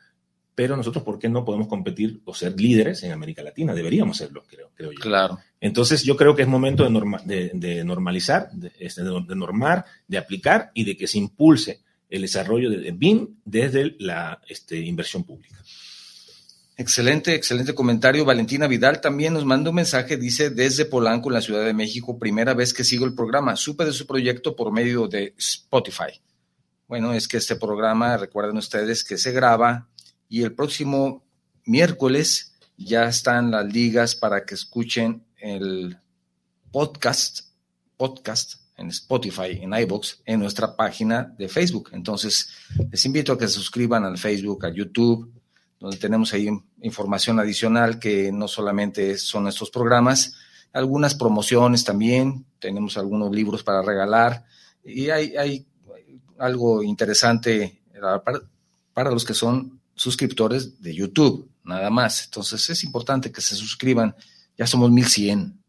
pero 0.57 0.75
nosotros, 0.75 1.03
¿por 1.03 1.19
qué 1.19 1.29
no 1.29 1.45
podemos 1.45 1.67
competir 1.67 2.19
o 2.25 2.33
ser 2.33 2.59
líderes 2.59 3.03
en 3.03 3.11
América 3.11 3.43
Latina? 3.43 3.75
Deberíamos 3.75 4.17
serlo, 4.17 4.43
creo, 4.49 4.71
creo 4.73 4.91
yo. 4.91 4.99
Claro. 4.99 5.37
Entonces, 5.61 6.01
yo 6.01 6.17
creo 6.17 6.35
que 6.35 6.41
es 6.41 6.47
momento 6.47 6.83
de, 6.83 6.89
norma, 6.89 7.21
de, 7.23 7.51
de 7.53 7.83
normalizar, 7.83 8.49
de, 8.51 8.71
este, 8.79 9.03
de, 9.03 9.35
normar, 9.35 9.85
de 10.07 10.17
aplicar 10.17 10.71
y 10.73 10.83
de 10.83 10.97
que 10.97 11.05
se 11.05 11.19
impulse 11.19 11.81
el 12.09 12.23
desarrollo 12.23 12.71
de 12.71 12.89
BIM 12.89 13.35
desde 13.45 13.97
la 13.99 14.41
este, 14.49 14.79
inversión 14.79 15.25
pública. 15.25 15.63
Excelente, 16.75 17.35
excelente 17.35 17.75
comentario. 17.75 18.25
Valentina 18.25 18.65
Vidal 18.65 18.99
también 18.99 19.35
nos 19.35 19.45
manda 19.45 19.69
un 19.69 19.75
mensaje, 19.75 20.17
dice, 20.17 20.49
desde 20.49 20.85
Polanco, 20.85 21.29
en 21.29 21.35
la 21.35 21.41
Ciudad 21.41 21.63
de 21.63 21.73
México, 21.75 22.17
primera 22.17 22.55
vez 22.55 22.73
que 22.73 22.83
sigo 22.83 23.05
el 23.05 23.13
programa. 23.13 23.55
Supe 23.57 23.85
de 23.85 23.93
su 23.93 24.07
proyecto 24.07 24.55
por 24.55 24.71
medio 24.71 25.07
de 25.07 25.35
Spotify. 25.37 26.19
Bueno, 26.87 27.13
es 27.13 27.27
que 27.27 27.37
este 27.37 27.57
programa, 27.57 28.17
recuerden 28.17 28.57
ustedes, 28.57 29.03
que 29.03 29.19
se 29.19 29.31
graba 29.31 29.87
y 30.29 30.43
el 30.43 30.53
próximo 30.53 31.23
miércoles 31.65 32.53
ya 32.77 33.07
están 33.07 33.51
las 33.51 33.65
ligas 33.65 34.15
para 34.15 34.45
que 34.45 34.55
escuchen 34.55 35.25
el 35.37 35.97
podcast, 36.71 37.41
podcast 37.97 38.61
en 38.77 38.89
Spotify, 38.89 39.59
en 39.61 39.73
iBox, 39.73 40.21
en 40.25 40.39
nuestra 40.39 40.75
página 40.75 41.33
de 41.37 41.49
Facebook. 41.49 41.89
Entonces, 41.93 42.49
les 42.91 43.03
invito 43.05 43.33
a 43.33 43.37
que 43.37 43.47
se 43.47 43.53
suscriban 43.53 44.05
al 44.05 44.17
Facebook, 44.17 44.65
a 44.65 44.69
YouTube, 44.69 45.31
donde 45.79 45.97
tenemos 45.97 46.33
ahí 46.33 46.47
información 46.81 47.39
adicional 47.39 47.99
que 47.99 48.31
no 48.31 48.47
solamente 48.47 49.17
son 49.17 49.47
estos 49.47 49.71
programas, 49.71 50.35
algunas 50.73 51.15
promociones 51.15 51.83
también, 51.83 52.45
tenemos 52.59 52.97
algunos 52.97 53.31
libros 53.31 53.63
para 53.63 53.81
regalar 53.81 54.45
y 54.83 55.09
hay, 55.09 55.65
algo 56.37 56.83
interesante 56.83 57.81
para, 57.99 58.21
para 58.93 59.09
los 59.09 59.25
que 59.25 59.33
son 59.33 59.76
suscriptores 59.97 60.81
de 60.81 60.95
YouTube, 60.95 61.49
nada 61.65 61.89
más. 61.89 62.25
Entonces 62.25 62.69
es 62.69 62.83
importante 62.83 63.31
que 63.31 63.41
se 63.41 63.55
suscriban. 63.55 64.15
Ya 64.57 64.65
somos 64.65 64.89
1100. 64.89 65.59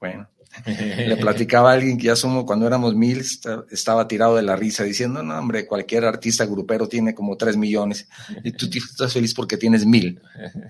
Bueno, 0.00 0.28
le 0.66 1.16
platicaba 1.16 1.70
a 1.70 1.74
alguien 1.74 1.96
que 1.96 2.06
ya 2.06 2.16
somos, 2.16 2.44
cuando 2.44 2.66
éramos 2.66 2.94
mil, 2.94 3.22
estaba 3.70 4.08
tirado 4.08 4.34
de 4.36 4.42
la 4.42 4.56
risa 4.56 4.82
diciendo, 4.82 5.22
no, 5.22 5.38
hombre, 5.38 5.66
cualquier 5.66 6.04
artista 6.04 6.44
grupero 6.44 6.88
tiene 6.88 7.14
como 7.14 7.36
tres 7.36 7.56
millones 7.56 8.08
y 8.42 8.52
tú 8.52 8.66
estás 8.74 9.12
feliz 9.12 9.34
porque 9.34 9.56
tienes 9.56 9.86
mil. 9.86 10.20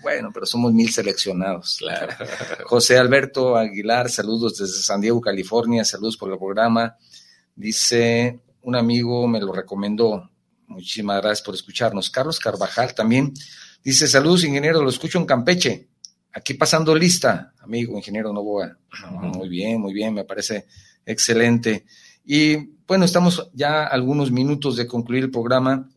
Bueno, 0.03 0.31
pero 0.35 0.45
somos 0.45 0.73
mil 0.73 0.91
seleccionados. 0.91 1.77
Claro. 1.79 2.13
José 2.65 2.99
Alberto 2.99 3.57
Aguilar, 3.57 4.11
saludos 4.11 4.59
desde 4.59 4.83
San 4.83 5.01
Diego, 5.01 5.21
California, 5.21 5.85
saludos 5.85 6.17
por 6.17 6.31
el 6.31 6.39
programa. 6.39 6.97
Dice, 7.55 8.41
un 8.63 8.77
amigo 8.77 9.27
me 9.27 9.41
lo 9.41 9.53
recomendó, 9.53 10.31
Muchísimas 10.71 11.21
gracias 11.21 11.43
por 11.43 11.55
escucharnos. 11.57 12.11
Carlos 12.11 12.39
Carvajal 12.39 12.95
también 12.95 13.35
dice, 13.83 14.07
saludos 14.07 14.45
ingeniero, 14.45 14.81
lo 14.81 14.89
escucho 14.89 15.19
en 15.19 15.27
Campeche. 15.27 15.89
Aquí 16.33 16.55
pasando 16.55 16.95
lista, 16.95 17.53
amigo 17.59 17.97
ingeniero 17.97 18.33
Novoa. 18.33 18.79
Muy 19.11 19.49
bien, 19.49 19.81
muy 19.81 19.93
bien, 19.93 20.15
me 20.15 20.25
parece 20.25 20.69
excelente. 21.05 21.87
Y 22.25 22.55
bueno, 22.87 23.05
estamos 23.05 23.51
ya 23.53 23.85
algunos 23.85 24.31
minutos 24.31 24.77
de 24.77 24.87
concluir 24.87 25.25
el 25.25 25.33
programa. 25.33 25.91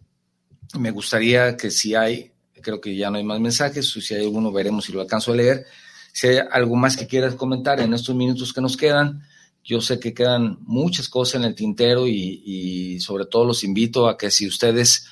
Me 0.80 0.90
gustaría 0.90 1.56
que 1.56 1.70
si 1.70 1.94
hay, 1.94 2.32
creo 2.60 2.82
que 2.82 2.96
ya 2.96 3.12
no 3.12 3.20
hay 3.20 3.24
más 3.24 3.40
mensajes, 3.40 3.88
si 3.92 4.16
hay 4.16 4.24
alguno 4.24 4.52
veremos 4.52 4.86
si 4.86 4.92
lo 4.92 5.02
alcanzo 5.02 5.34
a 5.34 5.36
leer. 5.36 5.68
Si 6.12 6.26
hay 6.26 6.40
algo 6.50 6.76
más 6.76 6.98
que 6.98 7.06
quieras 7.06 7.36
comentar 7.36 7.80
en 7.80 7.94
estos 7.94 8.16
minutos 8.16 8.52
que 8.52 8.62
nos 8.62 8.76
quedan, 8.76 9.22
yo 9.64 9.80
sé 9.80 10.00
que 10.00 10.14
quedan 10.14 10.58
muchas 10.62 11.08
cosas 11.08 11.36
en 11.36 11.46
el 11.46 11.56
tintero 11.56 12.08
y, 12.08 13.00
sobre 13.00 13.26
todo 13.26 13.46
los 13.46 13.64
invito 13.64 14.08
a 14.08 14.18
que 14.18 14.30
si 14.30 14.48
ustedes 14.48 15.08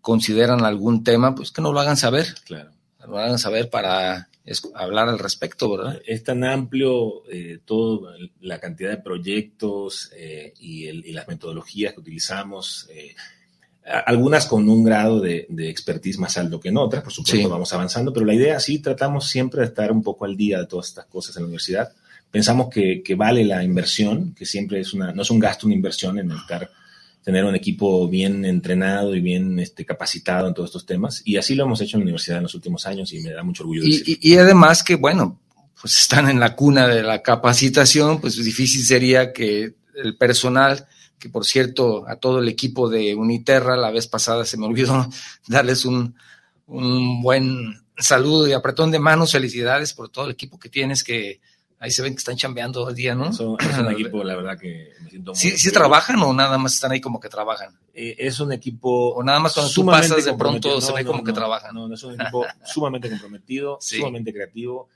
consideran 0.00 0.64
algún 0.64 1.02
tema, 1.04 1.34
pues 1.34 1.50
que 1.50 1.60
nos 1.60 1.74
lo 1.74 1.80
hagan 1.80 1.96
saber. 1.96 2.26
Claro. 2.44 2.70
Lo 3.06 3.18
hagan 3.18 3.38
saber 3.38 3.70
para 3.70 4.28
hablar 4.74 5.08
al 5.08 5.18
respecto, 5.18 5.70
¿verdad? 5.70 6.00
Es 6.06 6.22
tan 6.24 6.44
amplio 6.44 7.28
eh, 7.30 7.58
toda 7.64 8.14
la 8.40 8.58
cantidad 8.60 8.90
de 8.90 8.98
proyectos 8.98 10.10
eh, 10.14 10.54
y, 10.60 11.12
las 11.12 11.26
metodologías 11.26 11.94
que 11.94 12.00
utilizamos. 12.00 12.88
Eh, 12.90 13.14
algunas 14.04 14.46
con 14.46 14.68
un 14.68 14.84
grado 14.84 15.18
de, 15.20 15.46
de, 15.48 15.70
expertise 15.70 16.18
más 16.18 16.36
alto 16.36 16.60
que 16.60 16.68
en 16.68 16.76
otras, 16.76 17.02
por 17.02 17.12
supuesto, 17.12 17.38
sí. 17.38 17.46
vamos 17.46 17.72
avanzando, 17.72 18.12
pero 18.12 18.26
la 18.26 18.34
idea 18.34 18.60
sí 18.60 18.80
tratamos 18.80 19.28
siempre 19.28 19.62
de 19.62 19.68
estar 19.68 19.90
un 19.90 20.02
poco 20.02 20.26
al 20.26 20.36
día 20.36 20.58
de 20.58 20.66
todas 20.66 20.88
estas 20.88 21.06
cosas 21.06 21.34
en 21.36 21.42
la 21.42 21.46
universidad 21.46 21.90
pensamos 22.30 22.68
que, 22.68 23.02
que, 23.02 23.14
vale 23.14 23.44
la 23.44 23.62
inversión, 23.62 24.34
que 24.34 24.46
siempre 24.46 24.80
es 24.80 24.92
una, 24.94 25.12
no 25.12 25.22
es 25.22 25.30
un 25.30 25.38
gasto, 25.38 25.66
una 25.66 25.74
inversión 25.74 26.18
en 26.18 26.30
estar, 26.32 26.70
tener 27.22 27.44
un 27.44 27.54
equipo 27.54 28.08
bien 28.08 28.44
entrenado 28.44 29.14
y 29.14 29.20
bien 29.20 29.58
este, 29.58 29.84
capacitado 29.84 30.48
en 30.48 30.54
todos 30.54 30.68
estos 30.68 30.86
temas. 30.86 31.22
Y 31.24 31.36
así 31.36 31.54
lo 31.54 31.64
hemos 31.64 31.80
hecho 31.80 31.96
en 31.96 32.00
la 32.00 32.04
universidad 32.04 32.38
en 32.38 32.44
los 32.44 32.54
últimos 32.54 32.86
años 32.86 33.12
y 33.12 33.20
me 33.20 33.32
da 33.32 33.42
mucho 33.42 33.62
orgullo. 33.62 33.82
Y, 33.84 34.02
y, 34.06 34.32
y 34.32 34.36
además 34.36 34.82
que, 34.82 34.96
bueno, 34.96 35.40
pues 35.80 35.96
están 36.00 36.28
en 36.28 36.40
la 36.40 36.56
cuna 36.56 36.88
de 36.88 37.02
la 37.02 37.22
capacitación, 37.22 38.20
pues 38.20 38.42
difícil 38.42 38.84
sería 38.84 39.32
que 39.32 39.74
el 39.94 40.16
personal, 40.16 40.86
que 41.18 41.28
por 41.28 41.44
cierto, 41.44 42.08
a 42.08 42.16
todo 42.16 42.40
el 42.40 42.48
equipo 42.48 42.88
de 42.88 43.14
Uniterra, 43.14 43.76
la 43.76 43.90
vez 43.90 44.06
pasada 44.06 44.44
se 44.44 44.56
me 44.56 44.66
olvidó 44.66 45.08
darles 45.46 45.84
un, 45.84 46.14
un 46.66 47.22
buen 47.22 47.82
saludo 47.96 48.46
y 48.46 48.52
apretón 48.52 48.90
de 48.90 48.98
manos, 48.98 49.32
felicidades 49.32 49.92
por 49.92 50.08
todo 50.08 50.26
el 50.26 50.32
equipo 50.32 50.58
que 50.58 50.68
tienes, 50.68 51.02
que 51.02 51.40
Ahí 51.80 51.90
se 51.90 52.02
ven 52.02 52.14
que 52.14 52.18
están 52.18 52.36
chambeando 52.36 52.80
todo 52.80 52.90
el 52.90 52.96
día, 52.96 53.14
¿no? 53.14 53.32
Son, 53.32 53.56
es 53.60 53.78
un 53.78 53.90
equipo, 53.92 54.24
la 54.24 54.34
verdad, 54.36 54.58
que 54.58 54.92
me 55.02 55.10
siento 55.10 55.32
muy 55.32 55.38
¿Sí, 55.38 55.56
¿Sí 55.56 55.70
trabajan 55.70 56.20
o 56.22 56.32
nada 56.32 56.58
más 56.58 56.74
están 56.74 56.92
ahí 56.92 57.00
como 57.00 57.20
que 57.20 57.28
trabajan? 57.28 57.78
Eh, 57.94 58.16
es 58.18 58.40
un 58.40 58.52
equipo. 58.52 59.14
O 59.14 59.22
nada 59.22 59.38
más 59.38 59.54
cuando 59.54 59.72
tú 59.72 59.86
pasas 59.86 60.24
de 60.24 60.34
pronto 60.34 60.74
no, 60.74 60.80
se 60.80 60.92
ve 60.92 61.04
no, 61.04 61.10
como 61.10 61.18
no, 61.20 61.24
que 61.24 61.32
trabajan. 61.32 61.74
No, 61.74 61.86
no, 61.86 61.94
es 61.94 62.02
un 62.02 62.20
equipo 62.20 62.44
sumamente 62.64 63.08
comprometido, 63.08 63.78
sí. 63.80 63.98
sumamente 63.98 64.32
creativo, 64.32 64.88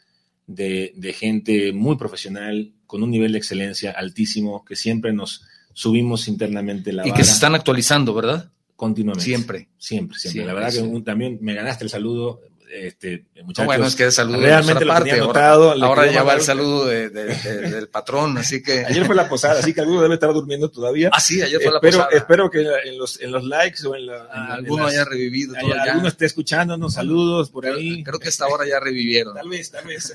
de, 0.47 0.93
de 0.97 1.13
gente 1.13 1.73
muy 1.73 1.97
profesional, 1.97 2.73
con 2.87 3.03
un 3.03 3.11
nivel 3.11 3.33
de 3.33 3.39
excelencia 3.39 3.93
altísimo, 3.93 4.65
que 4.65 4.77
siempre 4.77 5.13
nos 5.13 5.45
subimos 5.73 6.29
internamente 6.29 6.93
la 6.93 7.07
y 7.07 7.11
vara. 7.11 7.19
que 7.19 7.25
se 7.25 7.33
están 7.33 7.55
actualizando, 7.55 8.13
¿verdad? 8.13 8.51
Continuamente. 8.77 9.25
Siempre. 9.25 9.69
Siempre, 9.79 10.19
siempre. 10.19 10.19
Siempre, 10.19 10.47
la 10.47 10.55
verdad 10.55 10.71
sí. 10.71 10.79
que 10.79 10.83
un, 10.83 11.05
también 11.05 11.39
me 11.41 11.55
ganaste 11.55 11.85
el 11.85 11.91
saludo. 11.91 12.41
Este, 12.75 13.27
muchachos, 13.45 13.67
bueno, 13.67 13.87
es 13.87 13.95
que 13.95 14.11
saludo 14.11 14.41
realmente 14.41 14.79
de 14.79 14.87
lo 14.87 14.93
parte. 14.95 15.11
tenía 15.11 15.25
anotado. 15.25 15.73
Ahora, 15.73 15.87
ahora 15.87 16.11
ya 16.11 16.23
va 16.23 16.33
el 16.33 16.41
saludo 16.41 16.87
de, 16.87 17.11
de, 17.11 17.27
de, 17.27 17.71
del 17.71 17.89
patrón, 17.89 18.39
así 18.39 18.63
que. 18.63 18.87
Ayer 18.89 19.05
fue 19.05 19.15
la 19.15 19.29
posada, 19.29 19.61
así 19.61 19.75
que 19.75 19.83
alguno 19.83 20.01
debe 20.01 20.15
estar 20.15 20.33
durmiendo 20.33 20.71
todavía. 20.71 21.11
Ah, 21.13 21.21
sí, 21.21 21.43
ayer 21.43 21.61
fue 21.61 21.71
la 21.71 21.77
espero, 21.77 21.99
posada. 21.99 22.17
Espero 22.17 22.51
que 22.51 22.61
en 22.61 22.97
los, 22.97 23.21
en 23.21 23.31
los 23.31 23.45
likes 23.45 23.87
o 23.87 23.95
en, 23.95 24.07
la, 24.07 24.27
ah, 24.33 24.45
en 24.47 24.53
alguno 24.53 24.85
las, 24.85 24.95
haya 24.95 25.05
revivido. 25.05 25.55
Haya, 25.55 25.85
ya. 25.85 25.93
Alguno 25.93 26.09
esté 26.09 26.25
escuchándonos, 26.25 26.95
saludos 26.95 27.51
por 27.51 27.67
ahí. 27.67 28.03
Creo 28.03 28.19
que 28.19 28.31
esta 28.31 28.47
hora 28.47 28.67
ya 28.67 28.81
revivieron. 28.81 29.35
Tal 29.35 29.51
vez, 29.51 29.71
tal 29.71 29.85
vez. 29.85 30.11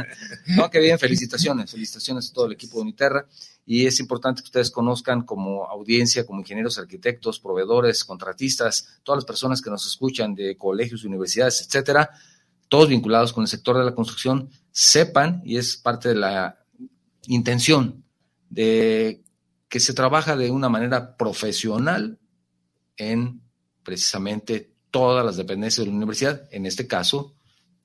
no, 0.48 0.70
qué 0.70 0.80
bien, 0.80 0.98
felicitaciones, 0.98 1.70
felicitaciones 1.70 2.30
a 2.30 2.34
todo 2.34 2.46
el 2.46 2.52
equipo 2.52 2.76
de 2.76 2.82
Uniterra. 2.82 3.24
Y 3.66 3.86
es 3.86 3.98
importante 4.00 4.42
que 4.42 4.46
ustedes 4.46 4.70
conozcan 4.70 5.22
como 5.22 5.64
audiencia, 5.66 6.26
como 6.26 6.40
ingenieros, 6.40 6.78
arquitectos, 6.78 7.40
proveedores, 7.40 8.04
contratistas, 8.04 9.00
todas 9.02 9.18
las 9.18 9.24
personas 9.24 9.62
que 9.62 9.70
nos 9.70 9.86
escuchan 9.86 10.34
de 10.34 10.56
colegios, 10.56 11.04
universidades, 11.04 11.62
etcétera, 11.62 12.10
todos 12.68 12.88
vinculados 12.88 13.32
con 13.32 13.42
el 13.42 13.48
sector 13.48 13.78
de 13.78 13.84
la 13.84 13.94
construcción, 13.94 14.50
sepan, 14.70 15.40
y 15.44 15.56
es 15.56 15.76
parte 15.76 16.10
de 16.10 16.16
la 16.16 16.58
intención 17.26 18.04
de 18.50 19.22
que 19.68 19.80
se 19.80 19.94
trabaja 19.94 20.36
de 20.36 20.50
una 20.50 20.68
manera 20.68 21.16
profesional 21.16 22.18
en 22.96 23.42
precisamente 23.82 24.72
todas 24.90 25.24
las 25.24 25.36
dependencias 25.36 25.84
de 25.84 25.90
la 25.90 25.96
universidad, 25.96 26.48
en 26.52 26.66
este 26.66 26.86
caso, 26.86 27.34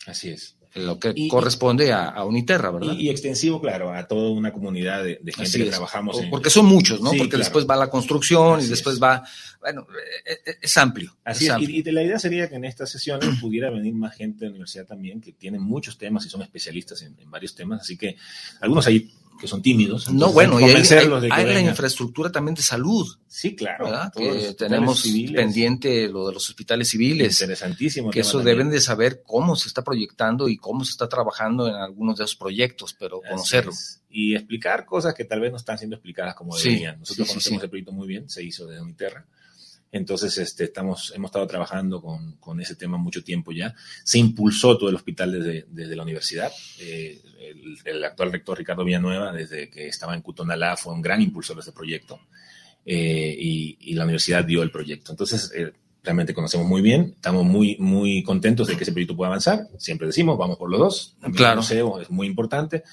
así 0.05 0.29
es. 0.29 0.58
Lo 0.85 0.99
que 0.99 1.13
y, 1.15 1.27
corresponde 1.27 1.91
a, 1.91 2.09
a, 2.09 2.25
Uniterra, 2.25 2.71
¿verdad? 2.71 2.93
Y, 2.93 3.07
y, 3.07 3.09
extensivo, 3.09 3.61
claro, 3.61 3.93
a 3.93 4.07
toda 4.07 4.31
una 4.31 4.51
comunidad 4.51 5.03
de, 5.03 5.19
de 5.21 5.31
gente 5.31 5.43
así 5.43 5.57
que 5.57 5.63
es. 5.65 5.69
trabajamos. 5.69 6.19
En... 6.19 6.29
Porque 6.29 6.49
son 6.49 6.65
muchos, 6.65 7.01
¿no? 7.01 7.11
Sí, 7.11 7.17
Porque 7.17 7.31
claro. 7.31 7.43
después 7.43 7.67
va 7.69 7.75
la 7.75 7.89
construcción 7.89 8.59
así 8.59 8.67
y 8.67 8.69
después 8.69 8.95
es. 8.95 9.03
va. 9.03 9.23
Bueno, 9.59 9.87
es, 10.25 10.57
es 10.61 10.77
amplio. 10.77 11.15
Así 11.23 11.45
es. 11.45 11.51
Amplio. 11.51 11.69
Y, 11.69 11.87
y, 11.87 11.91
la 11.91 12.03
idea 12.03 12.19
sería 12.19 12.49
que 12.49 12.55
en 12.55 12.65
estas 12.65 12.89
sesiones 12.89 13.29
pudiera 13.41 13.69
venir 13.69 13.93
más 13.93 14.15
gente 14.15 14.39
de 14.39 14.45
la 14.45 14.51
universidad 14.51 14.85
también, 14.85 15.21
que 15.21 15.33
tiene 15.33 15.59
muchos 15.59 15.97
temas 15.97 16.25
y 16.25 16.29
son 16.29 16.41
especialistas 16.41 17.01
en, 17.01 17.15
en 17.19 17.29
varios 17.29 17.55
temas. 17.55 17.81
Así 17.81 17.97
que 17.97 18.15
algunos 18.61 18.87
ahí 18.87 19.11
que 19.39 19.47
son 19.47 19.61
tímidos. 19.61 20.11
no, 20.11 20.31
bueno, 20.31 20.59
y 20.59 20.65
hay, 20.65 20.83
hay, 21.31 21.45
la 21.45 21.61
infraestructura 21.61 22.31
también 22.31 22.55
de 22.55 22.61
salud. 22.61 23.07
Sí, 23.27 23.55
claro. 23.55 23.89
Que 24.15 24.53
tenemos 24.53 25.03
pendiente 25.33 26.07
lo 26.09 26.27
de 26.27 26.33
los 26.33 26.49
hospitales 26.49 26.89
civiles. 26.89 27.41
Interesantísimo. 27.41 28.11
Que 28.11 28.19
eso 28.19 28.39
deben 28.39 28.69
de 28.69 28.81
saber 28.81 29.23
cómo 29.25 29.55
se 29.55 29.67
está 29.67 29.83
proyectando 29.83 30.49
y 30.49 30.57
cómo 30.57 30.83
se 30.83 30.91
está 30.91 31.07
trabajando 31.07 31.67
en 31.67 31.75
algunos 31.75 32.17
de 32.17 32.25
esos 32.25 32.35
proyectos, 32.35 32.95
pero 32.99 33.21
conocerlo. 33.21 33.71
Y 34.09 34.35
explicar 34.35 34.85
cosas 34.85 35.13
que 35.13 35.25
tal 35.25 35.39
vez 35.39 35.51
no 35.51 35.57
están 35.57 35.77
siendo 35.77 35.95
explicadas 35.95 36.35
como 36.35 36.57
deberían. 36.57 36.99
Nosotros 36.99 37.27
conocemos 37.29 37.63
el 37.63 37.69
proyecto 37.69 37.91
muy 37.91 38.07
bien, 38.07 38.29
se 38.29 38.43
hizo 38.43 38.65
desde 38.65 38.81
Uniterra. 38.81 39.25
Entonces, 39.91 40.37
este, 40.37 40.65
estamos, 40.65 41.11
hemos 41.15 41.29
estado 41.29 41.47
trabajando 41.47 42.01
con, 42.01 42.33
con, 42.33 42.61
ese 42.61 42.75
tema 42.75 42.97
mucho 42.97 43.23
tiempo 43.23 43.51
ya. 43.51 43.73
Se 44.03 44.19
impulsó 44.19 44.77
todo 44.77 44.89
el 44.89 44.95
hospital 44.95 45.31
desde, 45.31 45.65
desde 45.69 45.95
la 45.95 46.03
universidad. 46.03 46.51
Eh, 46.79 47.21
el, 47.39 47.77
el, 47.85 48.03
actual 48.03 48.31
rector 48.31 48.57
Ricardo 48.57 48.83
Villanueva, 48.83 49.31
desde 49.31 49.69
que 49.69 49.87
estaba 49.87 50.13
en 50.13 50.21
Cutonalá, 50.21 50.77
fue 50.77 50.93
un 50.93 51.01
gran 51.01 51.21
impulsor 51.21 51.55
de 51.55 51.61
este 51.61 51.71
proyecto. 51.71 52.19
Eh, 52.85 53.35
y, 53.37 53.77
y, 53.79 53.93
la 53.95 54.03
universidad 54.03 54.45
dio 54.45 54.61
el 54.61 54.71
proyecto. 54.71 55.11
Entonces, 55.11 55.51
eh, 55.55 55.73
realmente 56.03 56.33
conocemos 56.33 56.67
muy 56.67 56.81
bien, 56.81 57.13
estamos 57.15 57.43
muy, 57.43 57.75
muy 57.79 58.23
contentos 58.23 58.67
de 58.67 58.77
que 58.77 58.83
ese 58.83 58.91
proyecto 58.91 59.15
pueda 59.15 59.29
avanzar. 59.29 59.67
Siempre 59.77 60.07
decimos, 60.07 60.37
vamos 60.37 60.57
por 60.57 60.69
los 60.69 60.79
dos. 60.79 61.17
claro. 61.35 61.53
El 61.53 61.57
museo 61.57 62.01
es 62.01 62.09
muy 62.09 62.27
importante. 62.27 62.83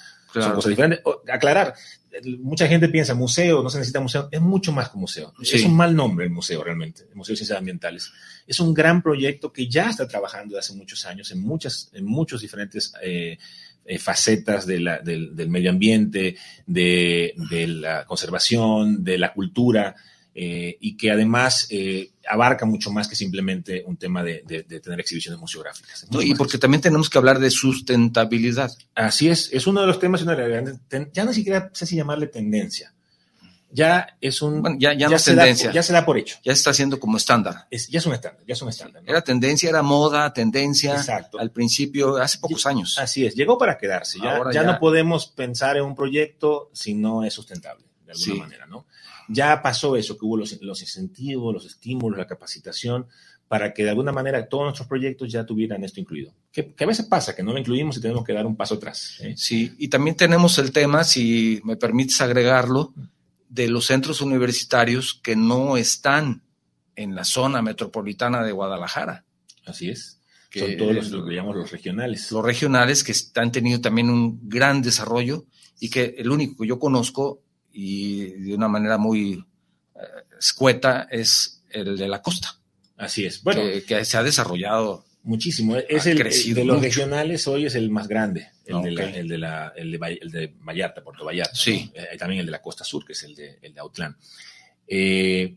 Son 0.43 0.55
cosas 0.55 0.71
diferentes. 0.71 1.01
aclarar, 1.33 1.75
mucha 2.41 2.67
gente 2.67 2.89
piensa 2.89 3.15
museo, 3.15 3.63
no 3.63 3.71
se 3.71 3.79
necesita 3.79 4.01
museo, 4.01 4.29
es 4.31 4.41
mucho 4.41 4.73
más 4.73 4.91
que 4.91 4.99
museo. 4.99 5.33
Es 5.41 5.65
un 5.65 5.77
mal 5.77 5.95
nombre 5.95 6.25
el 6.25 6.33
museo 6.33 6.63
realmente, 6.63 7.03
el 7.11 7.17
Museo 7.17 7.33
de 7.33 7.39
Ciencias 7.39 7.59
Ambientales. 7.59 8.13
Es 8.47 8.61
un 8.61 8.73
gran 8.73 9.03
proyecto 9.03 9.53
que 9.53 9.69
ya 9.69 9.91
está 9.91 10.07
trabajando 10.07 10.55
desde 10.55 10.71
hace 10.71 10.79
muchos 10.79 11.05
años 11.05 11.31
en 11.31 11.41
muchas, 11.41 11.91
en 11.93 12.05
muchos 12.05 12.41
diferentes 12.41 12.93
eh, 13.03 13.39
eh, 13.85 13.99
facetas 13.99 14.67
de 14.67 14.81
la, 14.81 14.99
del, 14.99 15.35
del, 15.37 15.49
medio 15.49 15.71
ambiente, 15.71 16.37
de, 16.67 17.35
de, 17.51 17.67
la 17.67 18.05
conservación, 18.05 19.05
de 19.05 19.19
la 19.19 19.33
cultura. 19.33 19.95
Eh, 20.39 20.77
y 20.81 20.99
que 20.99 21.11
además 21.11 21.67
eh, 21.71 22.11
abarca 22.29 22.67
mucho 22.67 22.93
más 22.93 23.09
que 23.09 23.17
simplemente 23.17 23.83
un 23.87 23.97
tema 23.97 24.23
de, 24.23 24.43
de, 24.47 24.65
de 24.65 24.81
tener 24.81 25.01
exhibiciones 25.01 25.41
museográficas. 25.41 26.07
No, 26.11 26.21
y 26.21 26.35
porque 26.35 26.59
también 26.59 26.83
tenemos 26.83 27.09
que 27.09 27.17
hablar 27.17 27.39
de 27.39 27.49
sustentabilidad. 27.49 28.71
Así 28.95 29.31
es, 29.31 29.49
es 29.51 29.67
uno 29.67 29.81
de 29.81 29.87
los 29.87 29.99
temas, 29.99 30.21
una 30.21 30.37
ya 31.11 31.25
ni 31.25 31.33
siquiera 31.33 31.71
sé 31.73 31.87
si 31.87 31.97
llamarle 31.97 32.27
tendencia. 32.27 32.93
Ya 33.71 34.19
es 34.21 34.43
un. 34.43 34.61
Bueno, 34.61 34.77
ya, 34.79 34.93
ya, 34.93 35.09
no 35.09 35.17
es 35.17 35.25
tendencia. 35.25 35.69
Da, 35.69 35.75
ya 35.75 35.83
se 35.83 35.95
da 35.95 36.05
por 36.05 36.19
hecho. 36.19 36.37
Ya 36.45 36.53
está 36.53 36.75
siendo 36.75 37.01
como 37.01 37.17
estándar. 37.17 37.67
Es, 37.71 37.89
ya 37.89 37.99
es 37.99 38.05
un 38.05 38.13
estándar, 38.13 38.45
ya 38.47 38.53
es 38.53 38.61
un 38.61 38.69
estándar. 38.69 39.03
¿no? 39.03 39.11
Era 39.11 39.23
tendencia, 39.23 39.71
era 39.71 39.81
moda, 39.81 40.35
tendencia. 40.35 40.97
Exacto. 40.97 41.39
Al 41.39 41.51
principio, 41.51 42.19
hace 42.19 42.39
pocos 42.39 42.67
años. 42.67 42.99
Así 42.99 43.25
es, 43.25 43.35
llegó 43.35 43.57
para 43.57 43.79
quedarse. 43.79 44.19
Ya, 44.23 44.39
ya, 44.45 44.53
ya, 44.53 44.63
no 44.65 44.79
podemos 44.79 45.29
pensar 45.29 45.79
en 45.79 45.85
un 45.85 45.97
proyecto 45.97 46.71
si 46.75 46.93
no 46.93 47.25
es 47.25 47.33
sustentable, 47.33 47.87
de 48.05 48.13
alguna 48.13 48.35
sí. 48.35 48.39
manera, 48.39 48.67
¿no? 48.67 48.85
Ya 49.29 49.61
pasó 49.63 49.97
eso, 49.97 50.17
que 50.17 50.25
hubo 50.25 50.37
los, 50.37 50.61
los, 50.63 50.81
incentivos, 50.81 51.53
los 51.53 51.67
estímulos, 51.67 52.19
la 52.19 52.27
capacitación, 52.27 53.07
para 53.49 53.73
que 53.73 53.85
de 53.85 53.91
alguna 53.91 54.13
manera 54.13 54.49
todos 54.49 54.65
nuestros 54.65 54.89
proyectos 54.89 55.31
ya 55.31 55.45
tuvieran 55.45 55.85
esto 55.85 56.01
incluido. 56.01 56.33
Que, 56.53 56.73
que 56.73 56.85
a 56.85 56.87
veces 56.87 57.07
pasa, 57.07 57.35
que 57.35 57.43
no 57.43 57.53
lo 57.53 57.59
incluimos 57.59 57.97
y 57.97 58.01
tenemos 58.01 58.25
que 58.25 58.33
dar 58.33 58.47
un 58.47 58.57
paso 58.57 58.75
atrás. 58.77 59.19
¿eh? 59.21 59.35
Sí, 59.37 59.73
y 59.79 59.89
también 59.89 60.17
tenemos 60.17 60.59
el 60.59 60.73
tema, 60.73 61.05
si 61.05 61.61
me 61.65 61.77
permites 61.77 62.21
agregarlo, 62.21 62.93
de 63.49 63.69
los 63.69 63.87
centros 63.87 64.21
universitarios 64.21 65.21
que 65.23 65.37
no 65.37 65.77
están 65.77 66.43
en 66.97 67.15
la 67.15 67.25
zona 67.25 67.63
metropolitana 67.63 68.43
de 68.43 68.53
Guadalajara. 68.53 69.25
Así 69.65 69.91
es. 69.91 70.21
Que 70.51 70.61
Son 70.61 70.77
todos 70.77 70.95
los, 70.95 71.11
lo 71.11 71.27
que 71.27 71.35
llamamos 71.35 71.57
los 71.57 71.71
regionales. 71.71 72.33
Los 72.33 72.45
regionales 72.45 73.05
que 73.05 73.13
han 73.35 73.53
tenido 73.53 73.81
también 73.81 74.11
un 74.11 74.49
gran 74.49 74.83
desarrollo 74.83 75.45
y 75.79 75.91
que 75.91 76.15
el 76.19 76.31
único 76.31 76.63
que 76.63 76.69
yo 76.69 76.79
conozco 76.79 77.43
y 77.79 78.31
de 78.31 78.55
una 78.55 78.69
manera 78.69 78.97
muy 78.97 79.45
eh, 79.95 79.99
escueta 80.39 81.09
es 81.11 81.63
el 81.69 81.99
de 81.99 82.09
la 82.09 82.23
costa. 82.23 82.59
Así 82.97 83.27
es. 83.27 83.43
Bueno, 83.43 83.61
que, 83.61 83.85
que 83.85 84.05
se 84.07 84.17
ha 84.17 84.23
desarrollado 84.23 85.05
muchísimo. 85.25 85.77
Es 85.77 86.07
el, 86.07 86.19
el, 86.23 86.55
de 86.55 86.65
los 86.65 86.77
mucho. 86.77 86.89
regionales 86.89 87.47
hoy 87.47 87.67
es 87.67 87.75
el 87.75 87.91
más 87.91 88.09
grande, 88.09 88.49
el, 88.65 88.77
okay. 88.77 88.95
de, 88.95 88.97
la, 88.97 89.11
el, 89.11 89.29
de, 89.29 89.39
la, 89.39 89.73
el, 89.77 89.91
de, 89.93 90.19
el 90.23 90.31
de 90.31 90.55
Vallarta, 90.61 91.05
Puerto 91.05 91.27
Vallarta. 91.27 91.55
Sí. 91.55 91.93
¿no? 91.95 92.01
Eh, 92.01 92.17
también 92.19 92.41
el 92.41 92.47
de 92.47 92.53
la 92.53 92.63
costa 92.63 92.83
sur, 92.83 93.05
que 93.05 93.13
es 93.13 93.23
el 93.25 93.35
de, 93.35 93.59
el 93.61 93.75
de 93.75 93.81
Autlán. 93.81 94.17
Eh, 94.89 95.55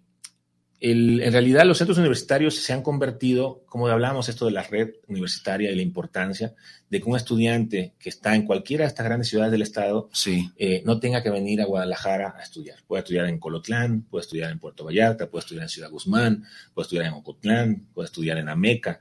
el, 0.80 1.22
en 1.22 1.34
realidad 1.34 1.66
los 1.66 1.78
centros 1.78 1.98
universitarios 1.98 2.56
se 2.56 2.72
han 2.72 2.82
convertido, 2.82 3.64
como 3.66 3.88
hablábamos 3.88 4.30
esto 4.30 4.46
de 4.46 4.52
la 4.52 4.64
red 4.64 4.92
universitaria 5.08 5.72
y 5.72 5.76
la 5.76 5.82
importancia 5.82 6.54
de 6.90 7.02
que 7.02 7.10
un 7.10 7.18
estudiante 7.18 7.94
que 8.00 8.10
está 8.10 8.34
en 8.36 8.46
cualquiera 8.46 8.86
de 8.86 8.88
estas 8.88 9.06
grandes 9.06 9.28
ciudades 9.28 9.52
del 9.52 9.62
estado 9.62 10.10
sí. 10.14 10.52
eh, 10.58 10.82
no 10.86 11.00
tenga 11.00 11.22
que 11.22 11.30
venir 11.30 11.62
a 11.62 11.66
Guadalajara 11.66 12.34
a 12.38 12.42
estudiar. 12.42 12.80
Puede 12.88 13.02
estudiar 13.02 13.26
en 13.28 13.40
Colotlán, 13.40 14.04
puede 14.04 14.22
estudiar 14.22 14.52
en 14.52 14.60
Puerto 14.60 14.86
Vallarta, 14.86 15.30
puede 15.30 15.42
estudiar 15.42 15.64
en 15.64 15.70
Ciudad 15.70 15.92
Guzmán, 15.92 16.46
puede 16.74 16.86
estudiar 16.86 17.06
en 17.08 17.14
Ocotlán, 17.14 17.88
puede 17.94 18.06
estudiar 18.06 18.38
en 18.38 18.48
Ameca. 18.48 19.00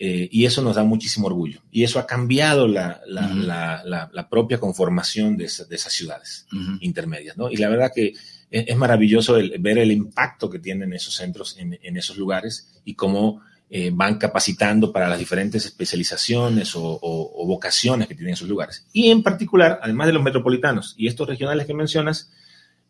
Eh, 0.00 0.28
y 0.30 0.46
eso 0.46 0.62
nos 0.62 0.76
da 0.76 0.84
muchísimo 0.84 1.26
orgullo. 1.26 1.60
Y 1.70 1.82
eso 1.82 1.98
ha 1.98 2.06
cambiado 2.06 2.68
la, 2.68 3.00
la, 3.06 3.26
uh 3.26 3.30
-huh. 3.30 3.82
la, 3.84 4.10
la, 4.12 4.28
propia 4.28 4.58
conformación 4.58 5.36
de, 5.36 5.46
esa, 5.46 5.64
de 5.64 5.74
esas 5.74 5.92
ciudades 5.92 6.46
uh 6.52 6.56
-huh. 6.56 6.78
intermedias. 6.80 7.36
¿no? 7.36 7.50
Y 7.50 7.56
la 7.56 7.68
verdad 7.68 7.90
que 7.92 8.14
es 8.50 8.76
maravilloso 8.76 9.34
ver 9.58 9.78
el 9.78 9.92
impacto 9.92 10.48
que 10.48 10.58
tienen 10.58 10.92
esos 10.92 11.14
centros 11.14 11.56
en, 11.58 11.96
esos 11.96 12.16
lugares 12.16 12.80
y 12.84 12.94
cómo 12.94 13.42
eh, 13.68 13.90
van 13.92 14.16
capacitando 14.16 14.92
para 14.92 15.08
las 15.08 15.18
diferentes 15.18 15.66
especializaciones 15.66 16.74
o, 16.74 16.82
o, 16.82 17.42
o, 17.42 17.46
vocaciones 17.46 18.08
que 18.08 18.14
tienen 18.14 18.32
esos 18.32 18.48
lugares. 18.48 18.86
Y 18.92 19.10
en 19.10 19.22
particular, 19.22 19.78
además 19.82 20.06
de 20.06 20.14
los 20.14 20.22
metropolitanos 20.22 20.94
y 20.96 21.06
estos 21.06 21.28
regionales 21.28 21.66
que 21.66 21.74
mencionas, 21.74 22.30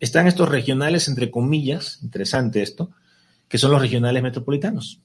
están 0.01 0.29
estos 0.29 0.49
regionales, 0.49 1.09
entre 1.09 1.31
comillas, 1.31 1.99
interesante 2.03 2.63
esto, 2.63 2.91
que 3.49 3.59
son 3.59 3.73
los 3.73 3.81
regionales 3.81 4.23
metropolitanos. 4.23 5.01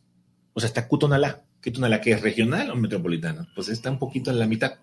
O 0.54 0.60
sea, 0.60 0.68
está 0.68 0.88
Cutonalá. 0.88 1.41
Cutonalá, 1.64 2.01
que 2.01 2.12
es 2.12 2.22
regional 2.22 2.70
o 2.72 2.76
metropolitana? 2.76 3.47
Pues 3.56 3.70
está 3.70 3.89
un 3.89 3.97
poquito 3.97 4.30
en 4.30 4.39
la 4.39 4.45
mitad. 4.45 4.74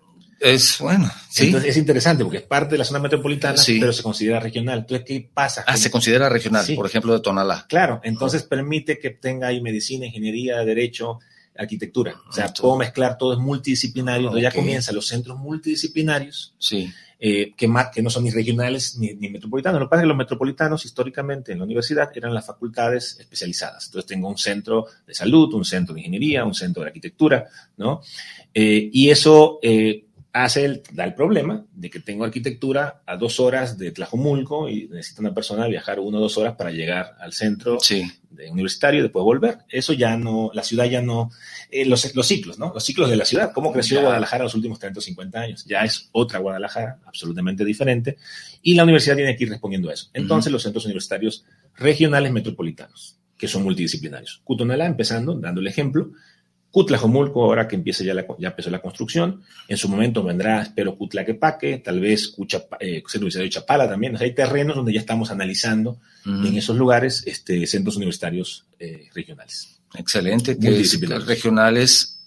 Es 0.41 0.79
bueno, 0.79 1.07
sí. 1.29 1.45
Entonces 1.45 1.69
es 1.69 1.77
interesante 1.77 2.23
porque 2.23 2.39
es 2.39 2.43
parte 2.43 2.71
de 2.71 2.79
la 2.79 2.83
zona 2.83 2.97
metropolitana, 2.97 3.57
sí. 3.57 3.79
pero 3.79 3.93
se 3.93 4.01
considera 4.01 4.39
regional. 4.39 4.79
Entonces, 4.79 5.05
¿qué 5.05 5.29
pasa? 5.31 5.63
Ah, 5.67 5.77
se 5.77 5.91
considera 5.91 6.29
regional, 6.29 6.65
sí. 6.65 6.73
por 6.73 6.87
ejemplo, 6.87 7.13
de 7.13 7.19
Tonalá. 7.19 7.67
Claro, 7.69 8.01
entonces 8.03 8.41
oh. 8.43 8.49
permite 8.49 8.97
que 8.97 9.11
tenga 9.11 9.49
ahí 9.49 9.61
medicina, 9.61 10.07
ingeniería, 10.07 10.65
derecho, 10.65 11.19
arquitectura. 11.55 12.15
O 12.27 12.33
sea, 12.33 12.51
puedo 12.51 12.75
mezclar 12.75 13.19
todo 13.19 13.33
es 13.33 13.39
multidisciplinario. 13.39 14.29
Okay. 14.29 14.39
Entonces 14.39 14.53
ya 14.53 14.59
comienzan 14.59 14.95
los 14.95 15.07
centros 15.07 15.37
multidisciplinarios. 15.37 16.55
Sí. 16.57 16.91
Eh, 17.23 17.53
que, 17.55 17.67
más, 17.67 17.89
que 17.89 18.01
no 18.01 18.09
son 18.09 18.23
ni 18.23 18.31
regionales 18.31 18.97
ni, 18.97 19.13
ni, 19.13 19.29
metropolitanos. 19.29 19.79
Lo 19.79 19.85
que 19.85 19.89
pasa 19.91 20.01
es 20.01 20.05
que 20.05 20.07
los 20.07 20.17
metropolitanos 20.17 20.85
históricamente 20.85 21.51
en 21.51 21.59
la 21.59 21.65
universidad 21.65 22.09
eran 22.15 22.33
las 22.33 22.47
facultades 22.47 23.15
especializadas. 23.19 23.85
Entonces 23.85 24.07
tengo 24.09 24.27
un 24.27 24.39
centro 24.39 24.87
de 25.05 25.13
salud, 25.13 25.53
un 25.53 25.63
centro 25.63 25.93
de 25.93 25.99
ingeniería, 25.99 26.43
un 26.43 26.55
centro 26.55 26.81
de 26.81 26.87
arquitectura, 26.87 27.47
¿no? 27.77 28.01
Eh, 28.51 28.89
y 28.91 29.11
eso 29.11 29.59
eh, 29.61 30.05
hace 30.33 30.65
el, 30.65 30.83
da 30.93 31.03
el 31.03 31.13
problema 31.13 31.65
de 31.73 31.89
que 31.89 31.99
tengo 31.99 32.23
arquitectura 32.23 33.01
a 33.05 33.17
dos 33.17 33.39
horas 33.39 33.77
de 33.77 33.91
Tlajomulco 33.91 34.69
y 34.69 34.87
necesita 34.87 35.21
una 35.21 35.33
persona 35.33 35.67
viajar 35.67 35.99
una 35.99 36.19
o 36.19 36.21
dos 36.21 36.37
horas 36.37 36.55
para 36.55 36.71
llegar 36.71 37.15
al 37.19 37.33
centro 37.33 37.79
sí. 37.81 38.09
de 38.29 38.49
universitario 38.49 38.99
y 38.99 39.03
después 39.03 39.23
volver. 39.23 39.59
Eso 39.67 39.91
ya 39.93 40.15
no, 40.15 40.49
la 40.53 40.63
ciudad 40.63 40.85
ya 40.85 41.01
no, 41.01 41.31
eh, 41.69 41.85
los, 41.85 42.15
los, 42.15 42.27
ciclos, 42.27 42.57
¿no? 42.57 42.71
Los 42.73 42.83
ciclos 42.83 43.09
de 43.09 43.17
la 43.17 43.25
ciudad, 43.25 43.51
cómo 43.53 43.73
creció 43.73 43.97
ya. 43.97 44.03
Guadalajara 44.03 44.45
los 44.45 44.55
últimos 44.55 44.79
30 44.79 44.99
o 44.99 45.01
50 45.01 45.39
años. 45.39 45.65
Ya 45.65 45.83
es 45.83 46.09
otra 46.13 46.39
Guadalajara, 46.39 46.99
absolutamente 47.05 47.65
diferente, 47.65 48.17
y 48.61 48.75
la 48.75 48.83
universidad 48.83 49.17
tiene 49.17 49.35
que 49.35 49.43
ir 49.43 49.49
respondiendo 49.49 49.89
a 49.89 49.93
eso. 49.93 50.09
Entonces, 50.13 50.47
uh 50.47 50.49
-huh. 50.49 50.53
los 50.53 50.63
centros 50.63 50.85
universitarios 50.85 51.45
regionales 51.75 52.31
metropolitanos, 52.31 53.17
que 53.37 53.49
son 53.49 53.63
multidisciplinarios. 53.63 54.41
Cutonalá, 54.45 54.85
empezando, 54.85 55.33
dando 55.33 55.59
el 55.59 55.67
ejemplo, 55.67 56.11
Cutlajomulco, 56.71 57.43
ahora 57.43 57.67
que 57.67 57.75
empieza 57.75 58.03
ya, 58.03 58.13
la, 58.13 58.25
ya 58.39 58.49
empezó 58.49 58.69
la 58.69 58.81
construcción, 58.81 59.43
en 59.67 59.77
su 59.77 59.89
momento 59.89 60.23
vendrá, 60.23 60.61
espero, 60.61 60.97
Cutlaquepaque, 60.97 61.79
tal 61.79 61.99
vez 61.99 62.29
Cuchapa, 62.29 62.77
eh, 62.79 63.03
Centro 63.05 63.25
Universitario 63.25 63.47
de 63.47 63.49
Chapala 63.49 63.89
también. 63.89 64.15
O 64.15 64.17
sea, 64.17 64.25
hay 64.25 64.33
terrenos 64.33 64.77
donde 64.77 64.93
ya 64.93 65.01
estamos 65.01 65.31
analizando 65.31 65.99
en 66.25 66.55
esos 66.55 66.77
lugares 66.77 67.23
este, 67.25 67.67
centros 67.67 67.97
universitarios 67.97 68.65
eh, 68.79 69.09
regionales. 69.13 69.79
Excelente, 69.95 70.57
que 70.57 70.79
es 70.79 71.25
regionales 71.25 72.21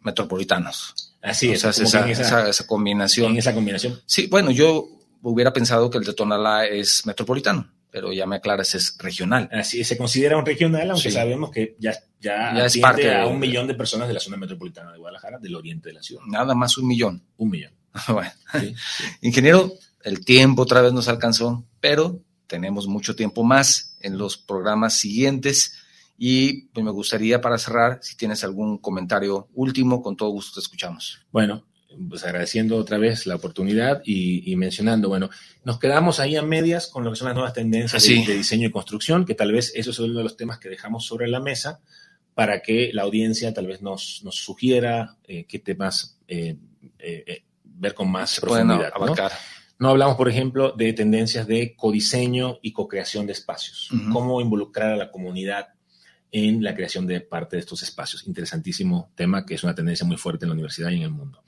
metropolitanos. 0.00 1.14
Así 1.20 1.50
es. 1.50 1.64
O 1.64 1.72
sea, 1.72 1.84
esa, 1.84 2.08
esa, 2.08 2.22
esa, 2.22 2.48
esa, 2.48 2.66
combinación. 2.66 3.32
En 3.32 3.38
esa 3.38 3.52
combinación. 3.52 4.00
Sí, 4.06 4.28
bueno, 4.28 4.52
yo 4.52 4.88
hubiera 5.22 5.52
pensado 5.52 5.90
que 5.90 5.98
el 5.98 6.04
de 6.04 6.12
Tonalá 6.12 6.66
es 6.66 7.04
metropolitano 7.04 7.68
pero 7.90 8.12
ya 8.12 8.26
me 8.26 8.36
aclaras, 8.36 8.74
es 8.74 8.96
regional. 8.98 9.48
Así 9.52 9.82
se 9.84 9.96
considera 9.96 10.36
un 10.36 10.44
regional, 10.44 10.90
aunque 10.90 11.10
sí. 11.10 11.14
sabemos 11.14 11.50
que 11.50 11.76
ya, 11.78 11.92
ya, 12.20 12.54
ya 12.54 12.66
es 12.66 12.78
parte 12.78 13.14
a 13.14 13.26
un 13.26 13.38
millón 13.38 13.66
de 13.66 13.74
personas 13.74 14.08
de 14.08 14.14
la 14.14 14.20
zona 14.20 14.36
metropolitana 14.36 14.92
de 14.92 14.98
Guadalajara, 14.98 15.38
del 15.38 15.54
oriente 15.54 15.88
de 15.88 15.94
la 15.94 16.02
ciudad. 16.02 16.22
Nada 16.26 16.54
más 16.54 16.76
un 16.78 16.86
millón. 16.86 17.22
Un 17.36 17.50
millón. 17.50 17.72
bueno. 18.08 18.30
Sí, 18.52 18.74
sí. 18.96 19.06
Ingeniero, 19.22 19.72
el 20.02 20.24
tiempo 20.24 20.62
otra 20.62 20.82
vez 20.82 20.92
nos 20.92 21.08
alcanzó, 21.08 21.64
pero 21.80 22.22
tenemos 22.46 22.86
mucho 22.88 23.14
tiempo 23.14 23.44
más 23.44 23.96
en 24.00 24.18
los 24.18 24.36
programas 24.36 24.98
siguientes. 24.98 25.78
Y 26.20 26.66
pues 26.68 26.84
me 26.84 26.90
gustaría 26.90 27.40
para 27.40 27.58
cerrar, 27.58 28.00
si 28.02 28.16
tienes 28.16 28.42
algún 28.42 28.78
comentario 28.78 29.48
último, 29.54 30.02
con 30.02 30.16
todo 30.16 30.30
gusto 30.30 30.54
te 30.54 30.64
escuchamos. 30.64 31.24
Bueno, 31.30 31.67
pues 32.08 32.24
agradeciendo 32.24 32.76
otra 32.76 32.98
vez 32.98 33.26
la 33.26 33.36
oportunidad 33.36 34.02
y, 34.04 34.54
mencionando, 34.56 35.08
bueno, 35.08 35.30
nos 35.64 35.78
quedamos 35.78 36.20
ahí 36.20 36.36
a 36.36 36.42
medias 36.42 36.86
con 36.86 37.04
lo 37.04 37.10
que 37.10 37.16
son 37.16 37.26
las 37.26 37.34
nuevas 37.34 37.54
tendencias 37.54 38.04
de, 38.04 38.34
diseño 38.34 38.68
y 38.68 38.70
construcción, 38.70 39.24
que 39.24 39.34
tal 39.34 39.52
vez 39.52 39.72
eso 39.74 39.90
es 39.90 39.98
uno 39.98 40.18
de 40.18 40.24
los 40.24 40.36
temas 40.36 40.58
que 40.58 40.68
dejamos 40.68 41.06
sobre 41.06 41.28
la 41.28 41.40
mesa 41.40 41.80
para 42.34 42.60
que 42.60 42.90
la 42.92 43.02
audiencia 43.02 43.52
tal 43.54 43.66
vez 43.66 43.82
nos, 43.82 44.20
nos 44.22 44.36
sugiera 44.36 45.16
eh, 45.24 45.44
qué 45.48 45.58
temas 45.58 46.18
eh, 46.28 46.56
eh, 46.98 47.42
ver 47.64 47.94
con 47.94 48.10
más 48.10 48.38
profundidad. 48.38 48.92
¿no? 49.78 49.90
hablamos, 49.90 50.16
por 50.16 50.28
ejemplo, 50.28 50.72
de 50.72 50.92
tendencias 50.92 51.46
de 51.46 51.74
codiseño 51.74 52.58
y 52.62 52.72
co-creación 52.72 53.26
de 53.26 53.32
espacios, 53.32 53.88
cómo 54.12 54.40
involucrar 54.40 54.92
a 54.92 54.96
la 54.96 55.10
comunidad 55.10 55.68
en 56.30 56.62
la 56.62 56.74
creación 56.74 57.06
de 57.06 57.20
parte 57.20 57.56
de 57.56 57.60
estos 57.60 57.82
espacios. 57.82 58.26
Interesantísimo 58.26 59.12
tema 59.14 59.46
que 59.46 59.54
es 59.54 59.64
una 59.64 59.74
tendencia 59.74 60.06
muy 60.06 60.16
fuerte 60.16 60.44
en 60.44 60.50
la 60.50 60.54
universidad 60.54 60.90
y 60.90 60.96
en 60.96 61.02
el 61.02 61.10
mundo. 61.10 61.42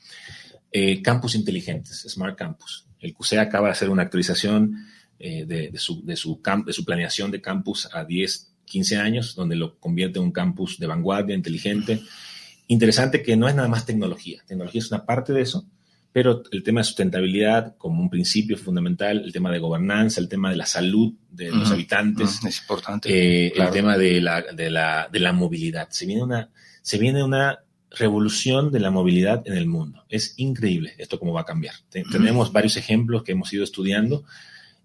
Eh, 0.73 1.03
campus 1.03 1.35
inteligentes, 1.35 2.07
Smart 2.09 2.37
Campus. 2.37 2.87
El 2.99 3.15
CUSE 3.15 3.39
acaba 3.39 3.69
de 3.69 3.73
hacer 3.73 3.91
una 3.91 4.03
actualización 4.03 4.77
eh, 5.19 5.45
de, 5.45 5.79
su, 5.79 6.05
de, 6.05 6.17
su 6.17 6.41
de 6.65 6.73
su 6.73 6.85
planeación 6.85 7.31
de 7.31 7.41
campus 7.41 7.89
a 7.93 8.05
10, 8.05 8.55
15 8.65 8.97
años, 8.97 9.35
donde 9.35 9.57
lo 9.57 9.79
convierte 9.79 10.19
en 10.19 10.27
un 10.27 10.33
campus 10.33 10.79
de 10.79 10.87
vanguardia, 10.87 11.35
inteligente. 11.35 12.01
Interesante 12.69 13.23
que 13.23 13.37
no 13.37 13.49
es 13.49 13.55
nada 13.55 13.69
más 13.69 13.85
tecnología. 13.85 14.43
Tecnología 14.47 14.79
es 14.79 14.91
una 14.93 15.05
parte 15.05 15.33
de 15.33 15.43
eso, 15.43 15.67
pero 16.13 16.43
el 16.51 16.63
tema 16.63 16.81
de 16.81 16.85
sustentabilidad 16.85 17.77
como 17.77 18.03
un 18.03 18.11
principio 18.11 18.57
fundamental, 18.57 19.23
el 19.25 19.33
tema 19.33 19.53
de 19.53 19.61
gobernanza, 19.61 20.21
el 20.21 20.29
tema 20.29 20.51
de 20.51 20.57
la 20.57 20.67
salud 20.67 21.13
de 21.31 21.51
los 21.51 21.71
habitantes, 21.71 22.41
es 22.45 22.61
importante. 22.61 23.09
Eh, 23.09 23.53
el 23.55 23.71
tema 23.71 23.97
de 23.97 24.21
la, 24.21 24.43
de, 24.43 24.71
la, 24.71 25.09
de 25.11 25.21
la 25.21 25.33
movilidad. 25.33 25.89
Se 25.91 26.07
viene, 26.07 26.23
una, 26.23 26.51
se 26.83 26.99
viene 26.99 27.23
una 27.23 27.61
revolución 27.91 28.73
de 28.73 28.81
la 28.81 28.91
movilidad 28.91 29.43
en 29.47 29.55
el 29.55 29.67
mundo. 29.67 30.05
Es 30.09 30.35
increíble 30.37 30.95
esto 30.99 31.19
cómo 31.19 31.33
va 31.33 31.43
a 31.43 31.47
cambiar. 31.47 31.75
Tenemos 31.91 32.53
varios 32.53 32.77
ejemplos 32.77 33.23
que 33.23 33.33
hemos 33.33 33.53
ido 33.53 33.63
estudiando 33.63 34.25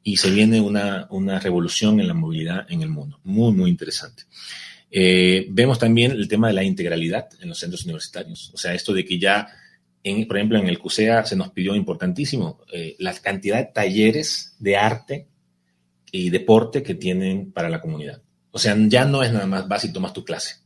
y 0.03 0.17
se 0.17 0.29
viene 0.29 0.61
una, 0.61 1.07
una 1.09 1.39
revolución 1.39 1.99
en 1.99 2.07
la 2.07 2.13
movilidad 2.13 2.67
en 2.69 2.83
el 2.83 2.89
mundo. 2.89 3.19
Muy, 3.23 3.51
muy 3.51 3.71
interesante. 3.71 4.23
Eh, 4.91 5.47
vemos 5.49 5.79
también 5.79 6.11
el 6.11 6.27
tema 6.27 6.47
de 6.47 6.53
la 6.53 6.63
integralidad 6.63 7.29
en 7.41 7.49
los 7.49 7.57
centros 7.57 7.83
universitarios. 7.85 8.51
O 8.53 8.57
sea, 8.57 8.75
esto 8.75 8.93
de 8.93 9.03
que 9.03 9.17
ya 9.17 9.47
por 10.27 10.37
ejemplo, 10.37 10.59
en 10.59 10.67
el 10.67 10.77
CUSEA 10.77 11.25
se 11.25 11.35
nos 11.35 11.49
pidió 11.49 11.75
importantísimo 11.75 12.59
eh, 12.71 12.95
la 12.99 13.13
cantidad 13.13 13.57
de 13.57 13.71
talleres 13.73 14.55
de 14.59 14.77
arte 14.77 15.27
y 16.11 16.29
deporte 16.29 16.83
que 16.83 16.93
tienen 16.93 17.51
para 17.51 17.69
la 17.69 17.81
comunidad. 17.81 18.21
O 18.51 18.59
sea, 18.59 18.75
ya 18.77 19.05
no 19.05 19.23
es 19.23 19.33
nada 19.33 19.47
más 19.47 19.67
vas 19.67 19.83
y 19.83 19.91
tomas 19.91 20.13
tu 20.13 20.23
clase, 20.23 20.57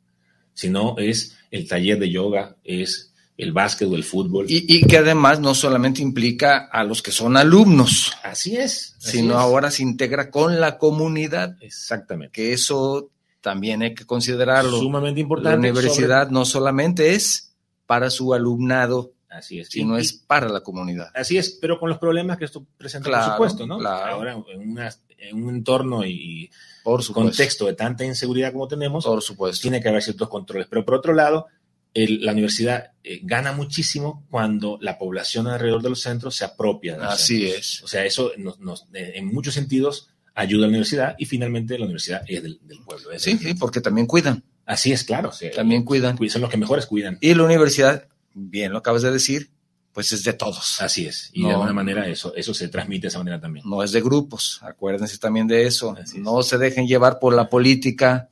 sino 0.54 0.98
es 0.98 1.38
el 1.52 1.68
taller 1.68 1.98
de 2.00 2.10
yoga, 2.10 2.58
es 2.64 3.14
el 3.38 3.54
básquet 3.54 3.88
o 3.88 3.96
el 3.96 4.04
fútbol. 4.04 4.46
Y, 4.50 4.86
que 4.86 4.98
además 4.98 5.40
no 5.40 5.56
solamente 5.56 6.02
implica 6.02 6.68
a 6.70 6.84
los 6.84 7.02
que 7.02 7.12
son 7.12 7.38
alumnos. 7.38 8.12
Así 8.22 8.58
es. 8.58 8.96
sino 9.00 9.40
ahora 9.40 9.72
se 9.72 9.84
integra 9.84 10.30
con 10.30 10.60
la 10.60 10.78
comunidad. 10.78 11.56
Exactamente. 11.62 12.34
Que 12.34 12.52
eso 12.52 13.10
también 13.40 13.82
hay 13.82 13.96
que 13.96 14.06
considerarlo. 14.06 14.80
Sumamente 14.80 15.22
importante. 15.22 15.52
La 15.52 15.58
universidad 15.58 16.30
no 16.30 16.44
solamente 16.44 17.14
es 17.14 17.56
para 17.86 18.10
su 18.10 18.34
alumnado 18.34 19.14
Así 19.30 19.60
es. 19.60 19.70
Si 19.70 19.86
no 19.86 19.98
es 19.98 20.14
para 20.14 20.50
la 20.50 20.62
comunidad. 20.62 21.12
Así 21.14 21.38
es, 21.38 21.52
pero 21.62 21.80
con 21.80 21.90
los 21.90 22.00
problemas 22.00 22.38
que 22.38 22.46
esto 22.46 22.66
presenta, 22.78 23.10
por 23.10 23.32
supuesto, 23.32 23.68
¿no? 23.68 23.76
Ahora, 23.88 24.36
en, 24.52 25.44
un 25.44 25.50
entorno 25.50 26.06
y, 26.06 26.50
por 26.84 27.06
contexto 27.14 27.66
de 27.66 27.74
tanta 27.74 28.06
inseguridad 28.06 28.52
como 28.52 28.68
tenemos, 28.68 29.06
por 29.06 29.22
supuesto. 29.22 29.62
tiene 29.62 29.82
que 29.82 29.90
haber 29.90 30.02
ciertos 30.02 30.30
controles. 30.30 30.68
Pero 30.70 30.84
por 30.86 30.96
otro 30.96 31.14
lado, 31.14 31.48
la 31.94 32.32
universidad 32.32 32.92
eh, 33.04 33.20
gana 33.24 33.52
muchísimo 33.52 34.26
cuando 34.30 34.78
la 34.82 34.98
población 34.98 35.48
alrededor 35.48 35.82
de 35.82 35.90
los 35.90 36.02
centros 36.02 36.36
se 36.36 36.46
apropia. 36.46 36.98
De 36.98 37.06
Así 37.06 37.48
es. 37.48 37.84
O 37.84 37.88
sea, 37.88 38.06
eso 38.06 38.32
nos, 38.38 38.88
en 38.94 39.26
muchos 39.28 39.54
sentidos 39.54 40.10
ayuda 40.34 40.66
a 40.66 40.68
la 40.68 40.70
universidad 40.70 41.16
y 41.18 41.26
finalmente 41.26 41.78
la 41.78 41.86
universidad 41.86 42.22
es 42.28 42.42
del, 42.42 42.60
pueblo. 42.86 43.10
sí, 43.18 43.38
sí, 43.38 43.54
porque 43.56 43.82
también 43.82 44.08
cuidan. 44.08 44.44
Así 44.66 44.92
es, 44.92 45.04
claro. 45.04 45.32
también 45.56 45.84
cuidan. 45.84 46.18
Son 46.30 46.42
los 46.42 46.52
que 46.52 46.58
mejores 46.58 46.86
cuidan. 46.86 47.18
Y 47.22 47.34
la 47.34 47.44
universidad 47.44 48.08
bien 48.34 48.72
lo 48.72 48.80
acabas 48.80 49.02
de 49.02 49.12
decir, 49.12 49.50
pues 49.94 50.12
es 50.14 50.24
de 50.24 50.34
todos. 50.34 50.82
Así 50.82 51.06
es. 51.06 51.30
Y 51.34 51.44
de 51.44 51.52
alguna 51.52 51.74
manera 51.74 52.08
eso, 52.08 52.34
eso 52.36 52.54
se 52.54 52.68
transmite 52.68 53.04
de 53.04 53.08
esa 53.10 53.18
manera 53.20 53.40
también. 53.40 53.66
No 53.68 53.84
es 53.84 53.92
de 53.92 54.02
grupos, 54.02 54.60
acuérdense 54.62 55.18
también 55.18 55.48
de 55.48 55.66
eso. 55.66 55.96
no 56.16 56.42
se 56.44 56.58
dejen 56.58 56.88
llevar 56.88 57.20
por 57.20 57.34
la 57.34 57.50
política, 57.50 58.30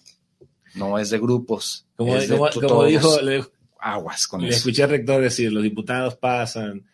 no 0.76 1.00
es 1.00 1.10
de 1.10 1.20
grupos. 1.20 1.86
Como, 1.96 2.16
dijo, 2.86 3.20
aguas 3.80 4.28
con 4.28 4.42
le 4.42 4.50
eso. 4.50 4.58
escuché 4.58 4.84
al 4.84 4.92
rector 4.92 5.22
decir, 5.22 5.52
los 5.52 5.64
diputados 5.64 6.16
pasan, 6.16 6.86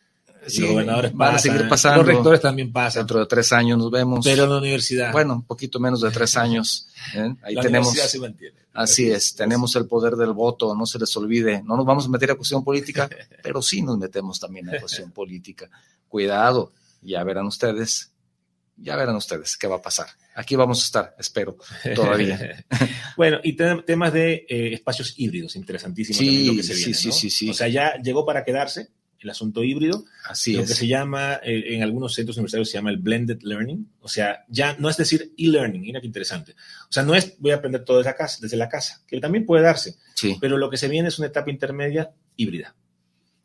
Sí, 0.47 0.61
los 0.61 0.71
gobernadores 0.71 1.13
van 1.13 1.35
a 1.35 1.39
seguir 1.39 1.67
pasando. 1.67 2.03
Los 2.03 2.07
rectores 2.07 2.41
también 2.41 2.71
pasan. 2.71 3.01
Dentro 3.01 3.19
de 3.19 3.25
tres 3.25 3.51
años 3.53 3.77
nos 3.77 3.91
vemos. 3.91 4.25
Pero 4.25 4.43
en 4.43 4.49
la 4.49 4.57
universidad. 4.57 5.11
Bueno, 5.11 5.33
un 5.35 5.43
poquito 5.43 5.79
menos 5.79 6.01
de 6.01 6.11
tres 6.11 6.35
años. 6.37 6.87
¿eh? 7.15 7.33
Ahí 7.43 7.55
tenemos. 7.55 7.93
se 7.93 8.19
mantiene. 8.19 8.63
Así 8.73 9.09
es, 9.11 9.35
tenemos 9.35 9.75
el 9.75 9.85
poder 9.85 10.15
del 10.15 10.33
voto, 10.33 10.75
no 10.75 10.87
se 10.87 10.97
les 10.97 11.15
olvide. 11.15 11.61
No 11.63 11.77
nos 11.77 11.85
vamos 11.85 12.07
a 12.07 12.09
meter 12.09 12.31
a 12.31 12.35
cuestión 12.35 12.63
política, 12.63 13.07
pero 13.43 13.61
sí 13.61 13.83
nos 13.83 13.97
metemos 13.99 14.39
también 14.39 14.67
a 14.69 14.79
cuestión 14.79 15.11
política. 15.11 15.69
Cuidado, 16.07 16.73
ya 17.01 17.23
verán 17.23 17.45
ustedes, 17.45 18.11
ya 18.77 18.95
verán 18.95 19.15
ustedes 19.15 19.57
qué 19.57 19.67
va 19.67 19.75
a 19.75 19.81
pasar. 19.81 20.07
Aquí 20.35 20.55
vamos 20.55 20.81
a 20.81 20.85
estar, 20.85 21.15
espero, 21.19 21.55
todavía. 21.93 22.65
bueno, 23.17 23.37
y 23.43 23.53
temas 23.53 24.11
de 24.11 24.45
eh, 24.49 24.73
espacios 24.73 25.13
híbridos, 25.17 25.55
interesantísimo 25.55 26.17
sí, 26.17 26.25
también 26.25 26.47
lo 26.47 26.53
que 26.55 26.63
se 26.63 26.73
viene, 26.73 26.93
sí, 26.95 27.11
sí, 27.11 27.29
sí, 27.29 27.49
O 27.51 27.53
sea, 27.53 27.67
ya 27.67 27.97
llegó 28.01 28.25
para 28.25 28.43
quedarse 28.43 28.89
el 29.24 29.30
asunto 29.30 29.63
híbrido. 29.63 30.05
Así 30.26 30.53
lo 30.53 30.61
es. 30.61 30.69
que 30.69 30.76
se 30.76 30.88
llama, 30.88 31.39
eh, 31.43 31.76
en 31.76 31.84
algunos 31.84 32.13
centros 32.13 32.38
universitarios 32.38 32.69
se 32.69 32.78
llama 32.78 32.91
el 32.91 32.97
blended 32.97 33.41
learning. 33.41 33.89
O 34.01 34.07
sea, 34.07 34.45
ya 34.47 34.76
no 34.80 34.89
es 34.89 34.97
decir 34.97 35.34
e-learning, 35.38 35.82
mira 35.82 36.01
qué 36.01 36.07
interesante. 36.07 36.53
O 36.89 36.91
sea, 36.91 37.03
no 37.03 37.15
es 37.15 37.36
voy 37.39 37.51
a 37.51 37.55
aprender 37.55 37.84
todo 37.84 37.97
desde 37.97 38.11
la 38.11 38.15
casa, 38.15 38.38
desde 38.41 38.57
la 38.57 38.69
casa 38.69 39.01
que 39.07 39.19
también 39.19 39.45
puede 39.45 39.63
darse. 39.63 39.97
Sí. 40.15 40.38
Pero 40.39 40.57
lo 40.57 40.69
que 40.69 40.78
se 40.78 40.88
viene 40.88 41.07
es 41.07 41.17
una 41.19 41.28
etapa 41.28 41.49
intermedia 41.51 42.11
híbrida. 42.36 42.76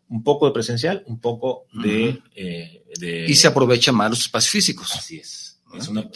Un 0.09 0.22
poco 0.22 0.47
de 0.47 0.53
presencial, 0.53 1.05
un 1.07 1.20
poco 1.20 1.66
de, 1.72 2.22
eh, 2.35 2.83
de... 2.99 3.26
Y 3.29 3.35
se 3.35 3.47
aprovecha 3.47 3.93
más 3.93 4.09
los 4.09 4.20
espacios 4.20 4.53
físicos. 4.53 4.95
Así 4.95 5.18
es 5.18 5.47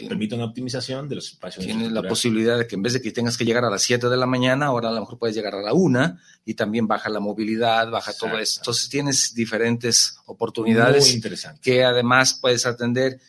permite 0.09 0.35
una 0.35 0.45
optimización 0.45 1.09
de 1.09 1.17
los 1.17 1.29
espacios. 1.29 1.65
Tienes 1.65 1.93
la 1.93 2.03
posibilidad 2.03 2.59
de 2.59 2.67
que 2.67 2.75
en 2.75 2.83
vez 2.83 2.95
de 2.95 3.03
que 3.03 3.13
tengas 3.13 3.37
que 3.37 3.45
llegar 3.45 3.65
a 3.65 3.71
las 3.71 3.83
7 3.83 4.09
de 4.09 4.17
la 4.17 4.27
mañana, 4.27 4.67
ahora 4.67 4.89
a 4.89 4.93
lo 4.93 5.01
mejor 5.01 5.19
puedes 5.19 5.37
llegar 5.37 5.55
a 5.55 5.63
la 5.63 5.73
1 5.73 6.19
y 6.45 6.55
también 6.55 6.87
baja 6.87 7.09
la 7.09 7.21
movilidad, 7.21 7.91
baja 7.91 8.13
todo 8.13 8.39
eso. 8.39 8.61
Entonces 8.61 8.89
tienes 8.89 9.35
diferentes 9.35 10.17
oportunidades 10.27 11.21
que 11.61 11.85
además 11.85 12.39
puedes 12.41 12.67
atender 12.67 13.21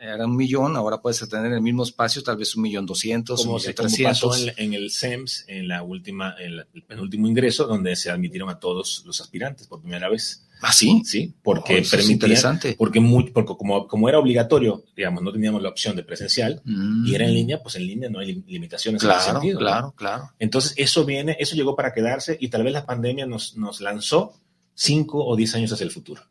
era 0.00 0.24
un 0.24 0.36
millón, 0.36 0.76
ahora 0.76 1.02
puedes 1.02 1.22
atender 1.22 1.50
en 1.50 1.56
el 1.56 1.62
mismo 1.62 1.82
espacio 1.82 2.22
tal 2.22 2.36
vez 2.36 2.54
un 2.56 2.62
millón 2.62 2.86
doscientos, 2.86 3.44
como, 3.44 3.58
se, 3.58 3.74
pasó 3.74 4.32
en, 4.56 4.72
el 4.72 4.90
SEMS, 4.90 5.44
en 5.46 5.68
la 5.68 5.82
última, 5.82 6.34
en 6.38 6.64
el 6.72 6.82
penúltimo 6.86 7.28
ingreso, 7.28 7.66
donde 7.66 7.94
se 7.96 8.10
admitieron 8.10 8.48
a 8.48 8.58
todos 8.58 9.02
los 9.04 9.20
aspirantes 9.20 9.66
por 9.66 9.80
primera 9.80 10.08
vez. 10.08 10.46
¿Ah, 10.62 10.72
sí? 10.72 11.02
Sí, 11.04 11.34
porque 11.42 11.74
oh, 11.76 12.10
interesante. 12.10 12.74
porque, 12.76 13.00
muy, 13.00 13.30
porque 13.30 13.54
como, 13.56 13.86
como 13.86 14.08
era 14.08 14.18
obligatorio, 14.18 14.84
digamos, 14.94 15.22
no 15.22 15.32
teníamos 15.32 15.62
la 15.62 15.70
opción 15.70 15.96
de 15.96 16.02
presencial 16.02 16.62
y 16.64 17.14
era 17.14 17.24
en 17.24 17.30
mm. 17.30 17.34
línea, 17.34 17.62
pues 17.62 17.76
en 17.76 17.86
línea 17.86 18.10
no 18.10 18.18
hay 18.18 18.42
limitaciones 18.46 19.00
claro, 19.00 19.16
en 19.16 19.22
ese 19.22 19.30
sentido. 19.32 19.58
Claro, 19.58 19.94
claro. 19.96 20.30
Entonces, 20.38 20.74
eso 20.76 21.04
viene, 21.04 21.36
eso 21.38 21.56
llegó 21.56 21.74
para 21.74 21.92
quedarse 21.92 22.36
y 22.40 22.48
tal 22.48 22.62
vez 22.62 22.72
la 22.72 22.84
pandemia 22.84 23.26
nos, 23.26 23.56
nos 23.56 23.80
lanzó 23.80 24.34
cinco 24.74 25.24
o 25.24 25.36
diez 25.36 25.54
años 25.54 25.72
hacia 25.72 25.84
el 25.84 25.90
futuro. 25.90 26.22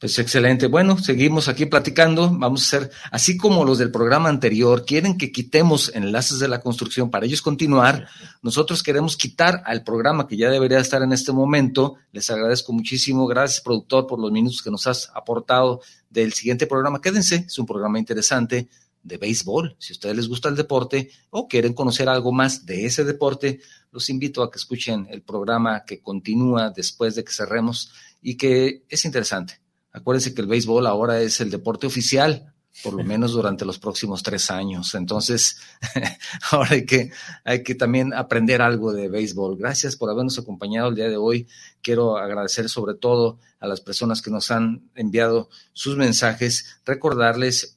Pues 0.00 0.18
excelente. 0.18 0.66
Bueno, 0.66 0.96
seguimos 0.96 1.48
aquí 1.48 1.66
platicando. 1.66 2.30
Vamos 2.32 2.62
a 2.62 2.64
hacer, 2.78 2.90
así 3.10 3.36
como 3.36 3.66
los 3.66 3.76
del 3.76 3.90
programa 3.90 4.30
anterior, 4.30 4.86
quieren 4.86 5.18
que 5.18 5.30
quitemos 5.30 5.92
enlaces 5.94 6.38
de 6.38 6.48
la 6.48 6.62
construcción 6.62 7.10
para 7.10 7.26
ellos 7.26 7.42
continuar. 7.42 8.08
Nosotros 8.40 8.82
queremos 8.82 9.18
quitar 9.18 9.62
al 9.66 9.84
programa 9.84 10.26
que 10.26 10.38
ya 10.38 10.48
debería 10.48 10.78
estar 10.78 11.02
en 11.02 11.12
este 11.12 11.32
momento. 11.32 11.96
Les 12.12 12.30
agradezco 12.30 12.72
muchísimo. 12.72 13.26
Gracias, 13.26 13.60
productor, 13.60 14.06
por 14.06 14.18
los 14.18 14.32
minutos 14.32 14.62
que 14.62 14.70
nos 14.70 14.86
has 14.86 15.10
aportado 15.14 15.82
del 16.08 16.32
siguiente 16.32 16.66
programa. 16.66 17.02
Quédense, 17.02 17.44
es 17.46 17.58
un 17.58 17.66
programa 17.66 17.98
interesante 17.98 18.70
de 19.02 19.18
béisbol. 19.18 19.76
Si 19.78 19.92
a 19.92 19.96
ustedes 19.96 20.16
les 20.16 20.28
gusta 20.28 20.48
el 20.48 20.56
deporte 20.56 21.10
o 21.28 21.46
quieren 21.46 21.74
conocer 21.74 22.08
algo 22.08 22.32
más 22.32 22.64
de 22.64 22.86
ese 22.86 23.04
deporte, 23.04 23.60
los 23.92 24.08
invito 24.08 24.42
a 24.42 24.50
que 24.50 24.56
escuchen 24.56 25.08
el 25.10 25.20
programa 25.20 25.84
que 25.84 26.00
continúa 26.00 26.70
después 26.70 27.16
de 27.16 27.22
que 27.22 27.32
cerremos 27.32 27.92
y 28.22 28.38
que 28.38 28.86
es 28.88 29.04
interesante 29.04 29.60
Acuérdense 29.92 30.34
que 30.34 30.40
el 30.40 30.46
béisbol 30.46 30.86
ahora 30.86 31.20
es 31.20 31.40
el 31.40 31.50
deporte 31.50 31.86
oficial, 31.86 32.52
por 32.84 32.94
lo 32.94 33.04
menos 33.04 33.32
durante 33.32 33.64
los 33.64 33.78
próximos 33.78 34.22
tres 34.22 34.50
años. 34.50 34.94
Entonces, 34.94 35.58
ahora 36.50 36.70
hay 36.72 36.86
que, 36.86 37.10
hay 37.44 37.62
que 37.62 37.74
también 37.74 38.14
aprender 38.14 38.62
algo 38.62 38.92
de 38.92 39.08
béisbol. 39.08 39.56
Gracias 39.56 39.96
por 39.96 40.10
habernos 40.10 40.38
acompañado 40.38 40.88
el 40.88 40.94
día 40.94 41.08
de 41.08 41.16
hoy. 41.16 41.48
Quiero 41.82 42.16
agradecer 42.16 42.68
sobre 42.68 42.94
todo 42.94 43.38
a 43.58 43.66
las 43.66 43.80
personas 43.80 44.22
que 44.22 44.30
nos 44.30 44.50
han 44.50 44.90
enviado 44.94 45.50
sus 45.72 45.96
mensajes, 45.96 46.80
recordarles 46.84 47.76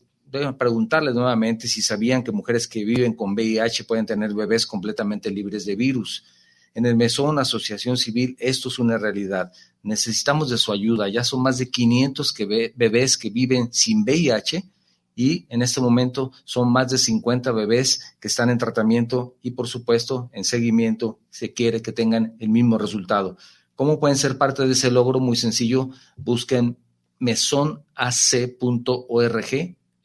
preguntarles 0.58 1.14
nuevamente 1.14 1.68
si 1.68 1.82
sabían 1.82 2.24
que 2.24 2.32
mujeres 2.32 2.68
que 2.68 2.84
viven 2.84 3.14
con 3.14 3.34
VIH 3.34 3.84
pueden 3.84 4.06
tener 4.06 4.34
bebés 4.34 4.66
completamente 4.66 5.30
libres 5.30 5.66
de 5.66 5.76
virus. 5.76 6.24
En 6.76 6.86
el 6.86 6.96
Mesón 6.96 7.38
Asociación 7.40 7.98
Civil 7.98 8.36
esto 8.40 8.70
es 8.70 8.80
una 8.80 8.98
realidad. 8.98 9.52
Necesitamos 9.84 10.50
de 10.50 10.58
su 10.58 10.72
ayuda. 10.72 11.08
Ya 11.10 11.24
son 11.24 11.44
más 11.44 11.58
de 11.58 11.70
500 11.70 12.34
que 12.34 12.74
bebés 12.76 13.18
que 13.18 13.30
viven 13.30 13.72
sin 13.72 14.04
VIH 14.04 14.64
y 15.16 15.46
en 15.50 15.62
este 15.62 15.80
momento 15.82 16.32
son 16.44 16.72
más 16.72 16.90
de 16.90 16.98
50 16.98 17.52
bebés 17.52 18.16
que 18.20 18.28
están 18.28 18.50
en 18.50 18.58
tratamiento 18.58 19.36
y 19.42 19.52
por 19.52 19.68
supuesto 19.68 20.30
en 20.34 20.44
seguimiento 20.44 21.20
se 21.30 21.54
quiere 21.54 21.82
que 21.82 21.92
tengan 21.92 22.36
el 22.40 22.50
mismo 22.50 22.78
resultado. 22.78 23.38
¿Cómo 23.76 24.00
pueden 24.00 24.18
ser 24.18 24.38
parte 24.38 24.66
de 24.66 24.74
ese 24.74 24.92
logro? 24.92 25.20
Muy 25.20 25.36
sencillo, 25.36 25.90
busquen 26.16 26.78
mesonac.org, 27.20 27.84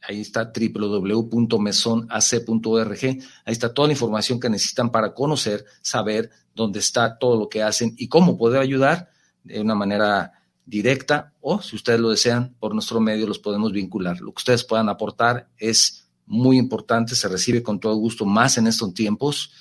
ahí 0.09 0.19
está 0.21 0.51
www.mesonac.org, 0.51 3.03
ahí 3.03 3.19
está 3.45 3.71
toda 3.73 3.89
la 3.89 3.93
información 3.93 4.39
que 4.39 4.49
necesitan 4.49 4.91
para 4.91 5.13
conocer, 5.13 5.65
saber 5.81 6.31
dónde 6.55 6.79
está 6.79 7.19
todo 7.19 7.39
lo 7.39 7.47
que 7.47 7.61
hacen 7.61 7.93
y 7.95 8.07
cómo 8.07 8.35
poder 8.35 8.59
ayudar 8.59 9.11
de 9.43 9.61
una 9.61 9.75
manera 9.75 10.31
directa 10.65 11.35
o, 11.41 11.61
si 11.61 11.75
ustedes 11.75 11.99
lo 11.99 12.09
desean, 12.09 12.55
por 12.59 12.73
nuestro 12.73 12.99
medio 12.99 13.27
los 13.27 13.37
podemos 13.37 13.71
vincular. 13.71 14.19
Lo 14.19 14.31
que 14.31 14.39
ustedes 14.39 14.63
puedan 14.63 14.89
aportar 14.89 15.47
es 15.57 16.07
muy 16.25 16.57
importante, 16.57 17.13
se 17.13 17.27
recibe 17.27 17.61
con 17.61 17.79
todo 17.79 17.93
gusto, 17.95 18.25
más 18.25 18.57
en 18.57 18.65
estos 18.65 18.91
tiempos. 18.95 19.51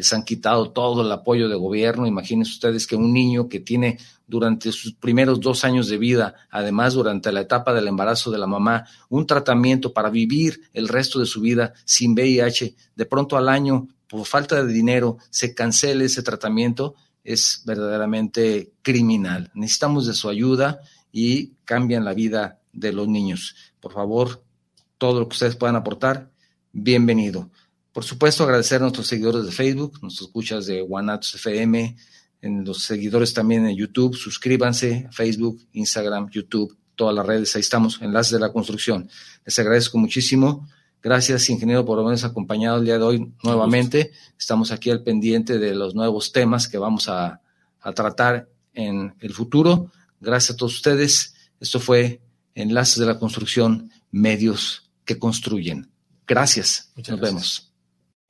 Les 0.00 0.14
han 0.14 0.22
quitado 0.22 0.70
todo 0.70 1.02
el 1.02 1.12
apoyo 1.12 1.46
de 1.50 1.56
gobierno. 1.56 2.06
Imagínense 2.06 2.52
ustedes 2.52 2.86
que 2.86 2.96
un 2.96 3.12
niño 3.12 3.50
que 3.50 3.60
tiene 3.60 3.98
durante 4.26 4.72
sus 4.72 4.94
primeros 4.94 5.40
dos 5.40 5.62
años 5.62 5.88
de 5.88 5.98
vida, 5.98 6.36
además 6.50 6.94
durante 6.94 7.30
la 7.30 7.42
etapa 7.42 7.74
del 7.74 7.86
embarazo 7.86 8.30
de 8.30 8.38
la 8.38 8.46
mamá, 8.46 8.86
un 9.10 9.26
tratamiento 9.26 9.92
para 9.92 10.08
vivir 10.08 10.62
el 10.72 10.88
resto 10.88 11.18
de 11.18 11.26
su 11.26 11.42
vida 11.42 11.74
sin 11.84 12.14
VIH, 12.14 12.74
de 12.96 13.04
pronto 13.04 13.36
al 13.36 13.50
año, 13.50 13.88
por 14.08 14.24
falta 14.24 14.64
de 14.64 14.72
dinero, 14.72 15.18
se 15.28 15.54
cancele 15.54 16.06
ese 16.06 16.22
tratamiento, 16.22 16.94
es 17.22 17.60
verdaderamente 17.66 18.72
criminal. 18.80 19.50
Necesitamos 19.52 20.06
de 20.06 20.14
su 20.14 20.30
ayuda 20.30 20.80
y 21.12 21.56
cambian 21.66 22.06
la 22.06 22.14
vida 22.14 22.58
de 22.72 22.94
los 22.94 23.06
niños. 23.06 23.54
Por 23.80 23.92
favor, 23.92 24.42
todo 24.96 25.20
lo 25.20 25.28
que 25.28 25.34
ustedes 25.34 25.56
puedan 25.56 25.76
aportar, 25.76 26.30
bienvenido. 26.72 27.50
Por 27.92 28.04
supuesto, 28.04 28.44
agradecer 28.44 28.78
a 28.78 28.82
nuestros 28.82 29.08
seguidores 29.08 29.44
de 29.44 29.52
Facebook, 29.52 29.98
nuestros 30.00 30.28
escuchas 30.28 30.66
de 30.66 30.80
Guanatos 30.80 31.34
FM, 31.34 31.96
en 32.42 32.64
los 32.64 32.84
seguidores 32.84 33.34
también 33.34 33.66
en 33.66 33.76
YouTube. 33.76 34.14
Suscríbanse 34.14 35.08
Facebook, 35.10 35.60
Instagram, 35.72 36.30
YouTube, 36.30 36.76
todas 36.94 37.14
las 37.14 37.26
redes. 37.26 37.54
Ahí 37.56 37.60
estamos, 37.60 38.00
enlaces 38.00 38.32
de 38.32 38.40
la 38.40 38.52
construcción. 38.52 39.08
Les 39.44 39.58
agradezco 39.58 39.98
muchísimo. 39.98 40.68
Gracias, 41.02 41.48
ingeniero, 41.48 41.84
por 41.84 41.98
habernos 41.98 42.24
acompañado 42.24 42.78
el 42.78 42.84
día 42.84 42.98
de 42.98 43.04
hoy 43.04 43.32
nuevamente. 43.42 44.12
Estamos 44.38 44.70
aquí 44.70 44.90
al 44.90 45.02
pendiente 45.02 45.58
de 45.58 45.74
los 45.74 45.94
nuevos 45.94 46.30
temas 46.30 46.68
que 46.68 46.78
vamos 46.78 47.08
a, 47.08 47.40
tratar 47.94 48.46
en 48.74 49.14
el 49.20 49.32
futuro. 49.32 49.90
Gracias 50.20 50.54
a 50.54 50.56
todos 50.58 50.74
ustedes. 50.74 51.34
Esto 51.58 51.80
fue 51.80 52.20
Enlaces 52.54 52.98
de 52.98 53.06
la 53.06 53.18
Construcción, 53.18 53.90
medios 54.10 54.90
que 55.06 55.18
construyen. 55.18 55.90
Gracias. 56.26 56.92
Nos 57.08 57.18
vemos. 57.18 57.69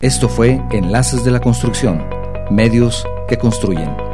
Esto 0.03 0.31
fue 0.31 0.63
Enlaces 0.71 1.25
de 1.25 1.31
la 1.31 1.43
Construcción, 1.43 2.03
medios 2.51 3.07
que 3.29 3.37
construyen. 3.37 4.10